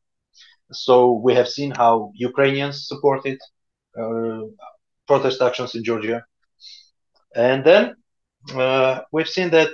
So 0.72 1.12
we 1.12 1.34
have 1.34 1.48
seen 1.48 1.72
how 1.76 2.12
Ukrainians 2.14 2.86
supported 2.88 3.38
uh, 3.98 4.40
protest 5.06 5.40
actions 5.42 5.74
in 5.74 5.84
Georgia, 5.84 6.24
and 7.34 7.64
then 7.64 7.94
uh, 8.54 9.00
we've 9.12 9.28
seen 9.28 9.50
that 9.50 9.70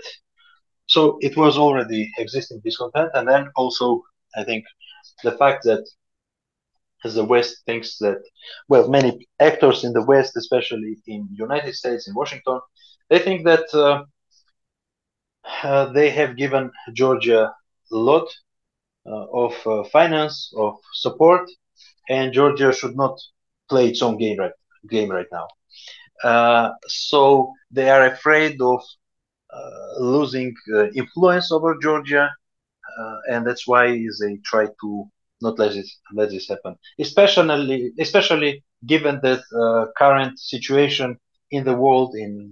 so 0.87 1.19
it 1.21 1.37
was 1.37 1.59
already 1.59 2.11
existing 2.19 2.61
discontent, 2.65 3.11
and 3.15 3.29
then 3.29 3.51
also 3.57 4.03
I 4.37 4.45
think 4.45 4.65
the 5.25 5.33
fact 5.33 5.65
that 5.65 5.85
as 7.05 7.15
the 7.15 7.25
West 7.25 7.63
thinks 7.67 7.99
that, 7.99 8.19
well, 8.69 8.89
many 8.89 9.27
actors 9.41 9.85
in 9.85 9.93
the 9.93 10.05
West, 10.05 10.37
especially 10.37 10.97
in 11.07 11.29
United 11.33 11.75
States, 11.75 12.09
in 12.09 12.15
Washington, 12.15 12.61
they 13.11 13.19
think 13.19 13.45
that 13.45 13.65
uh, 13.75 14.05
uh, 15.63 15.87
they 15.93 16.11
have 16.11 16.37
given 16.37 16.71
Georgia 16.95 17.53
a 17.93 17.97
lot 17.97 18.27
uh, 19.07 19.27
of 19.33 19.55
uh, 19.67 19.83
finance, 19.91 20.53
of 20.57 20.75
support, 20.95 21.49
and 22.09 22.33
Georgia 22.33 22.73
should 22.73 22.97
not 22.97 23.19
play 23.69 23.89
its 23.89 24.03
own 24.03 24.17
game 24.19 24.39
right, 24.39 24.53
game 24.89 25.11
right 25.11 25.27
now. 25.33 25.47
Uh, 26.23 26.71
so 26.87 27.53
they 27.71 27.91
are 27.91 28.07
afraid 28.07 28.61
of 28.61 28.81
Uh, 29.53 30.01
losing 30.01 30.55
uh, 30.75 30.89
influence 30.93 31.53
over 31.53 31.77
Georgia, 31.83 32.31
uh, 32.99 33.17
and 33.31 33.47
that's 33.47 33.67
why 33.67 33.87
they 34.21 34.39
try 34.45 34.67
to 34.81 35.05
not 35.43 35.59
let 35.59 35.73
this 35.73 35.99
let 36.15 36.31
this 36.31 36.49
happen. 36.49 36.75
Especially 36.99 37.93
especially 38.01 38.65
given 38.87 39.21
uh, 39.25 39.87
current 39.97 40.39
situation 40.39 41.19
in 41.51 41.65
the 41.65 41.75
world, 41.75 42.15
in 42.17 42.51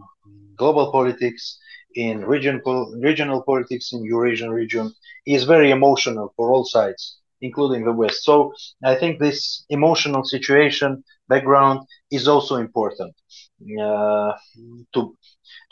global 0.56 0.92
politics, 0.92 1.58
in 1.94 2.24
regional 2.24 2.92
regional 3.00 3.42
politics 3.42 3.92
in 3.92 4.04
Eurasian 4.04 4.50
region, 4.50 4.92
is 5.26 5.44
very 5.44 5.70
emotional 5.70 6.34
for 6.36 6.52
all 6.52 6.64
sides, 6.64 7.19
including 7.40 7.84
the 7.84 7.92
West. 7.92 8.24
So 8.24 8.52
I 8.84 8.94
think 8.94 9.18
this 9.18 9.64
emotional 9.70 10.24
situation 10.24 11.02
background 11.28 11.80
is 12.10 12.28
also 12.28 12.56
important 12.56 13.14
uh, 13.80 14.32
to 14.94 15.16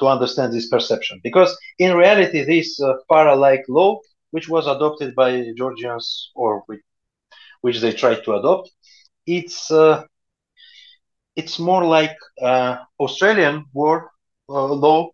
to 0.01 0.07
understand 0.07 0.53
this 0.53 0.69
perception 0.69 1.21
because 1.23 1.57
in 1.79 1.95
reality 1.97 2.45
this 2.45 2.81
uh, 2.81 2.95
FARA-like 3.09 3.65
law 3.69 3.99
which 4.31 4.49
was 4.49 4.67
adopted 4.67 5.15
by 5.15 5.31
Georgians 5.57 6.31
or 6.35 6.65
which 7.61 7.81
they 7.81 7.93
tried 7.93 8.23
to 8.25 8.35
adopt. 8.35 8.71
It's 9.27 9.71
uh, 9.71 10.05
it's 11.37 11.59
more 11.59 11.85
like 11.85 12.17
uh, 12.43 12.77
Australian 13.01 13.65
war 13.73 14.11
uh, 14.49 14.67
law 14.67 15.11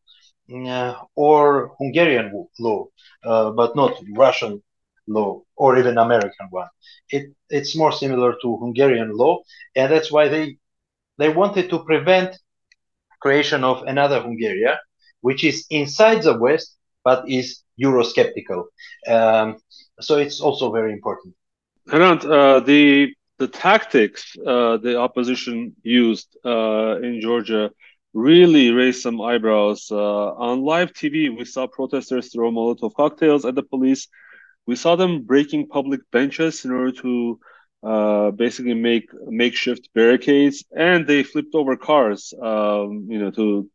uh, 0.66 0.94
or 1.14 1.72
Hungarian 1.78 2.30
law, 2.58 2.86
uh, 3.24 3.50
but 3.50 3.76
not 3.76 3.92
Russian 4.16 4.62
law 5.06 5.42
or 5.56 5.78
even 5.78 5.98
American 5.98 6.48
one. 6.50 6.68
It 7.10 7.32
it's 7.50 7.76
more 7.76 7.92
similar 7.92 8.34
to 8.42 8.56
Hungarian 8.58 9.16
law, 9.16 9.42
and 9.76 9.92
that's 9.92 10.10
why 10.10 10.28
they 10.28 10.56
they 11.18 11.28
wanted 11.28 11.70
to 11.70 11.84
prevent 11.84 12.36
creation 13.20 13.64
of 13.64 13.82
another 13.84 14.20
Hungary, 14.20 14.66
which 15.20 15.44
is 15.44 15.66
inside 15.70 16.22
the 16.22 16.36
West 16.38 16.76
but 17.04 17.28
is 17.28 17.60
Eurosceptical. 17.80 18.64
Um, 19.06 19.58
so 20.00 20.16
it's 20.16 20.40
also 20.40 20.72
very 20.72 20.92
important. 20.92 21.34
Hrant, 21.88 22.24
uh, 22.24 22.60
the 22.60 23.14
the 23.38 23.48
tactics 23.48 24.36
uh, 24.46 24.78
the 24.78 24.98
opposition 24.98 25.74
used 25.82 26.36
uh, 26.44 26.98
in 27.02 27.20
Georgia 27.20 27.70
really 28.14 28.70
raised 28.70 29.02
some 29.02 29.20
eyebrows. 29.20 29.88
Uh, 29.90 30.32
on 30.48 30.62
live 30.62 30.92
TV, 30.92 31.36
we 31.36 31.44
saw 31.44 31.66
protesters 31.66 32.32
throw 32.32 32.50
Molotov 32.50 32.94
cocktails 32.94 33.44
at 33.44 33.54
the 33.54 33.62
police. 33.62 34.08
We 34.66 34.76
saw 34.76 34.96
them 34.96 35.22
breaking 35.22 35.68
public 35.68 36.00
benches 36.10 36.64
in 36.64 36.70
order 36.70 36.92
to 37.02 37.40
uh, 37.82 38.30
basically 38.30 38.74
make 38.74 39.10
makeshift 39.26 39.90
barricades, 39.94 40.64
and 40.74 41.06
they 41.06 41.22
flipped 41.22 41.54
over 41.54 41.76
cars. 41.76 42.32
Um, 42.40 43.06
you 43.08 43.18
know, 43.18 43.30
to 43.32 43.68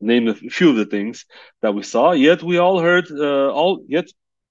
name 0.00 0.28
a 0.28 0.34
few 0.34 0.70
of 0.70 0.76
the 0.76 0.84
things 0.84 1.24
that 1.62 1.74
we 1.74 1.82
saw. 1.82 2.12
Yet 2.12 2.42
we 2.42 2.58
all 2.58 2.78
heard 2.78 3.10
uh, 3.10 3.50
all 3.50 3.84
yet 3.88 4.06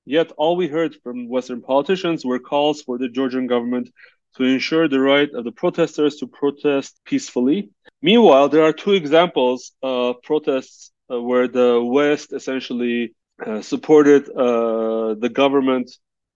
Yet 0.06 0.32
all 0.38 0.56
we 0.58 0.68
heard 0.68 0.96
from 1.02 1.30
Western 1.30 1.62
politicians 1.62 2.26
were 2.26 2.40
calls 2.40 2.82
for 2.82 2.98
the 2.98 3.08
Georgian 3.08 3.48
government 3.48 3.90
to 4.36 4.44
ensure 4.44 4.88
the 4.88 5.00
right 5.00 5.30
of 5.34 5.46
the 5.46 5.52
protesters 5.52 6.18
to 6.18 6.28
protest 6.28 7.00
peacefully. 7.06 7.70
Meanwhile, 8.02 8.50
there 8.50 8.64
are 8.64 8.74
two 8.74 8.92
examples 8.92 9.72
of 9.82 10.22
protests 10.24 10.92
uh, 11.10 11.22
where 11.22 11.48
the 11.48 11.82
West 11.82 12.34
essentially 12.34 13.16
supported 13.62 14.30
uh, 14.30 15.16
the 15.16 15.30
government 15.30 15.92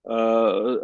uh, 0.09 0.77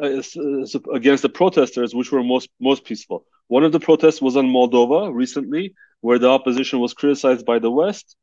against 0.93 1.23
the 1.23 1.31
protesters, 1.33 1.95
which 1.95 2.11
were 2.11 2.23
most 2.23 2.49
most 2.59 2.83
peaceful. 2.83 3.25
One 3.47 3.63
of 3.63 3.71
the 3.71 3.79
protests 3.79 4.21
was 4.21 4.35
in 4.35 4.47
Moldova 4.47 5.13
recently, 5.13 5.73
where 6.01 6.19
the 6.19 6.29
opposition 6.29 6.79
was 6.79 6.93
criticized 6.93 7.45
by 7.45 7.59
the 7.59 7.71
West, 7.71 8.15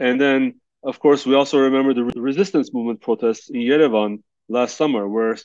and 0.00 0.20
then 0.20 0.60
of 0.86 1.00
course, 1.00 1.26
we 1.26 1.34
also 1.34 1.58
remember 1.58 1.92
the 1.94 2.04
resistance 2.04 2.72
movement 2.72 3.00
protests 3.00 3.50
in 3.50 3.60
Yerevan 3.60 4.22
last 4.48 4.76
summer, 4.76 5.08
where 5.08 5.36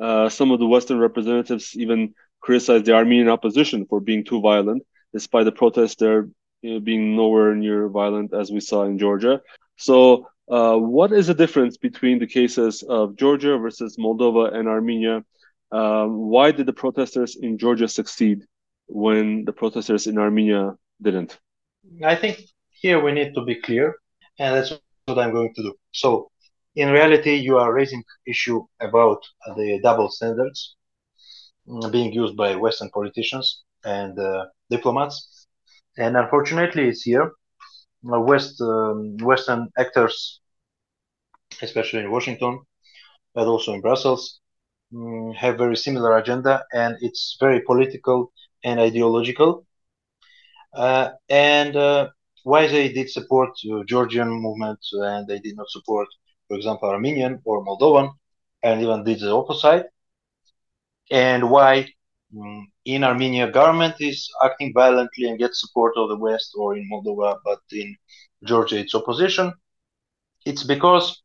uh, 0.00 0.28
some 0.28 0.50
of 0.50 0.58
the 0.58 0.66
Western 0.66 0.98
representatives 0.98 1.76
even 1.76 2.14
criticized 2.40 2.86
the 2.86 2.94
Armenian 2.94 3.28
opposition 3.28 3.86
for 3.86 4.00
being 4.00 4.24
too 4.24 4.40
violent, 4.40 4.82
despite 5.12 5.44
the 5.44 5.52
protests 5.52 5.96
there 5.96 6.28
being 6.62 7.16
nowhere 7.16 7.54
near 7.54 7.88
violent 7.88 8.34
as 8.34 8.50
we 8.50 8.60
saw 8.60 8.82
in 8.82 8.98
Georgia. 8.98 9.40
So, 9.76 10.26
uh, 10.50 10.76
what 10.76 11.12
is 11.12 11.28
the 11.28 11.34
difference 11.34 11.76
between 11.76 12.18
the 12.18 12.26
cases 12.26 12.82
of 12.82 13.16
Georgia 13.16 13.56
versus 13.58 13.96
Moldova 13.98 14.54
and 14.54 14.68
Armenia? 14.68 15.24
Um, 15.72 16.28
why 16.28 16.50
did 16.50 16.66
the 16.66 16.72
protesters 16.72 17.36
in 17.36 17.56
Georgia 17.56 17.88
succeed 17.88 18.44
when 18.88 19.44
the 19.44 19.52
protesters 19.52 20.06
in 20.06 20.18
Armenia 20.18 20.74
didn't? 21.00 21.38
I 22.04 22.16
think 22.16 22.42
here 22.70 23.02
we 23.02 23.12
need 23.12 23.34
to 23.34 23.44
be 23.44 23.54
clear 23.54 23.94
and 24.40 24.56
that's 24.56 24.72
what 25.06 25.18
I'm 25.18 25.32
going 25.32 25.52
to 25.54 25.62
do. 25.62 25.74
So, 25.92 26.30
in 26.74 26.90
reality, 26.90 27.34
you 27.34 27.58
are 27.58 27.72
raising 27.72 28.02
issue 28.26 28.64
about 28.80 29.22
the 29.56 29.78
double 29.82 30.08
standards 30.10 30.76
mm, 31.68 31.92
being 31.92 32.12
used 32.12 32.36
by 32.36 32.56
Western 32.56 32.90
politicians 32.90 33.62
and 33.84 34.18
uh, 34.18 34.46
diplomats, 34.70 35.46
and 35.98 36.16
unfortunately, 36.16 36.88
it's 36.88 37.02
here. 37.02 37.32
West 38.02 38.60
um, 38.62 39.16
Western 39.18 39.68
actors, 39.78 40.39
especially 41.62 42.00
in 42.00 42.10
Washington, 42.10 42.60
but 43.34 43.46
also 43.46 43.72
in 43.72 43.80
Brussels, 43.80 44.40
um, 44.94 45.32
have 45.32 45.58
very 45.58 45.76
similar 45.76 46.16
agenda, 46.16 46.64
and 46.72 46.96
it's 47.00 47.36
very 47.40 47.60
political 47.60 48.32
and 48.64 48.80
ideological. 48.80 49.66
Uh, 50.72 51.10
and 51.28 51.76
uh, 51.76 52.08
why 52.44 52.66
they 52.66 52.92
did 52.92 53.10
support 53.10 53.50
uh, 53.72 53.82
Georgian 53.84 54.28
movement 54.30 54.78
and 54.92 55.26
they 55.26 55.38
did 55.40 55.56
not 55.56 55.68
support, 55.68 56.08
for 56.48 56.56
example, 56.56 56.88
Armenian 56.88 57.40
or 57.44 57.64
Moldovan, 57.64 58.10
and 58.62 58.82
even 58.82 59.04
did 59.04 59.20
the 59.20 59.34
opposite, 59.34 59.86
and 61.10 61.50
why 61.50 61.86
um, 62.38 62.68
in 62.84 63.04
Armenia 63.04 63.50
government 63.50 63.94
is 64.00 64.28
acting 64.44 64.72
violently 64.72 65.28
and 65.28 65.38
gets 65.38 65.60
support 65.60 65.92
of 65.96 66.08
the 66.08 66.16
West, 66.16 66.52
or 66.56 66.76
in 66.76 66.88
Moldova, 66.90 67.38
but 67.44 67.60
in 67.72 67.96
Georgia 68.44 68.78
it's 68.78 68.94
opposition. 68.94 69.52
It's 70.46 70.62
because 70.62 71.22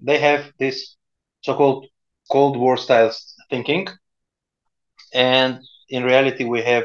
they 0.00 0.18
have 0.18 0.52
this 0.58 0.96
so-called 1.42 1.86
Cold 2.30 2.56
War 2.58 2.76
style 2.76 3.12
thinking, 3.50 3.86
and 5.14 5.60
in 5.88 6.04
reality 6.04 6.44
we 6.44 6.62
have 6.62 6.84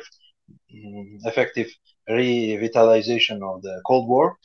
um, 0.73 1.19
effective 1.25 1.67
revitalization 2.09 3.41
of 3.43 3.61
the 3.61 3.81
Cold 3.87 4.07
War, 4.09 4.37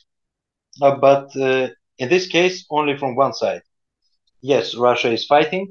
uh, 0.81 0.95
but 0.95 1.29
uh, 1.37 1.67
in 1.99 2.09
this 2.09 2.27
case, 2.27 2.65
only 2.71 2.97
from 2.97 3.15
one 3.15 3.33
side. 3.33 3.61
Yes, 4.41 4.75
Russia 4.75 5.11
is 5.11 5.25
fighting 5.25 5.69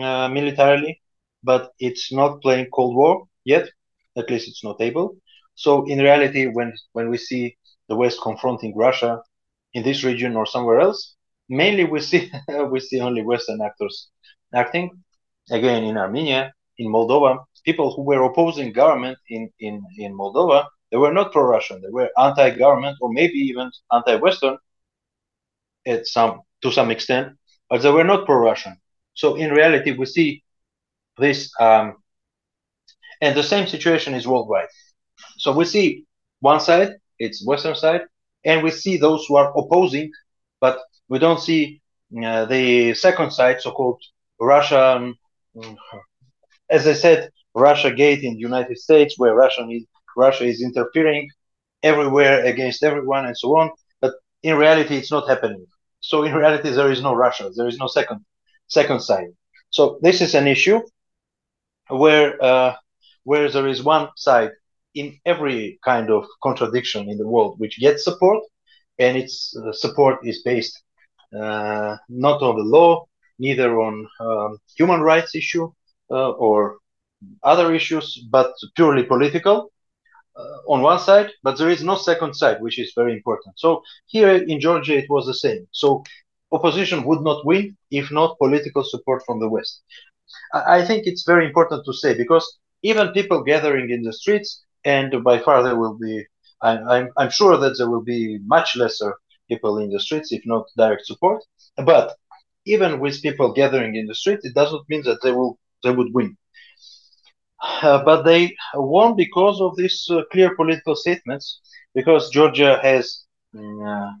uh, 0.00 0.28
militarily, 0.28 1.00
but 1.42 1.70
it's 1.80 2.12
not 2.12 2.42
playing 2.42 2.66
Cold 2.72 2.96
War 2.96 3.24
yet. 3.44 3.68
At 4.16 4.30
least 4.30 4.48
it's 4.48 4.64
not 4.64 4.80
able. 4.80 5.16
So 5.54 5.86
in 5.86 5.98
reality, 6.00 6.46
when 6.46 6.72
when 6.92 7.10
we 7.10 7.18
see 7.18 7.56
the 7.88 7.96
West 7.96 8.20
confronting 8.22 8.76
Russia 8.76 9.22
in 9.74 9.82
this 9.84 10.04
region 10.04 10.36
or 10.36 10.46
somewhere 10.46 10.80
else, 10.80 11.15
mainly 11.48 11.84
we 11.84 12.00
see 12.00 12.30
we 12.70 12.80
see 12.80 13.00
only 13.00 13.22
Western 13.22 13.60
actors 13.62 14.08
acting. 14.54 14.90
Again, 15.50 15.84
in 15.84 15.96
Armenia, 15.96 16.52
in 16.78 16.92
Moldova, 16.92 17.44
people 17.64 17.94
who 17.94 18.02
were 18.02 18.22
opposing 18.24 18.72
government 18.72 19.18
in 19.28 19.50
in 19.60 19.82
in 19.98 20.12
Moldova 20.12 20.66
they 20.90 20.96
were 20.96 21.12
not 21.12 21.32
pro-Russian. 21.32 21.82
They 21.82 21.90
were 21.90 22.10
anti-government 22.18 22.98
or 23.00 23.12
maybe 23.12 23.38
even 23.38 23.70
anti-Western 23.92 24.56
at 25.86 26.06
some 26.06 26.42
to 26.62 26.70
some 26.72 26.90
extent, 26.90 27.36
but 27.68 27.82
they 27.82 27.90
were 27.90 28.04
not 28.04 28.26
pro-Russian. 28.26 28.76
So 29.14 29.36
in 29.36 29.50
reality, 29.50 29.92
we 29.92 30.06
see 30.06 30.42
this, 31.18 31.50
um, 31.60 31.96
and 33.20 33.36
the 33.36 33.42
same 33.42 33.66
situation 33.66 34.14
is 34.14 34.26
worldwide. 34.26 34.68
So 35.38 35.52
we 35.52 35.64
see 35.64 36.04
one 36.40 36.60
side, 36.60 36.94
it's 37.18 37.44
Western 37.46 37.74
side, 37.74 38.02
and 38.44 38.62
we 38.62 38.70
see 38.70 38.96
those 38.96 39.26
who 39.26 39.36
are 39.36 39.52
opposing, 39.56 40.10
but 40.60 40.78
we 41.08 41.18
don't 41.18 41.40
see 41.40 41.80
uh, 42.24 42.44
the 42.46 42.94
second 42.94 43.30
side, 43.32 43.60
so-called 43.60 44.00
Russia, 44.40 45.12
As 46.68 46.86
I 46.86 46.92
said, 46.94 47.30
Russia 47.54 47.90
Gate 47.90 48.22
in 48.22 48.34
the 48.34 48.40
United 48.40 48.78
States, 48.78 49.14
where 49.18 49.34
Russian 49.34 49.70
is 49.70 49.84
Russia 50.16 50.44
is 50.44 50.62
interfering 50.62 51.28
everywhere 51.82 52.44
against 52.44 52.82
everyone 52.82 53.26
and 53.26 53.36
so 53.36 53.56
on. 53.58 53.70
But 54.00 54.14
in 54.42 54.56
reality, 54.56 54.96
it's 54.96 55.10
not 55.10 55.28
happening. 55.28 55.66
So 56.00 56.24
in 56.24 56.34
reality, 56.34 56.70
there 56.70 56.90
is 56.90 57.02
no 57.02 57.14
Russia. 57.14 57.50
There 57.54 57.68
is 57.68 57.78
no 57.78 57.86
second 57.86 58.20
second 58.68 59.00
side. 59.00 59.30
So 59.70 59.98
this 60.02 60.20
is 60.20 60.34
an 60.34 60.46
issue 60.46 60.80
where 61.88 62.42
uh, 62.42 62.74
where 63.24 63.48
there 63.50 63.68
is 63.68 63.82
one 63.82 64.08
side 64.16 64.52
in 64.94 65.18
every 65.24 65.78
kind 65.84 66.10
of 66.10 66.26
contradiction 66.42 67.08
in 67.10 67.18
the 67.18 67.28
world 67.28 67.58
which 67.58 67.78
gets 67.78 68.04
support, 68.04 68.42
and 68.98 69.16
its 69.16 69.56
uh, 69.56 69.72
support 69.72 70.16
is 70.24 70.42
based 70.42 70.82
not 71.32 72.42
on 72.42 72.56
the 72.56 72.62
law, 72.62 73.06
neither 73.38 73.80
on 73.80 74.08
um, 74.20 74.58
human 74.76 75.00
rights 75.00 75.34
issue 75.34 75.70
uh, 76.10 76.30
or 76.30 76.78
other 77.42 77.74
issues, 77.74 78.24
but 78.30 78.52
purely 78.74 79.02
political 79.02 79.72
uh, 80.36 80.58
on 80.68 80.82
one 80.82 80.98
side, 80.98 81.30
but 81.42 81.58
there 81.58 81.70
is 81.70 81.82
no 81.82 81.96
second 81.96 82.34
side, 82.34 82.60
which 82.60 82.78
is 82.78 82.92
very 82.94 83.12
important. 83.12 83.58
So 83.58 83.82
here 84.06 84.36
in 84.36 84.60
Georgia, 84.60 84.96
it 84.96 85.08
was 85.08 85.26
the 85.26 85.34
same. 85.34 85.66
So 85.72 86.04
opposition 86.52 87.04
would 87.04 87.22
not 87.22 87.44
win 87.44 87.76
if 87.90 88.10
not 88.10 88.38
political 88.38 88.84
support 88.84 89.22
from 89.26 89.40
the 89.40 89.48
West. 89.48 89.82
I, 90.52 90.78
I 90.78 90.84
think 90.84 91.06
it's 91.06 91.24
very 91.24 91.46
important 91.46 91.84
to 91.86 91.92
say 91.92 92.16
because 92.16 92.58
even 92.82 93.12
people 93.12 93.42
gathering 93.42 93.90
in 93.90 94.02
the 94.02 94.12
streets, 94.12 94.62
and 94.84 95.24
by 95.24 95.38
far 95.38 95.62
there 95.62 95.76
will 95.76 95.98
be, 95.98 96.24
I'm, 96.62 97.10
I'm 97.16 97.30
sure 97.30 97.56
that 97.56 97.76
there 97.76 97.90
will 97.90 98.02
be 98.02 98.38
much 98.46 98.76
lesser 98.76 99.16
people 99.48 99.78
in 99.78 99.90
the 99.90 100.00
streets, 100.00 100.32
if 100.32 100.42
not 100.46 100.64
direct 100.76 101.06
support. 101.06 101.42
But 101.76 102.14
even 102.66 103.00
with 103.00 103.22
people 103.22 103.52
gathering 103.52 103.94
in 103.96 104.06
the 104.06 104.14
streets, 104.14 104.44
it 104.44 104.54
doesn't 104.54 104.88
mean 104.88 105.02
that 105.04 105.20
they 105.22 105.32
will 105.32 105.58
they 105.84 105.90
would 105.92 106.12
win. 106.14 106.36
Uh, 107.82 108.02
but 108.04 108.22
they 108.22 108.54
won 108.74 109.16
because 109.16 109.60
of 109.60 109.76
these 109.76 110.06
uh, 110.10 110.22
clear 110.32 110.54
political 110.56 110.94
statements, 110.94 111.60
because 111.94 112.30
Georgia 112.30 112.78
has 112.82 113.24
mm, 113.54 113.80
uh, 113.86 114.12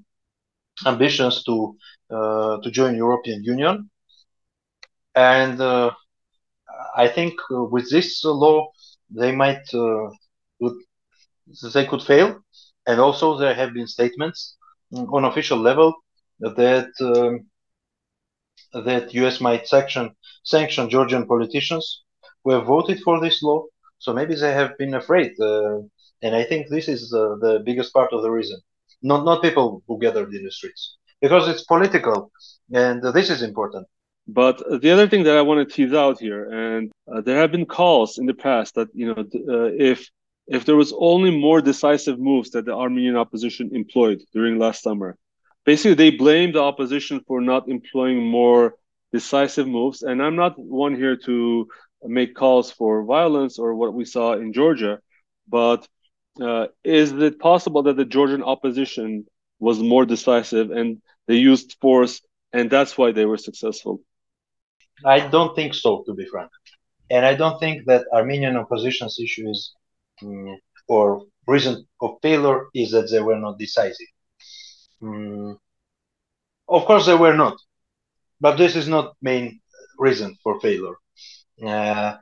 ambitions 0.88 1.42
to 1.44 1.76
uh, 2.10 2.56
to 2.62 2.70
join 2.70 2.94
European 2.96 3.42
Union, 3.44 3.90
and 5.14 5.60
uh, 5.60 5.90
I 6.96 7.08
think 7.08 7.34
uh, 7.52 7.64
with 7.64 7.90
this 7.90 8.24
law 8.24 8.70
they 9.10 9.32
might 9.32 9.62
would, 10.60 10.74
they 11.74 11.86
could 11.86 12.02
fail, 12.02 12.40
and 12.86 13.00
also 13.00 13.36
there 13.38 13.54
have 13.54 13.72
been 13.74 13.86
statements 13.86 14.55
on 14.92 15.24
official 15.24 15.58
level 15.58 15.94
that 16.40 16.90
um, 17.00 17.46
that 18.84 19.14
U.S. 19.14 19.40
might 19.40 19.66
sanction 19.66 20.10
sanction 20.44 20.90
Georgian 20.90 21.26
politicians 21.26 22.02
who 22.44 22.52
have 22.52 22.66
voted 22.66 23.00
for 23.00 23.20
this 23.20 23.42
law. 23.42 23.64
So 23.98 24.12
maybe 24.12 24.34
they 24.34 24.52
have 24.52 24.76
been 24.78 24.94
afraid, 24.94 25.32
uh, 25.40 25.78
and 26.22 26.34
I 26.34 26.44
think 26.44 26.68
this 26.68 26.88
is 26.88 27.12
uh, 27.14 27.36
the 27.40 27.62
biggest 27.64 27.92
part 27.92 28.12
of 28.12 28.22
the 28.22 28.30
reason. 28.30 28.60
Not 29.02 29.24
not 29.24 29.42
people 29.42 29.82
who 29.86 29.98
gathered 29.98 30.32
in 30.34 30.44
the 30.44 30.50
streets 30.50 30.96
because 31.20 31.48
it's 31.48 31.64
political, 31.64 32.30
and 32.72 33.02
this 33.02 33.30
is 33.30 33.42
important. 33.42 33.86
But 34.28 34.58
the 34.82 34.90
other 34.90 35.08
thing 35.08 35.22
that 35.24 35.36
I 35.36 35.42
want 35.42 35.66
to 35.66 35.74
tease 35.74 35.94
out 35.94 36.18
here, 36.18 36.50
and 36.50 36.90
uh, 37.12 37.20
there 37.20 37.38
have 37.38 37.52
been 37.52 37.64
calls 37.66 38.18
in 38.18 38.26
the 38.26 38.34
past 38.34 38.74
that 38.74 38.88
you 38.92 39.06
know 39.06 39.20
uh, 39.54 39.70
if 39.78 40.10
if 40.46 40.64
there 40.64 40.76
was 40.76 40.92
only 40.96 41.36
more 41.36 41.60
decisive 41.60 42.18
moves 42.18 42.50
that 42.50 42.64
the 42.64 42.74
Armenian 42.74 43.16
opposition 43.16 43.70
employed 43.74 44.22
during 44.32 44.58
last 44.58 44.82
summer, 44.82 45.16
basically 45.64 45.94
they 45.94 46.10
blame 46.10 46.52
the 46.52 46.62
opposition 46.62 47.20
for 47.26 47.40
not 47.40 47.68
employing 47.68 48.24
more 48.24 48.74
decisive 49.12 49.66
moves. 49.66 50.02
And 50.02 50.22
I'm 50.22 50.36
not 50.36 50.58
one 50.58 50.94
here 50.94 51.16
to 51.24 51.68
make 52.04 52.34
calls 52.34 52.70
for 52.70 53.04
violence 53.04 53.58
or 53.58 53.74
what 53.74 53.94
we 53.94 54.04
saw 54.04 54.34
in 54.34 54.52
Georgia, 54.52 55.00
but 55.48 55.86
uh, 56.40 56.66
is 56.84 57.12
it 57.12 57.38
possible 57.38 57.82
that 57.84 57.96
the 57.96 58.04
Georgian 58.04 58.42
opposition 58.42 59.26
was 59.58 59.78
more 59.78 60.04
decisive 60.04 60.70
and 60.70 61.00
they 61.26 61.36
used 61.36 61.76
force 61.80 62.20
and 62.52 62.70
that's 62.70 62.96
why 62.96 63.12
they 63.12 63.24
were 63.24 63.38
successful? 63.38 64.00
I 65.04 65.28
don't 65.28 65.54
think 65.54 65.74
so, 65.74 66.04
to 66.06 66.14
be 66.14 66.26
frank. 66.26 66.50
And 67.10 67.24
I 67.24 67.34
don't 67.34 67.58
think 67.58 67.86
that 67.86 68.06
Armenian 68.12 68.56
opposition's 68.56 69.18
issue 69.20 69.48
is, 69.48 69.74
um, 70.22 70.58
or 70.88 71.22
reason 71.46 71.86
of 72.00 72.16
failure 72.22 72.66
is 72.74 72.90
that 72.92 73.10
they 73.10 73.20
were 73.20 73.38
not 73.38 73.58
decisive. 73.58 74.06
Um, 75.02 75.58
of 76.68 76.84
course, 76.84 77.06
they 77.06 77.14
were 77.14 77.36
not, 77.36 77.56
but 78.40 78.56
this 78.56 78.76
is 78.76 78.88
not 78.88 79.16
main 79.22 79.60
reason 79.98 80.36
for 80.42 80.60
failure. 80.60 80.96
Uh, 81.64 82.16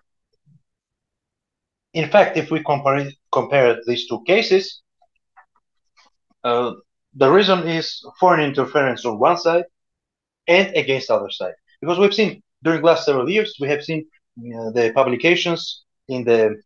in 1.92 2.10
fact, 2.10 2.36
if 2.36 2.50
we 2.50 2.62
compare 2.62 3.10
compare 3.32 3.78
these 3.86 4.06
two 4.08 4.22
cases, 4.26 4.82
uh, 6.42 6.72
the 7.14 7.30
reason 7.30 7.60
is 7.66 8.04
foreign 8.20 8.44
interference 8.44 9.04
on 9.04 9.18
one 9.18 9.38
side 9.38 9.64
and 10.46 10.74
against 10.76 11.10
other 11.10 11.30
side. 11.30 11.54
Because 11.80 11.98
we've 11.98 12.14
seen 12.14 12.42
during 12.62 12.80
the 12.80 12.86
last 12.86 13.06
several 13.06 13.28
years, 13.30 13.56
we 13.60 13.68
have 13.68 13.84
seen 13.84 14.06
uh, 14.38 14.70
the 14.70 14.92
publications 14.94 15.84
in 16.08 16.24
the 16.24 16.60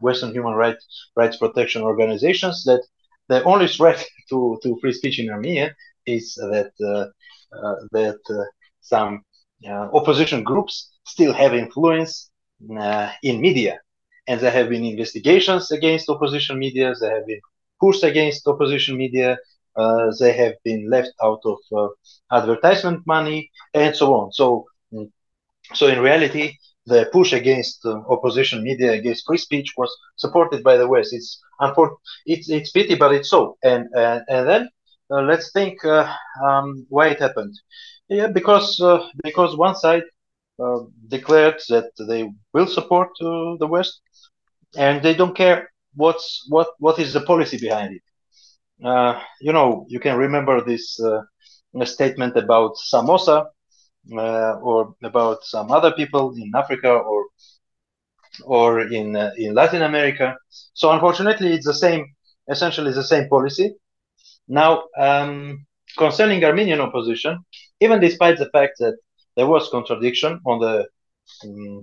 Western 0.00 0.32
human 0.32 0.54
rights 0.54 0.84
rights 1.16 1.36
protection 1.36 1.82
organizations 1.82 2.64
that 2.64 2.82
the 3.28 3.42
only 3.44 3.68
threat 3.68 4.04
to, 4.30 4.58
to 4.62 4.76
free 4.80 4.92
speech 4.92 5.18
in 5.18 5.30
Armenia 5.30 5.74
is 6.06 6.34
that 6.34 6.72
uh, 6.82 7.06
uh, 7.56 7.74
that 7.92 8.18
uh, 8.30 8.44
some 8.80 9.22
opposition 9.92 10.42
groups 10.42 10.90
still 11.06 11.32
have 11.32 11.54
influence 11.54 12.30
in 13.22 13.40
media, 13.40 13.78
and 14.26 14.40
there 14.40 14.50
have 14.50 14.68
been 14.68 14.84
investigations 14.84 15.70
against 15.70 16.08
opposition 16.08 16.58
media. 16.58 16.94
There 17.00 17.14
have 17.14 17.26
been 17.26 17.40
pushed 17.80 18.04
against 18.04 18.46
opposition 18.46 18.96
media. 18.96 19.38
Uh, 19.76 20.10
they 20.20 20.32
have 20.32 20.54
been 20.64 20.88
left 20.90 21.10
out 21.22 21.40
of 21.44 21.58
uh, 21.76 21.88
advertisement 22.36 23.00
money 23.06 23.50
and 23.74 23.94
so 23.94 24.12
on. 24.14 24.32
So, 24.32 24.64
mm, 24.92 25.08
so 25.74 25.86
in 25.86 26.00
reality, 26.00 26.54
the 26.88 27.08
push 27.12 27.32
against 27.32 27.84
uh, 27.84 28.00
opposition 28.08 28.62
media, 28.62 28.92
against 28.92 29.26
free 29.26 29.38
speech, 29.38 29.74
was 29.76 29.90
supported 30.16 30.62
by 30.62 30.76
the 30.76 30.88
West. 30.88 31.12
It's 31.12 31.40
it's 32.26 32.48
it's 32.50 32.70
pity, 32.70 32.94
but 32.96 33.12
it's 33.14 33.30
so. 33.30 33.56
And 33.62 33.86
and, 33.94 34.22
and 34.28 34.48
then 34.48 34.68
uh, 35.10 35.22
let's 35.22 35.52
think 35.52 35.84
uh, 35.84 36.12
um, 36.46 36.86
why 36.88 37.08
it 37.08 37.20
happened. 37.20 37.54
Yeah, 38.08 38.28
because 38.28 38.80
uh, 38.80 39.00
because 39.22 39.56
one 39.56 39.74
side 39.76 40.04
uh, 40.62 40.80
declared 41.08 41.60
that 41.68 41.90
they 42.08 42.30
will 42.52 42.66
support 42.66 43.10
uh, 43.22 43.56
the 43.60 43.66
West, 43.68 44.00
and 44.76 45.02
they 45.02 45.14
don't 45.14 45.36
care 45.36 45.70
what's 45.94 46.46
what 46.48 46.68
what 46.78 46.98
is 46.98 47.12
the 47.12 47.20
policy 47.22 47.58
behind 47.58 47.94
it. 47.94 48.02
you 49.40 49.52
know, 49.52 49.86
you 49.88 50.00
can 50.00 50.16
remember 50.16 50.62
this 50.64 50.98
statement 51.84 52.36
about 52.36 52.76
Somoza 52.76 53.38
uh, 53.38 53.44
or 54.16 54.94
about 55.02 55.44
some 55.44 55.70
other 55.70 55.92
people 55.92 56.34
in 56.36 56.52
Africa 56.54 56.90
or 56.90 57.26
or 58.44 58.80
in 58.80 59.16
uh, 59.16 59.32
in 59.36 59.54
Latin 59.54 59.82
America. 59.82 60.36
So 60.74 60.90
unfortunately, 60.92 61.52
it's 61.52 61.66
the 61.66 61.74
same, 61.74 62.06
essentially 62.48 62.92
the 62.92 63.04
same 63.04 63.28
policy. 63.28 63.74
Now, 64.46 64.84
um, 64.96 65.66
concerning 65.96 66.44
Armenian 66.44 66.80
opposition, 66.80 67.44
even 67.80 68.00
despite 68.00 68.38
the 68.38 68.50
fact 68.50 68.74
that 68.78 68.96
there 69.36 69.46
was 69.46 69.68
contradiction 69.70 70.40
on 70.46 70.60
the 70.60 70.86
um, 71.44 71.80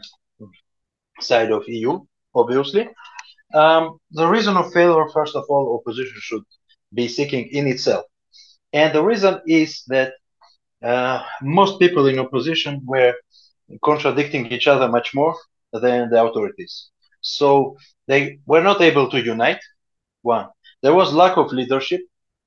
side 1.19 1.51
of 1.51 1.63
EU, 1.67 1.99
obviously, 2.33 2.89
um, 3.53 3.99
the 4.11 4.27
reason 4.27 4.57
of 4.57 4.71
failure, 4.73 5.07
first 5.13 5.35
of 5.35 5.45
all, 5.49 5.79
opposition 5.79 6.17
should 6.19 6.43
be 6.93 7.07
seeking 7.07 7.47
in 7.49 7.67
itself. 7.67 8.05
And 8.73 8.93
the 8.93 9.03
reason 9.03 9.41
is 9.47 9.83
that 9.87 10.13
uh, 10.85 11.23
most 11.41 11.79
people 11.79 12.05
in 12.07 12.19
opposition 12.19 12.81
were 12.85 13.13
contradicting 13.83 14.45
each 14.51 14.67
other 14.67 14.87
much 14.87 15.13
more 15.13 15.35
than 15.73 16.09
the 16.09 16.23
authorities. 16.23 16.89
So 17.21 17.77
they 18.07 18.39
were 18.45 18.61
not 18.61 18.81
able 18.81 19.09
to 19.09 19.21
unite. 19.21 19.61
One, 20.21 20.47
there 20.83 20.93
was 20.93 21.13
lack 21.13 21.37
of 21.37 21.51
leadership. 21.51 22.01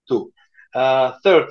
Two, 0.09 0.33
uh, 0.75 1.13
third, 1.25 1.49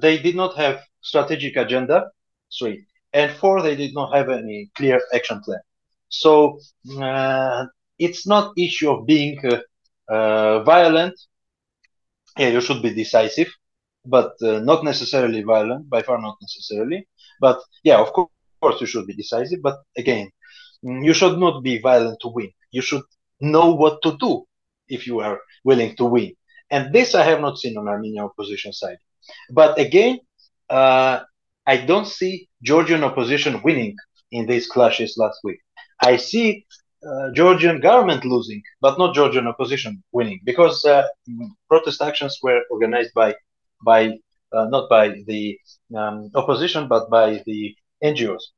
they 0.00 0.18
did 0.18 0.34
not 0.34 0.56
have 0.56 0.80
strategic 1.00 1.56
agenda. 1.56 2.10
Three, 2.58 2.86
and 3.12 3.30
four, 3.32 3.62
they 3.62 3.76
did 3.76 3.94
not 3.94 4.14
have 4.14 4.28
any 4.28 4.70
clear 4.76 5.00
action 5.14 5.40
plan. 5.44 5.60
So 6.08 6.58
uh, 7.00 7.66
it's 7.98 8.26
not 8.26 8.52
issue 8.58 8.90
of 8.90 9.06
being 9.06 9.38
uh, 9.46 10.12
uh, 10.12 10.62
violent. 10.64 11.14
Yeah, 12.38 12.48
you 12.48 12.60
should 12.60 12.82
be 12.82 12.92
decisive 12.92 13.48
but 14.06 14.32
uh, 14.42 14.60
not 14.60 14.84
necessarily 14.84 15.42
violent, 15.42 15.88
by 15.88 16.02
far 16.02 16.20
not 16.20 16.36
necessarily. 16.40 17.06
But 17.40 17.60
yeah, 17.84 17.98
of 17.98 18.12
course, 18.12 18.80
you 18.80 18.86
should 18.86 19.06
be 19.06 19.14
decisive. 19.14 19.60
But 19.62 19.78
again, 19.96 20.30
mm, 20.84 21.04
you 21.04 21.14
should 21.14 21.38
not 21.38 21.62
be 21.62 21.78
violent 21.78 22.18
to 22.22 22.28
win. 22.28 22.50
You 22.70 22.82
should 22.82 23.02
know 23.40 23.74
what 23.74 24.02
to 24.02 24.16
do 24.18 24.44
if 24.88 25.06
you 25.06 25.20
are 25.20 25.40
willing 25.64 25.96
to 25.96 26.04
win. 26.04 26.32
And 26.70 26.92
this 26.92 27.14
I 27.14 27.22
have 27.24 27.40
not 27.40 27.58
seen 27.58 27.76
on 27.76 27.88
Armenian 27.88 28.24
opposition 28.24 28.72
side. 28.72 28.98
But 29.50 29.78
again, 29.78 30.18
uh, 30.70 31.20
I 31.66 31.76
don't 31.78 32.06
see 32.06 32.48
Georgian 32.62 33.04
opposition 33.04 33.60
winning 33.62 33.96
in 34.32 34.46
these 34.46 34.66
clashes 34.66 35.16
last 35.16 35.38
week. 35.44 35.58
I 36.00 36.16
see 36.16 36.64
uh, 37.06 37.30
Georgian 37.32 37.80
government 37.80 38.24
losing, 38.24 38.62
but 38.80 38.98
not 38.98 39.14
Georgian 39.14 39.46
opposition 39.46 40.02
winning 40.12 40.40
because 40.44 40.84
uh, 40.84 41.04
protest 41.68 42.02
actions 42.02 42.38
were 42.42 42.62
organized 42.70 43.12
by 43.14 43.34
by 43.84 44.18
uh, 44.52 44.66
not 44.66 44.88
by 44.88 45.08
the 45.26 45.58
um, 45.94 46.30
opposition 46.34 46.88
but 46.88 47.10
by 47.10 47.42
the 47.46 47.74
NGOs. 48.02 48.52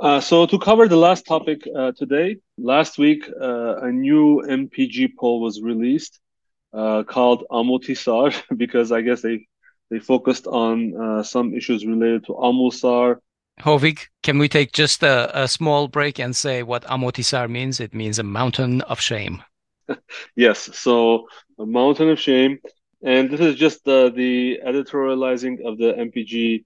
Uh, 0.00 0.20
so 0.20 0.44
to 0.46 0.58
cover 0.58 0.88
the 0.88 0.96
last 0.96 1.24
topic 1.24 1.62
uh, 1.76 1.92
today, 1.92 2.36
last 2.58 2.98
week 2.98 3.28
uh, 3.40 3.76
a 3.76 3.92
new 3.92 4.42
MPG 4.48 5.16
poll 5.18 5.40
was 5.40 5.60
released 5.62 6.20
uh, 6.72 7.04
called 7.04 7.44
Amotisar 7.50 8.34
because 8.56 8.90
I 8.90 9.00
guess 9.02 9.22
they 9.22 9.46
they 9.90 9.98
focused 10.00 10.46
on 10.46 10.96
uh, 11.00 11.22
some 11.22 11.54
issues 11.54 11.86
related 11.86 12.24
to 12.26 12.32
Amulsar. 12.32 13.18
Hovig, 13.60 14.08
can 14.22 14.38
we 14.38 14.48
take 14.48 14.72
just 14.72 15.02
a, 15.02 15.42
a 15.42 15.46
small 15.46 15.86
break 15.86 16.18
and 16.18 16.34
say 16.34 16.62
what 16.62 16.82
Amotisar 16.84 17.48
means? 17.48 17.78
It 17.78 17.94
means 17.94 18.18
a 18.18 18.24
mountain 18.24 18.80
of 18.82 19.00
shame. 19.00 19.42
yes, 20.36 20.70
so 20.76 21.28
a 21.58 21.66
mountain 21.66 22.08
of 22.10 22.18
shame, 22.18 22.58
and 23.04 23.30
this 23.30 23.40
is 23.40 23.54
just 23.56 23.84
the 23.84 24.58
editorializing 24.66 25.64
of 25.64 25.78
the 25.78 25.92
MPG 25.92 26.64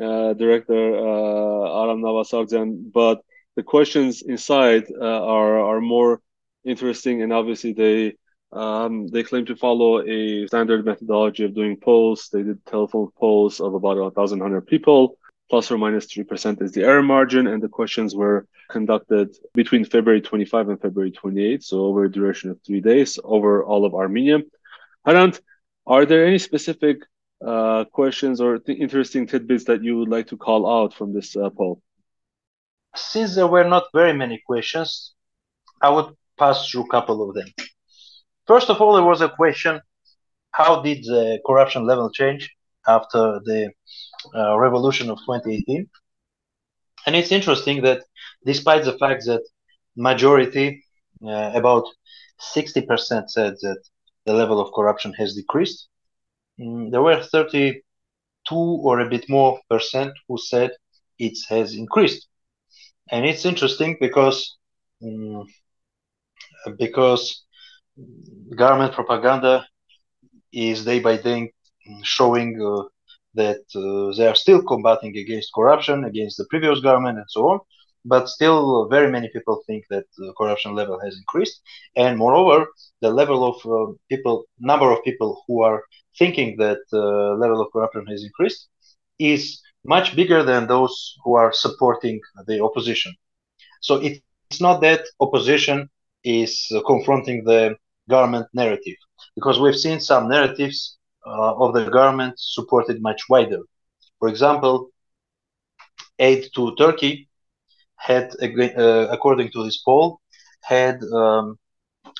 uh, 0.00 0.34
director 0.34 0.96
uh, 0.96 1.82
Aram 1.82 2.02
Navasardyan, 2.02 2.92
but 2.92 3.20
the 3.56 3.62
questions 3.62 4.22
inside 4.22 4.84
uh, 5.00 5.04
are 5.04 5.58
are 5.58 5.80
more 5.80 6.20
interesting, 6.64 7.22
and 7.22 7.32
obviously 7.32 7.72
they 7.72 8.14
um, 8.52 9.08
they 9.08 9.22
claim 9.22 9.46
to 9.46 9.56
follow 9.56 10.00
a 10.06 10.46
standard 10.46 10.84
methodology 10.84 11.44
of 11.44 11.54
doing 11.54 11.76
polls. 11.76 12.28
They 12.32 12.42
did 12.42 12.64
telephone 12.64 13.08
polls 13.18 13.60
of 13.60 13.74
about 13.74 13.98
1,100 13.98 14.66
people. 14.66 15.18
Plus 15.50 15.70
or 15.70 15.78
minus 15.78 16.06
3% 16.06 16.60
is 16.60 16.72
the 16.72 16.84
error 16.84 17.02
margin. 17.02 17.46
And 17.46 17.62
the 17.62 17.68
questions 17.68 18.14
were 18.14 18.46
conducted 18.68 19.34
between 19.54 19.84
February 19.84 20.20
25 20.20 20.68
and 20.68 20.80
February 20.80 21.10
28, 21.10 21.62
so 21.62 21.80
over 21.86 22.04
a 22.04 22.10
duration 22.10 22.50
of 22.50 22.60
three 22.62 22.80
days 22.80 23.18
over 23.24 23.64
all 23.64 23.86
of 23.86 23.94
Armenia. 23.94 24.40
Hrant, 25.06 25.40
are 25.88 26.04
there 26.06 26.26
any 26.26 26.38
specific 26.38 26.98
uh, 27.44 27.84
questions 27.86 28.40
or 28.40 28.58
th- 28.58 28.78
interesting 28.78 29.26
tidbits 29.26 29.64
that 29.64 29.82
you 29.82 29.96
would 29.96 30.08
like 30.08 30.28
to 30.28 30.36
call 30.36 30.70
out 30.70 30.94
from 30.94 31.14
this 31.14 31.34
uh, 31.36 31.50
poll? 31.50 31.82
Since 32.94 33.34
there 33.34 33.46
were 33.46 33.64
not 33.64 33.84
very 33.94 34.12
many 34.12 34.40
questions, 34.46 35.14
I 35.80 35.90
would 35.90 36.14
pass 36.38 36.68
through 36.68 36.84
a 36.84 36.88
couple 36.88 37.28
of 37.28 37.34
them. 37.34 37.48
First 38.46 38.70
of 38.70 38.80
all, 38.80 38.94
there 38.94 39.04
was 39.04 39.20
a 39.20 39.28
question 39.30 39.80
how 40.52 40.82
did 40.82 41.04
the 41.04 41.40
corruption 41.46 41.86
level 41.86 42.10
change 42.10 42.50
after 42.86 43.40
the 43.44 43.70
uh, 44.34 44.58
revolution 44.58 45.10
of 45.10 45.18
2018? 45.18 45.88
And 47.06 47.16
it's 47.16 47.32
interesting 47.32 47.82
that 47.82 48.02
despite 48.44 48.84
the 48.84 48.98
fact 48.98 49.24
that 49.26 49.42
majority, 49.96 50.84
uh, 51.24 51.52
about 51.54 51.84
60% 52.54 53.30
said 53.30 53.54
that 53.62 53.78
the 54.28 54.34
level 54.42 54.60
of 54.60 54.72
corruption 54.78 55.12
has 55.20 55.34
decreased, 55.42 55.88
Mm, 56.60 56.90
there 56.92 57.02
were 57.02 57.22
32 57.22 58.80
or 58.84 59.00
a 59.00 59.08
bit 59.08 59.24
more 59.28 59.60
percent 59.70 60.12
who 60.28 60.38
said 60.38 60.70
it 61.18 61.36
has 61.48 61.74
increased. 61.74 62.28
And 63.10 63.26
it's 63.26 63.44
interesting 63.44 63.96
because 64.00 64.56
um, 65.04 65.46
because 66.78 67.44
government 68.56 68.92
propaganda 68.94 69.66
is 70.52 70.84
day 70.84 71.00
by 71.00 71.16
day 71.16 71.52
showing 72.02 72.50
uh, 72.62 72.84
that 73.34 73.62
uh, 73.76 74.16
they 74.16 74.26
are 74.28 74.34
still 74.34 74.62
combating 74.62 75.16
against 75.16 75.52
corruption, 75.54 76.04
against 76.04 76.38
the 76.38 76.46
previous 76.50 76.80
government, 76.80 77.18
and 77.18 77.26
so 77.28 77.42
on. 77.52 77.60
But 78.04 78.28
still, 78.28 78.88
very 78.88 79.10
many 79.10 79.28
people 79.28 79.62
think 79.66 79.84
that 79.90 80.04
the 80.16 80.32
corruption 80.38 80.74
level 80.74 80.98
has 81.00 81.16
increased, 81.16 81.60
and 81.96 82.16
moreover, 82.16 82.66
the 83.00 83.10
level 83.10 83.44
of 83.44 83.56
uh, 83.66 83.92
people, 84.08 84.44
number 84.58 84.90
of 84.92 85.02
people 85.04 85.42
who 85.46 85.62
are 85.62 85.82
thinking 86.18 86.56
that 86.58 86.78
the 86.90 87.02
uh, 87.02 87.36
level 87.36 87.60
of 87.60 87.72
corruption 87.72 88.06
has 88.06 88.24
increased 88.24 88.68
is 89.18 89.60
much 89.84 90.16
bigger 90.16 90.42
than 90.42 90.66
those 90.66 91.14
who 91.24 91.34
are 91.34 91.52
supporting 91.52 92.20
the 92.46 92.62
opposition. 92.62 93.12
So 93.80 93.96
it's 93.96 94.60
not 94.60 94.80
that 94.80 95.00
opposition 95.20 95.88
is 96.24 96.66
uh, 96.74 96.80
confronting 96.86 97.44
the 97.44 97.76
government 98.08 98.46
narrative, 98.54 98.96
because 99.34 99.60
we've 99.60 99.76
seen 99.76 100.00
some 100.00 100.28
narratives 100.28 100.98
uh, 101.26 101.54
of 101.56 101.74
the 101.74 101.90
government 101.90 102.34
supported 102.38 103.02
much 103.02 103.22
wider. 103.28 103.60
For 104.18 104.28
example, 104.28 104.90
aid 106.18 106.48
to 106.54 106.74
Turkey 106.76 107.27
had, 107.98 108.30
uh, 108.42 109.08
according 109.10 109.50
to 109.52 109.64
this 109.64 109.78
poll, 109.82 110.20
had 110.62 111.02
um, 111.14 111.58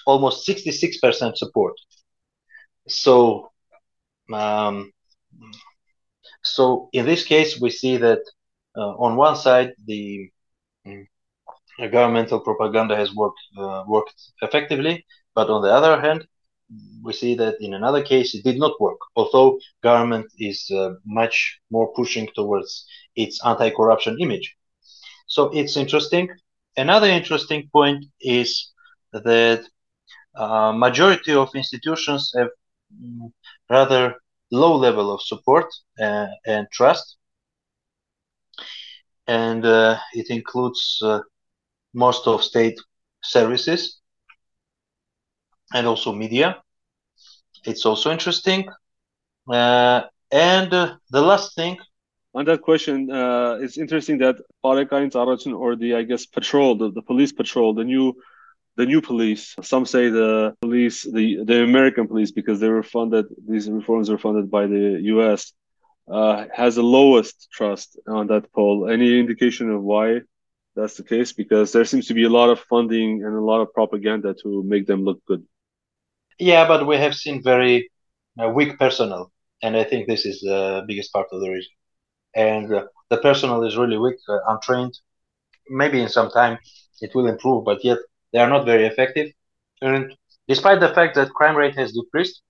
almost 0.07 0.47
66% 0.47 1.37
support. 1.37 1.75
So 2.89 3.51
um, 4.33 4.93
so 6.43 6.89
in 6.93 7.07
this 7.07 7.25
case, 7.25 7.61
we 7.61 7.71
see 7.71 7.97
that 7.99 8.21
uh, 8.77 8.95
on 8.97 9.17
one 9.17 9.37
side, 9.37 9.73
the 9.87 10.31
mm, 10.87 11.05
governmental 11.91 12.41
propaganda 12.41 12.97
has 12.97 13.15
worked 13.15 13.41
uh, 13.59 13.85
worked 13.87 14.15
effectively, 14.43 15.05
but 15.35 15.51
on 15.51 15.63
the 15.63 15.73
other 15.73 16.01
hand, 16.01 16.27
we 17.03 17.13
see 17.13 17.35
that 17.37 17.57
in 17.61 17.75
another 17.75 18.03
case 18.03 18.35
it 18.35 18.45
did 18.45 18.59
not 18.59 18.81
work. 18.81 18.99
Although 19.17 19.59
government 19.83 20.27
is 20.39 20.71
uh, 20.71 20.91
much 21.07 21.59
more 21.71 21.93
pushing 21.95 22.29
towards 22.35 22.87
its 23.17 23.45
anti-corruption 23.45 24.19
image, 24.21 24.57
so 25.29 25.51
it's 25.55 25.77
interesting. 25.77 26.29
Another 26.77 27.09
interesting 27.09 27.69
point 27.73 28.07
is 28.21 28.73
that 29.13 29.63
uh, 30.37 30.73
majority 30.73 31.35
of 31.35 31.51
institutions 31.55 32.33
have 32.37 32.49
mm, 32.95 33.33
rather 33.71 34.15
low 34.51 34.77
level 34.77 35.13
of 35.15 35.23
support 35.23 35.67
uh, 36.01 36.27
and 36.47 36.67
trust. 36.73 37.17
And 39.29 39.65
uh, 39.65 39.99
it 40.15 40.31
includes 40.31 41.01
uh, 41.05 41.21
most 41.95 42.27
of 42.27 42.43
state 42.45 42.79
services 43.23 44.01
and 45.75 45.87
also 45.87 46.13
media. 46.13 46.63
It's 47.65 47.85
also 47.87 48.11
interesting. 48.11 48.69
Uh, 49.53 50.03
and 50.31 50.73
uh, 50.73 50.97
the 51.11 51.23
last 51.23 51.55
thing 51.55 51.79
on 52.35 52.45
that 52.45 52.63
question, 52.63 53.11
uh, 53.11 53.59
it's 53.61 53.79
interesting 53.79 54.19
that 54.19 54.37
Parekain 54.65 55.15
or 55.55 55.77
the, 55.77 55.95
I 55.95 56.03
guess, 56.03 56.27
patrol, 56.27 56.77
the, 56.77 56.91
the 56.91 57.03
police 57.03 57.33
patrol, 57.33 57.75
the 57.75 57.85
new 57.85 58.15
the 58.77 58.87
new 58.87 59.01
police. 59.01 59.57
Some 59.63 59.87
say 59.87 60.09
the 60.09 60.55
police, 60.61 61.03
the 61.03 61.43
the 61.45 61.63
American 61.65 62.07
police, 62.07 62.31
because 62.31 62.61
they 62.61 62.69
were 62.69 62.85
funded. 62.85 63.27
These 63.49 63.69
reforms 63.69 64.09
were 64.09 64.19
funded 64.19 64.51
by 64.51 64.67
the 64.67 65.01
U.S. 65.15 65.53
Uh, 66.11 66.47
has 66.55 66.77
the 66.77 66.83
lowest 66.83 67.49
trust 67.53 67.99
on 68.07 68.29
that 68.29 68.53
poll. 68.53 68.89
Any 68.89 69.19
indication 69.19 69.71
of 69.71 69.83
why 69.83 70.21
that's 70.77 70.97
the 70.97 71.03
case? 71.03 71.33
Because 71.33 71.73
there 71.73 71.85
seems 71.85 72.07
to 72.07 72.15
be 72.15 72.25
a 72.25 72.31
lot 72.31 72.51
of 72.51 72.61
funding 72.61 73.25
and 73.25 73.35
a 73.35 73.41
lot 73.41 73.61
of 73.61 73.75
propaganda 73.75 74.33
to 74.43 74.63
make 74.63 74.87
them 74.87 75.03
look 75.03 75.21
good. 75.27 75.43
Yeah, 76.39 76.69
but 76.69 76.87
we 76.87 76.97
have 76.99 77.15
seen 77.17 77.43
very 77.43 77.91
uh, 78.41 78.49
weak 78.51 78.79
personnel, 78.79 79.33
and 79.61 79.77
I 79.77 79.83
think 79.83 80.07
this 80.07 80.25
is 80.25 80.41
the 80.41 80.85
biggest 80.87 81.13
part 81.13 81.27
of 81.33 81.41
the 81.41 81.51
reason. 81.51 81.73
And 82.39 82.73
uh, 82.73 82.85
the 83.11 83.19
personnel 83.19 83.65
is 83.65 83.77
really 83.77 83.99
weak, 83.99 84.17
uh, 84.29 84.39
untrained. 84.49 84.95
Maybe 85.71 86.01
in 86.03 86.09
some 86.09 86.31
time 86.31 86.59
it 87.01 87.11
will 87.15 87.27
improve, 87.29 87.65
but 87.65 87.85
yet 87.85 87.99
they 88.33 88.41
are 88.41 88.49
not 88.49 88.67
very 88.67 88.87
effective. 88.87 89.29
And 89.83 90.15
despite 90.49 90.81
the 90.81 90.89
fact 90.95 91.15
that 91.17 91.31
crime 91.31 91.57
rate 91.57 91.77
has 91.77 91.93
decreased 91.93 92.43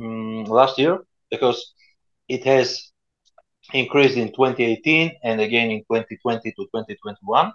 um, 0.00 0.44
last 0.44 0.78
year, 0.78 0.98
because 1.30 1.72
it 2.28 2.44
has 2.44 2.92
increased 3.72 4.16
in 4.16 4.32
2018 4.32 5.12
and 5.24 5.40
again 5.40 5.70
in 5.70 5.80
2020 5.84 6.50
to 6.52 6.64
2021, 6.72 7.52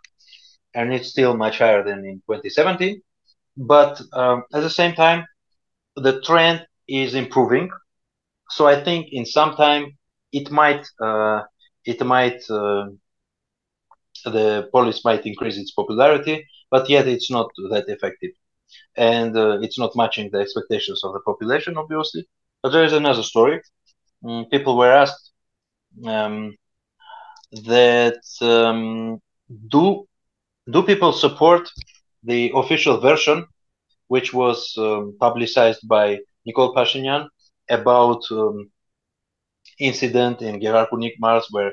and 0.76 0.94
it's 0.94 1.10
still 1.10 1.36
much 1.36 1.60
higher 1.60 1.84
than 1.84 2.00
in 2.06 2.22
2017. 2.26 3.02
But 3.58 4.02
um, 4.14 4.44
at 4.54 4.62
the 4.62 4.70
same 4.70 4.94
time, 4.96 5.26
the 5.96 6.22
trend 6.22 6.66
is 6.88 7.16
improving. 7.16 7.70
So 8.50 8.68
I 8.68 8.84
think 8.84 9.08
in 9.12 9.26
some 9.26 9.56
time 9.56 9.98
it 10.32 10.52
might 10.52 10.86
uh, 11.02 11.42
it 11.88 12.00
might 12.06 12.42
uh, 12.50 12.88
the 14.26 14.68
police 14.72 15.04
might 15.06 15.26
increase 15.26 15.58
its 15.58 15.72
popularity, 15.72 16.46
but 16.70 16.90
yet 16.90 17.08
it's 17.08 17.32
not 17.32 17.50
that 17.72 17.86
effective. 17.88 18.32
And 18.96 19.36
uh, 19.38 19.60
it's 19.62 19.80
not 19.80 19.96
matching 19.96 20.30
the 20.32 20.40
expectations 20.40 21.02
of 21.04 21.14
the 21.14 21.22
population, 21.22 21.78
obviously. 21.78 22.28
But 22.62 22.72
there 22.72 22.84
is 22.84 22.94
another 22.94 23.24
story. 23.24 23.62
Mm, 24.24 24.50
people 24.52 24.78
were 24.78 24.92
asked 24.92 25.32
um, 26.06 26.56
that 27.74 28.22
um, 28.42 29.22
do 29.70 30.06
do 30.70 30.84
people 30.84 31.14
support 31.14 31.70
the 32.24 32.52
official 32.56 33.00
version, 33.00 33.46
which 34.08 34.34
was 34.34 34.76
um, 34.78 35.16
publicized 35.20 35.88
by 35.88 36.20
Nikol 36.46 36.76
Pashinyan 36.76 37.30
about 37.70 38.22
um, 38.32 38.70
incident 39.80 40.42
in 40.42 40.60
Gegharkunik 40.60 41.14
Marz 41.22 41.46
where 41.52 41.72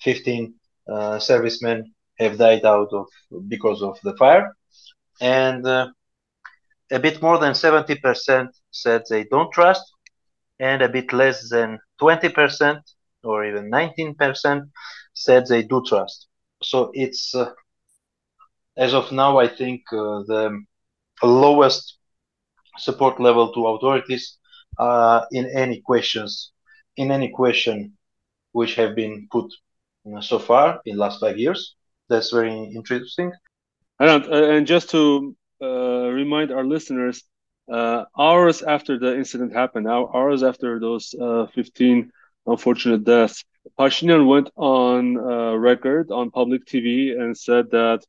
15 0.00 0.54
uh, 0.92 1.18
servicemen 1.18 1.92
have 2.18 2.38
died 2.38 2.64
out 2.64 2.92
of 2.92 3.06
because 3.48 3.82
of 3.82 3.98
the 4.02 4.16
fire, 4.16 4.54
and 5.20 5.66
uh, 5.66 5.88
a 6.90 6.98
bit 6.98 7.20
more 7.20 7.38
than 7.38 7.52
70% 7.52 8.48
said 8.70 9.02
they 9.08 9.24
don't 9.24 9.52
trust, 9.52 9.82
and 10.60 10.82
a 10.82 10.88
bit 10.88 11.12
less 11.12 11.48
than 11.50 11.78
20% 12.00 12.80
or 13.24 13.44
even 13.44 13.70
19% 13.70 14.62
said 15.14 15.46
they 15.46 15.62
do 15.62 15.82
trust. 15.86 16.28
so 16.62 16.90
it's 16.94 17.34
uh, 17.34 17.50
as 18.76 18.92
of 18.92 19.10
now, 19.10 19.38
I 19.38 19.48
think 19.48 19.82
uh, 19.92 20.22
the 20.26 20.62
lowest 21.22 21.98
support 22.78 23.18
level 23.18 23.52
to 23.52 23.66
authorities 23.68 24.36
uh, 24.78 25.22
in 25.32 25.46
any 25.46 25.80
questions 25.80 26.52
in 26.96 27.10
any 27.10 27.30
question 27.30 27.96
which 28.52 28.74
have 28.76 28.94
been 28.94 29.28
put 29.30 29.52
so 30.20 30.38
far 30.38 30.80
in 30.84 30.96
last 30.96 31.20
five 31.20 31.38
years. 31.38 31.74
That's 32.08 32.30
very 32.30 32.52
interesting. 32.74 33.32
And, 33.98 34.24
and 34.26 34.66
just 34.66 34.90
to 34.90 35.34
uh, 35.62 36.08
remind 36.10 36.52
our 36.52 36.64
listeners, 36.64 37.22
uh, 37.70 38.04
hours 38.18 38.62
after 38.62 38.98
the 38.98 39.16
incident 39.16 39.52
happened, 39.52 39.88
hours 39.88 40.42
after 40.42 40.78
those 40.78 41.14
uh, 41.20 41.46
15 41.54 42.10
unfortunate 42.46 43.04
deaths, 43.04 43.44
Pashinyan 43.78 44.26
went 44.28 44.50
on 44.56 45.16
uh, 45.16 45.56
record 45.56 46.10
on 46.10 46.30
public 46.30 46.64
TV 46.66 47.18
and 47.18 47.36
said 47.36 47.70
that, 47.72 48.04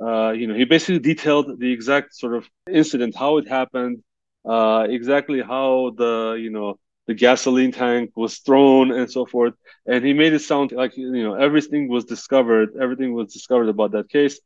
uh, 0.00 0.30
you 0.30 0.46
know, 0.46 0.54
he 0.54 0.64
basically 0.64 0.98
detailed 0.98 1.58
the 1.58 1.70
exact 1.72 2.14
sort 2.14 2.34
of 2.34 2.48
incident, 2.70 3.14
how 3.14 3.36
it 3.36 3.46
happened, 3.46 4.02
uh, 4.48 4.86
exactly 4.88 5.42
how 5.42 5.92
the, 5.96 6.38
you 6.40 6.50
know, 6.50 6.78
the 7.06 7.14
gasoline 7.14 7.72
tank 7.72 8.10
was 8.14 8.38
thrown 8.38 8.92
and 8.92 9.10
so 9.10 9.26
forth. 9.26 9.54
And 9.86 10.04
he 10.04 10.12
made 10.12 10.32
it 10.32 10.40
sound 10.40 10.72
like, 10.72 10.96
you 10.96 11.22
know, 11.22 11.34
everything 11.34 11.88
was 11.88 12.04
discovered, 12.04 12.70
everything 12.80 13.12
was 13.14 13.32
discovered 13.32 13.68
about 13.68 13.92
that 13.92 14.08
case, 14.08 14.40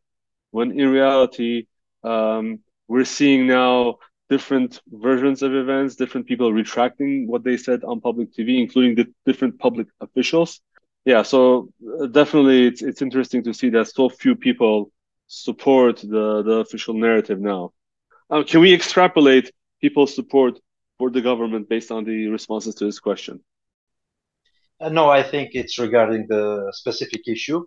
when 0.51 0.79
in 0.79 0.89
reality, 0.91 1.67
um, 2.03 2.61
we're 2.89 3.05
seeing 3.05 3.47
now 3.47 3.99
different 4.29 4.81
versions 4.89 5.43
of 5.43 5.55
events, 5.55 5.97
different 5.97 6.27
people 6.27 6.53
retracting 6.53 7.27
what 7.27 7.45
they 7.45 7.57
said 7.57 7.85
on 7.85 8.01
public 8.01 8.33
TV, 8.33 8.59
including 8.61 8.95
the 8.95 9.07
different 9.25 9.59
public 9.59 9.89
officials. 10.01 10.61
Yeah, 11.05 11.23
so 11.23 11.69
uh, 12.01 12.07
definitely 12.07 12.67
it's 12.67 12.83
it's 12.83 13.03
interesting 13.03 13.45
to 13.45 13.55
see 13.55 13.71
that 13.71 13.87
so 13.89 14.09
few 14.09 14.35
people 14.35 14.91
support 15.29 15.99
the 15.99 16.43
the 16.43 16.57
official 16.65 16.95
narrative 16.95 17.41
now. 17.41 17.73
Uh, 18.29 18.43
can 18.43 18.61
we 18.61 18.75
extrapolate 18.75 19.53
people's 19.81 20.15
support 20.15 20.59
for 20.99 21.11
the 21.11 21.20
government 21.20 21.68
based 21.68 21.90
on 21.90 22.05
the 22.05 22.28
responses 22.28 22.74
to 22.76 22.84
this 22.84 22.99
question? 22.99 23.40
Uh, 24.80 24.88
no, 24.88 25.09
I 25.09 25.22
think 25.22 25.51
it's 25.55 25.78
regarding 25.78 26.26
the 26.28 26.72
specific 26.74 27.22
issue, 27.26 27.64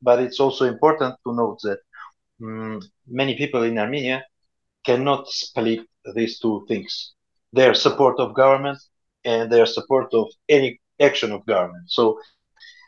but 0.00 0.20
it's 0.20 0.40
also 0.40 0.64
important 0.64 1.14
to 1.26 1.34
note 1.34 1.58
that 1.62 1.78
um, 2.42 2.80
many 3.06 3.36
people 3.36 3.62
in 3.62 3.78
Armenia 3.78 4.24
cannot 4.84 5.28
split 5.28 5.80
these 6.14 6.38
two 6.38 6.64
things 6.68 7.12
their 7.52 7.74
support 7.74 8.18
of 8.20 8.34
government 8.34 8.78
and 9.24 9.50
their 9.50 9.66
support 9.66 10.12
of 10.12 10.26
any 10.48 10.78
action 11.00 11.32
of 11.32 11.44
government. 11.46 11.90
So, 11.90 12.18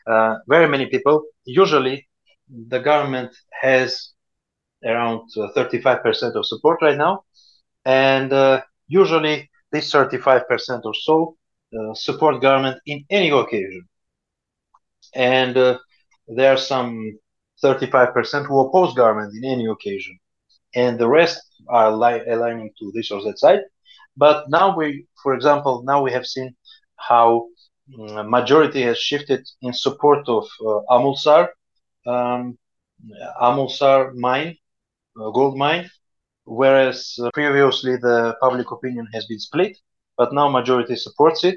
uh, 0.06 0.36
very 0.46 0.68
many 0.68 0.86
people, 0.86 1.24
usually, 1.44 2.08
the 2.48 2.78
government 2.78 3.30
has 3.62 4.12
around 4.84 5.22
35% 5.36 6.04
uh, 6.34 6.38
of 6.38 6.46
support 6.46 6.80
right 6.82 6.96
now, 6.96 7.22
and 7.84 8.32
uh, 8.32 8.62
usually 8.86 9.50
this 9.72 9.92
35% 9.92 10.82
or 10.84 10.94
so 10.94 11.36
uh, 11.78 11.94
support 11.94 12.40
government 12.40 12.78
in 12.86 13.04
any 13.10 13.30
occasion. 13.30 13.86
And 15.14 15.56
uh, 15.56 15.78
there 16.28 16.52
are 16.52 16.56
some 16.58 17.18
35% 17.62 18.46
who 18.46 18.60
oppose 18.60 18.94
government 18.94 19.34
in 19.36 19.44
any 19.44 19.66
occasion. 19.66 20.18
And 20.74 20.98
the 20.98 21.08
rest 21.08 21.40
are 21.68 21.90
li- 21.92 22.24
aligning 22.28 22.70
to 22.78 22.92
this 22.94 23.10
or 23.10 23.22
that 23.24 23.38
side. 23.38 23.60
But 24.16 24.48
now 24.48 24.76
we, 24.76 25.06
for 25.22 25.34
example, 25.34 25.82
now 25.84 26.02
we 26.02 26.12
have 26.12 26.26
seen 26.26 26.54
how 26.96 27.46
um, 27.98 28.30
majority 28.30 28.82
has 28.82 28.98
shifted 28.98 29.46
in 29.62 29.72
support 29.72 30.28
of 30.28 30.44
uh, 30.60 30.80
Amulsar, 30.90 31.48
um, 32.06 32.58
Amulsar 33.40 34.14
mine, 34.14 34.56
uh, 35.20 35.30
gold 35.30 35.56
mine, 35.56 35.88
whereas 36.48 37.18
uh, 37.22 37.30
previously 37.34 37.96
the 37.96 38.34
public 38.40 38.70
opinion 38.70 39.06
has 39.12 39.26
been 39.26 39.38
split, 39.38 39.76
but 40.16 40.32
now 40.32 40.48
majority 40.48 40.96
supports 40.96 41.44
it. 41.44 41.56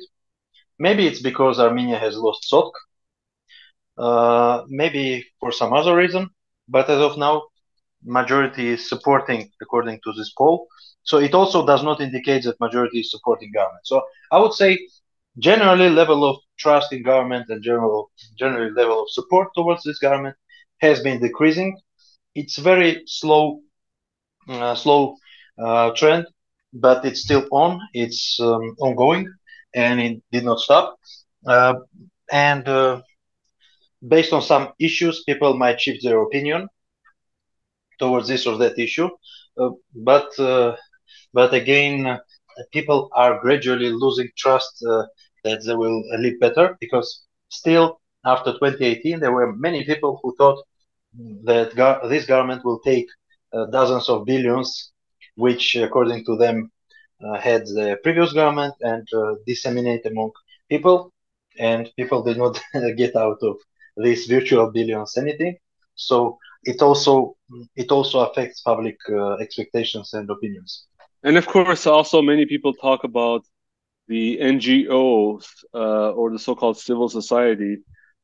Maybe 0.80 1.08
it's 1.08 1.22
because 1.22 1.60
Armenia 1.60 1.98
has 1.98 2.18
lost 2.18 2.50
Sotk, 2.52 2.72
uh, 3.98 4.64
maybe 4.68 5.26
for 5.40 5.52
some 5.52 5.74
other 5.74 5.96
reason, 5.96 6.30
but 6.68 6.90
as 6.90 7.00
of 7.00 7.18
now, 7.18 7.44
majority 8.04 8.70
is 8.70 8.90
supporting 8.90 9.50
according 9.62 10.00
to 10.04 10.12
this 10.14 10.34
poll. 10.38 10.68
So 11.04 11.18
it 11.20 11.34
also 11.34 11.66
does 11.66 11.84
not 11.84 12.02
indicate 12.02 12.44
that 12.44 12.60
majority 12.60 13.00
is 13.00 13.12
supporting 13.12 13.52
government. 13.52 13.86
So 13.86 14.02
I 14.32 14.40
would 14.40 14.54
say 14.54 14.78
generally 15.40 15.90
level 15.90 16.26
of 16.26 16.38
trust 16.60 16.92
in 16.92 17.04
government 17.04 17.50
and 17.50 17.64
general 17.64 18.12
generally 18.38 18.72
level 18.72 19.04
of 19.04 19.10
support 19.10 19.50
towards 19.56 19.84
this 19.84 20.00
government 20.00 20.36
has 20.80 21.00
been 21.02 21.22
decreasing. 21.22 21.78
It's 22.36 22.58
very 22.58 23.04
slow 23.06 23.62
slow 24.48 24.96
uh, 25.38 25.74
trend, 25.76 26.08
but 26.74 27.06
it's 27.06 27.22
still 27.22 27.28
on. 27.52 27.80
It's 27.94 28.40
um, 28.40 28.76
ongoing, 28.80 29.26
and 29.74 30.00
it 30.00 30.22
did 30.32 30.44
not 30.44 30.60
stop. 30.60 30.96
Uh, 31.46 31.74
and 32.32 32.68
based 34.08 34.32
on 34.34 34.42
some 34.42 34.70
issues, 34.80 35.24
people 35.24 35.56
might 35.58 35.80
shift 35.80 36.04
their 36.04 36.22
opinion 36.22 36.68
towards 38.00 38.28
this 38.28 38.46
or 38.46 38.58
that 38.58 38.78
issue. 38.78 39.10
Uh, 39.60 39.70
but 39.96 40.28
uh, 40.40 40.76
but 41.34 41.54
again, 41.54 42.18
people 42.72 43.10
are 43.16 43.40
gradually 43.42 43.90
losing 43.90 44.30
trust 44.38 44.74
uh, 44.90 45.04
that 45.44 45.60
they 45.66 45.76
will 45.76 46.02
live 46.20 46.40
better 46.40 46.76
because 46.80 47.24
still 47.50 48.00
after 48.26 48.52
2018 48.58 49.20
there 49.20 49.32
were 49.32 49.54
many 49.56 49.84
people 49.84 50.20
who 50.22 50.36
thought 50.38 50.60
that 51.44 51.76
go- 51.76 52.00
this 52.08 52.26
government 52.26 52.64
will 52.64 52.80
take 52.80 53.08
uh, 53.08 53.21
dozens 53.72 54.10
of 54.10 54.26
billions, 54.26 54.92
which 55.36 55.76
according 55.76 56.26
to 56.26 56.36
them 56.38 56.72
uh, 57.24 57.40
had 57.40 57.66
the 57.66 57.98
previous 58.04 58.34
government 58.34 58.74
and 58.82 59.08
uh, 59.14 59.36
disseminate 59.46 60.06
among 60.06 60.32
people, 60.70 61.12
and 61.60 61.90
people 61.98 62.24
did 62.24 62.38
not 62.38 62.60
get 62.98 63.16
out 63.16 63.38
of 63.42 63.58
these 63.98 64.26
virtual 64.26 64.72
billions 64.72 65.18
anything. 65.18 65.58
So 65.96 66.38
it 66.64 66.82
also 66.82 67.36
it 67.76 67.92
also 67.92 68.20
affects 68.20 68.62
public 68.62 68.98
uh, 69.10 69.34
expectations 69.36 70.14
and 70.14 70.30
opinions. 70.30 70.86
And 71.24 71.38
of 71.38 71.46
course, 71.48 71.86
also 71.86 72.22
many 72.22 72.46
people 72.46 72.74
talk 72.74 73.04
about 73.04 73.44
the 74.08 74.40
NGOs 74.42 75.46
uh, 75.74 76.12
or 76.12 76.32
the 76.32 76.40
so-called 76.40 76.78
civil 76.78 77.10
society 77.10 77.78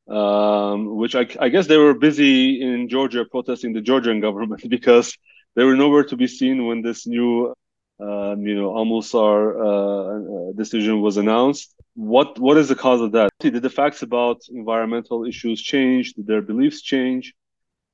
um, 0.09 0.95
which 0.95 1.15
I, 1.15 1.27
I, 1.39 1.49
guess 1.49 1.67
they 1.67 1.77
were 1.77 1.93
busy 1.93 2.61
in 2.61 2.87
Georgia 2.87 3.25
protesting 3.25 3.73
the 3.73 3.81
Georgian 3.81 4.21
government 4.21 4.67
because 4.69 5.17
they 5.55 5.63
were 5.63 5.75
nowhere 5.75 6.03
to 6.05 6.15
be 6.15 6.27
seen 6.27 6.65
when 6.67 6.81
this 6.81 7.05
new, 7.05 7.53
um, 7.99 8.41
you 8.45 8.55
know, 8.55 8.71
Amulsar 8.71 9.37
uh, 9.57 10.49
uh, 10.49 10.53
decision 10.53 11.01
was 11.01 11.17
announced. 11.17 11.73
What 11.95 12.39
what 12.39 12.57
is 12.57 12.69
the 12.69 12.75
cause 12.75 13.01
of 13.01 13.11
that? 13.13 13.31
Did 13.39 13.61
the 13.61 13.69
facts 13.69 14.01
about 14.01 14.37
environmental 14.49 15.25
issues 15.25 15.61
change? 15.61 16.13
Did 16.13 16.27
their 16.27 16.41
beliefs 16.41 16.81
change? 16.81 17.33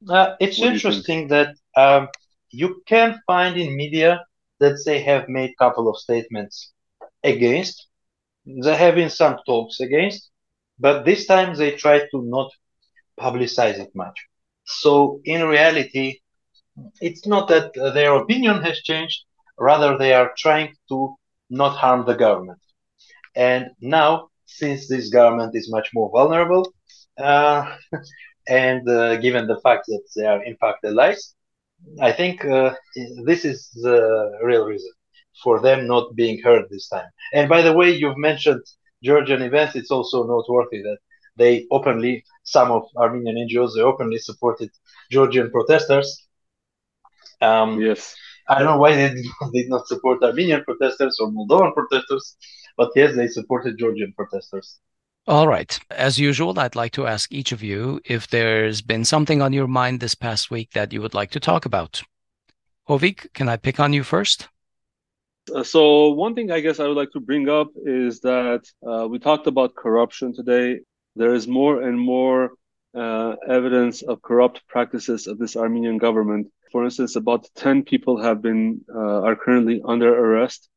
Uh, 0.08 0.36
it's 0.40 0.60
what 0.60 0.74
interesting 0.74 1.30
that 1.30 1.56
um, 1.78 2.10
you 2.50 2.84
can 2.86 3.20
find 3.26 3.58
in 3.58 3.76
media 3.76 4.24
that 4.60 4.78
they 4.86 5.02
have 5.02 5.30
made 5.30 5.52
a 5.52 5.56
couple 5.64 5.90
of 5.90 5.98
statements 5.98 6.72
against. 7.24 7.88
There 8.46 8.78
have 8.78 8.96
been 8.96 9.10
some 9.10 9.38
talks 9.46 9.80
against, 9.80 10.30
but 10.80 11.06
this 11.06 11.26
time 11.26 11.56
they 11.56 11.72
try 11.72 12.00
to 12.00 12.18
not 12.24 12.52
publicize 13.20 13.80
it 13.80 13.92
much. 13.96 14.18
So 14.66 15.22
in 15.26 15.44
reality, 15.48 16.20
it's 17.02 17.26
not 17.28 17.48
that 17.50 17.74
their 17.94 18.16
opinion 18.16 18.62
has 18.64 18.80
changed, 18.82 19.24
rather 19.60 19.98
they 19.98 20.14
are 20.14 20.34
trying 20.38 20.74
to 20.90 21.16
not 21.50 21.78
harm 21.78 22.06
the 22.06 22.16
government. 22.16 22.60
And 23.36 23.72
now, 23.82 24.30
since 24.46 24.88
this 24.88 25.10
government 25.10 25.56
is 25.56 25.72
much 25.72 25.90
more 25.94 26.10
vulnerable, 26.12 26.74
uh, 27.18 27.76
and 28.48 28.88
uh, 28.90 29.18
given 29.18 29.48
the 29.48 29.60
fact 29.62 29.86
that 29.88 30.04
they 30.16 30.26
are 30.26 30.44
in 30.44 30.56
fact 30.58 30.84
allies, 30.86 31.34
I 32.02 32.12
think 32.12 32.46
uh, 32.46 32.74
this 33.26 33.46
is 33.46 33.70
the 33.82 34.32
real 34.44 34.66
reason 34.66 34.92
for 35.44 35.60
them 35.62 35.88
not 35.88 36.16
being 36.16 36.42
heard 36.44 36.66
this 36.70 36.88
time. 36.88 37.10
And 37.34 37.50
by 37.50 37.62
the 37.62 37.74
way, 37.74 37.92
you've 37.92 38.18
mentioned 38.18 38.62
Georgian 39.04 39.42
events, 39.42 39.76
it's 39.76 39.92
also 39.92 40.26
noteworthy 40.26 40.82
that 40.82 40.98
they 41.36 41.68
openly, 41.72 42.24
some 42.44 42.72
of 42.72 42.84
Armenian 42.96 43.48
NGOs, 43.48 43.76
they 43.76 43.82
openly 43.82 44.18
supported 44.18 44.70
Georgian 45.12 45.52
protesters. 45.52 46.28
Um, 47.42 47.82
yes. 47.82 48.16
I 48.48 48.60
don't 48.60 48.68
know 48.68 48.78
why 48.78 48.96
they 48.96 49.10
did 49.16 49.26
not, 49.42 49.54
did 49.54 49.70
not 49.70 49.88
support 49.88 50.24
Armenian 50.24 50.64
protesters 50.64 51.18
or 51.20 51.32
Moldovan 51.32 51.74
protesters, 51.74 52.36
but 52.78 52.92
yes, 52.96 53.16
they 53.16 53.28
supported 53.28 53.78
Georgian 53.78 54.14
protesters. 54.14 54.80
All 55.26 55.48
right. 55.48 55.80
As 55.90 56.20
usual, 56.20 56.60
I'd 56.60 56.76
like 56.76 56.92
to 56.94 57.08
ask 57.08 57.32
each 57.32 57.54
of 57.54 57.64
you 57.64 58.02
if 58.04 58.28
there's 58.28 58.82
been 58.82 59.06
something 59.06 59.42
on 59.42 59.54
your 59.54 59.68
mind 59.68 60.02
this 60.02 60.16
past 60.16 60.52
week 60.52 60.72
that 60.74 60.92
you 60.92 61.02
would 61.02 61.14
like 61.14 61.32
to 61.32 61.40
talk 61.40 61.66
about. 61.66 62.02
Hovik, 62.90 63.32
can 63.34 63.48
I 63.48 63.56
pick 63.56 63.80
on 63.80 63.94
you 63.94 64.04
first? 64.04 64.50
Uh, 65.52 65.64
so 65.64 66.10
one 66.12 66.36
thing 66.36 66.52
I 66.52 66.62
guess 66.62 66.80
I 66.80 66.88
would 66.88 66.96
like 66.96 67.12
to 67.12 67.20
bring 67.20 67.50
up 67.50 67.68
is 67.86 68.22
that 68.22 68.64
uh, 68.88 69.08
we 69.08 69.20
talked 69.20 69.48
about 69.48 69.76
corruption 69.76 70.34
today. 70.34 70.80
There 71.16 71.34
is 71.34 71.48
more 71.48 71.82
and 71.82 72.00
more 72.00 72.52
uh, 72.96 73.36
evidence 73.48 74.04
of 74.04 74.22
corrupt 74.22 74.66
practices 74.68 75.28
of 75.28 75.38
this 75.38 75.58
Armenian 75.58 75.98
government. 75.98 76.48
For 76.72 76.86
instance, 76.86 77.16
about 77.18 77.48
10 77.56 77.84
people 77.84 78.22
have 78.22 78.42
been 78.42 78.82
uh, 78.94 79.22
are 79.22 79.36
currently 79.36 79.82
under 79.84 80.14
arrest 80.14 80.70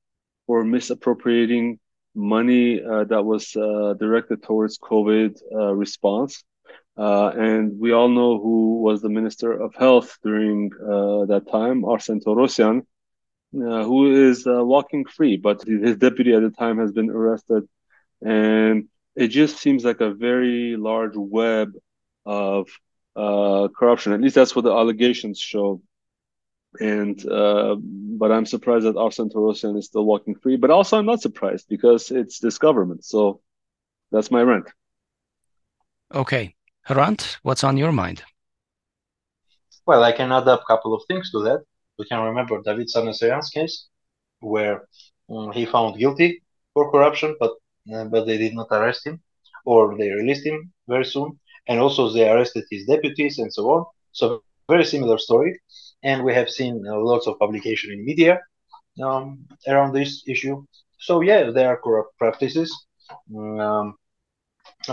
for 0.47 0.64
misappropriating 0.64 1.79
money 2.14 2.83
uh, 2.83 3.05
that 3.05 3.25
was 3.25 3.55
uh, 3.57 3.95
directed 3.99 4.43
towards 4.43 4.79
COVID 4.79 5.39
response. 5.77 6.43
And 6.97 7.79
we 7.79 7.93
all 7.93 8.09
know 8.09 8.41
who 8.41 8.81
was 8.81 9.01
the 9.01 9.11
Minister 9.11 9.53
of 9.53 9.75
Health 9.75 10.19
during 10.23 10.71
that 10.71 11.45
time, 11.51 11.83
Arsen 11.83 12.21
Torosyan, 12.21 12.83
who 13.61 14.29
is 14.29 14.45
walking 14.47 15.05
free, 15.05 15.37
but 15.37 15.63
his 15.63 15.97
deputy 15.97 16.35
at 16.35 16.43
the 16.43 16.51
time 16.51 16.79
has 16.79 16.93
been 16.93 17.11
arrested. 17.11 17.69
And 18.23 18.89
it 19.15 19.29
just 19.29 19.59
seems 19.59 19.85
like 19.85 20.01
a 20.01 20.13
very 20.13 20.77
large 20.77 21.17
web 21.17 21.73
of 22.25 22.69
uh, 23.15 23.69
corruption. 23.77 24.13
At 24.13 24.21
least 24.21 24.35
that's 24.35 24.55
what 24.55 24.65
the 24.65 24.73
allegations 24.73 25.39
show. 25.39 25.81
And 26.79 27.19
uh, 27.27 27.77
but 27.81 28.31
I'm 28.31 28.45
surprised 28.45 28.85
that 28.85 28.97
Arsen 28.97 29.33
Torosyan 29.33 29.79
is 29.79 29.87
still 29.87 30.05
walking 30.05 30.35
free. 30.35 30.57
But 30.57 30.71
also, 30.71 30.99
I'm 30.99 31.07
not 31.07 31.23
surprised 31.23 31.67
because 31.69 32.11
it's 32.11 32.39
this 32.39 32.59
government. 32.59 33.05
So 33.05 33.41
that's 34.13 34.31
my 34.31 34.43
rant. 34.43 34.69
Okay, 36.15 36.55
Hrant, 36.89 37.39
what's 37.43 37.65
on 37.65 37.79
your 37.79 37.93
mind? 37.93 38.23
Well, 39.87 40.03
I 40.05 40.13
can 40.13 40.31
add 40.33 40.47
up 40.49 40.63
a 40.63 40.65
couple 40.65 40.93
of 40.93 41.03
things 41.09 41.31
to 41.31 41.41
that. 41.45 41.65
We 41.99 42.05
can 42.07 42.23
remember 42.23 42.61
David 42.63 42.89
Sargsyan's 42.89 43.51
case, 43.51 43.87
where 44.41 44.87
um, 45.31 45.53
he 45.53 45.65
found 45.65 45.99
guilty 45.99 46.43
for 46.75 46.91
corruption, 46.91 47.37
but 47.41 47.53
uh, 47.95 48.05
but 48.05 48.27
they 48.27 48.39
did 48.39 48.55
not 48.55 48.69
arrest 48.71 49.07
him, 49.07 49.21
or 49.65 49.97
they 49.97 50.11
released 50.11 50.47
him 50.47 50.73
very 50.89 51.05
soon 51.05 51.39
and 51.69 51.81
also 51.81 52.09
they 52.11 52.29
arrested 52.29 52.65
his 52.71 52.87
deputies 52.87 53.39
and 53.39 53.53
so 53.53 53.71
on. 53.71 53.85
So 54.13 54.43
very 54.69 54.85
similar 54.85 55.19
story, 55.19 55.61
and 56.03 56.25
we 56.25 56.35
have 56.35 56.51
seen 56.51 56.85
uh, 56.89 56.99
lots 56.99 57.27
of 57.27 57.39
publication 57.39 57.93
in 57.93 58.05
media 58.05 58.41
um, 59.03 59.47
around 59.69 59.93
this 59.93 60.23
issue. 60.27 60.65
So 60.99 61.21
yeah, 61.21 61.51
there 61.51 61.69
are 61.69 61.77
corrupt 61.77 62.17
practices, 62.19 62.71
um, 63.37 63.95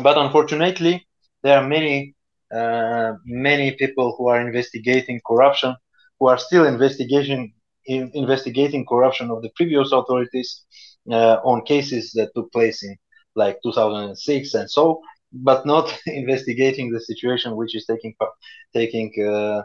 but 0.01 0.17
unfortunately, 0.17 1.05
there 1.43 1.57
are 1.59 1.67
many 1.67 2.15
uh, 2.53 3.13
many 3.25 3.71
people 3.71 4.15
who 4.17 4.27
are 4.27 4.39
investigating 4.41 5.19
corruption, 5.25 5.75
who 6.23 6.29
are 6.29 6.37
still 6.37 6.65
investigating 6.65 7.53
in, 7.85 8.09
investigating 8.13 8.85
corruption 8.85 9.29
of 9.29 9.41
the 9.41 9.49
previous 9.57 9.91
authorities 9.91 10.63
uh, 11.11 11.35
on 11.43 11.65
cases 11.65 12.13
that 12.13 12.29
took 12.33 12.49
place 12.53 12.81
in 12.81 12.95
like 13.35 13.57
2006 13.61 14.53
and 14.53 14.71
so 14.71 15.01
but 15.33 15.65
not 15.65 15.85
investigating 16.05 16.93
the 16.93 17.01
situation 17.01 17.57
which 17.57 17.75
is 17.75 17.85
taking 17.85 18.13
part, 18.17 18.31
taking 18.73 19.11
uh, 19.19 19.63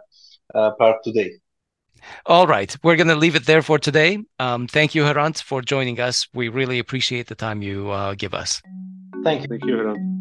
uh, 0.53 0.73
part 0.81 0.97
today. 1.05 1.31
All 2.27 2.49
right, 2.49 2.75
we're 2.83 2.97
going 2.97 3.15
to 3.15 3.15
leave 3.25 3.37
it 3.37 3.47
there 3.47 3.63
for 3.63 3.79
today. 3.79 4.19
Um, 4.41 4.67
thank 4.67 4.97
you, 4.97 5.05
Hrant, 5.05 5.41
for 5.41 5.63
joining 5.63 6.01
us. 6.01 6.27
We 6.35 6.49
really 6.49 6.81
appreciate 6.81 7.27
the 7.29 7.35
time 7.37 7.63
you 7.63 7.91
uh, 7.91 8.15
give 8.15 8.35
us. 8.35 8.61
Thank 9.23 9.43
you. 9.43 9.49
Thank 9.49 9.65
you, 9.65 9.77
Hrant. 9.77 10.18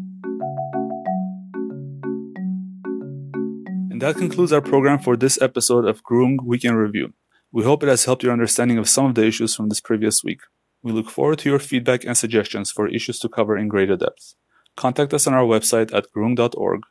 And 3.98 4.02
that 4.02 4.14
concludes 4.14 4.52
our 4.52 4.60
program 4.60 5.00
for 5.00 5.16
this 5.16 5.42
episode 5.42 5.84
of 5.84 6.04
Groong 6.04 6.44
Week 6.44 6.64
in 6.64 6.76
Review. 6.76 7.14
We 7.50 7.64
hope 7.64 7.82
it 7.82 7.88
has 7.88 8.04
helped 8.04 8.22
your 8.22 8.32
understanding 8.32 8.78
of 8.78 8.88
some 8.88 9.06
of 9.06 9.16
the 9.16 9.26
issues 9.26 9.56
from 9.56 9.68
this 9.68 9.80
previous 9.80 10.22
week. 10.22 10.42
We 10.84 10.92
look 10.92 11.10
forward 11.10 11.40
to 11.40 11.50
your 11.50 11.58
feedback 11.58 12.04
and 12.04 12.16
suggestions 12.16 12.70
for 12.70 12.86
issues 12.86 13.18
to 13.18 13.28
cover 13.28 13.58
in 13.58 13.66
greater 13.66 13.96
depth 13.96 14.36
contact 14.76 15.12
us 15.12 15.26
on 15.26 15.34
our 15.34 15.42
website 15.42 15.92
at 15.92 16.06
groong.org, 16.16 16.82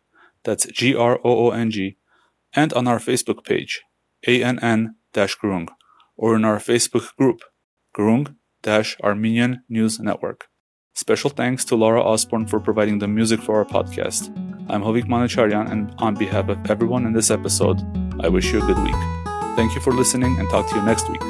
that's 0.43 0.65
G 0.65 0.93
R 0.93 1.17
O 1.23 1.47
O 1.47 1.51
N 1.51 1.71
G, 1.71 1.95
and 2.53 2.73
on 2.73 2.87
our 2.87 2.99
Facebook 2.99 3.45
page, 3.45 3.81
ANN 4.27 4.95
Groong, 5.13 5.69
or 6.17 6.35
in 6.35 6.43
our 6.43 6.59
Facebook 6.59 7.15
group, 7.15 7.39
Groong 7.97 8.35
Armenian 9.01 9.63
News 9.69 9.97
Network. 10.01 10.49
Special 10.93 11.29
thanks 11.29 11.63
to 11.63 11.77
Laura 11.77 12.03
Osborne 12.03 12.47
for 12.47 12.59
providing 12.59 12.99
the 12.99 13.07
music 13.07 13.39
for 13.39 13.55
our 13.59 13.65
podcast. 13.65 14.46
I'm 14.69 14.81
Hovik 14.81 15.05
Manucharyan, 15.05 15.71
and 15.71 15.93
on 15.97 16.15
behalf 16.15 16.49
of 16.49 16.69
everyone 16.69 17.05
in 17.05 17.13
this 17.13 17.31
episode, 17.31 17.81
I 18.19 18.27
wish 18.27 18.51
you 18.51 18.61
a 18.61 18.65
good 18.65 18.77
week. 18.83 18.95
Thank 19.55 19.73
you 19.73 19.79
for 19.79 19.93
listening 19.93 20.37
and 20.39 20.49
talk 20.49 20.67
to 20.69 20.75
you 20.75 20.81
next 20.81 21.09
week. 21.09 21.21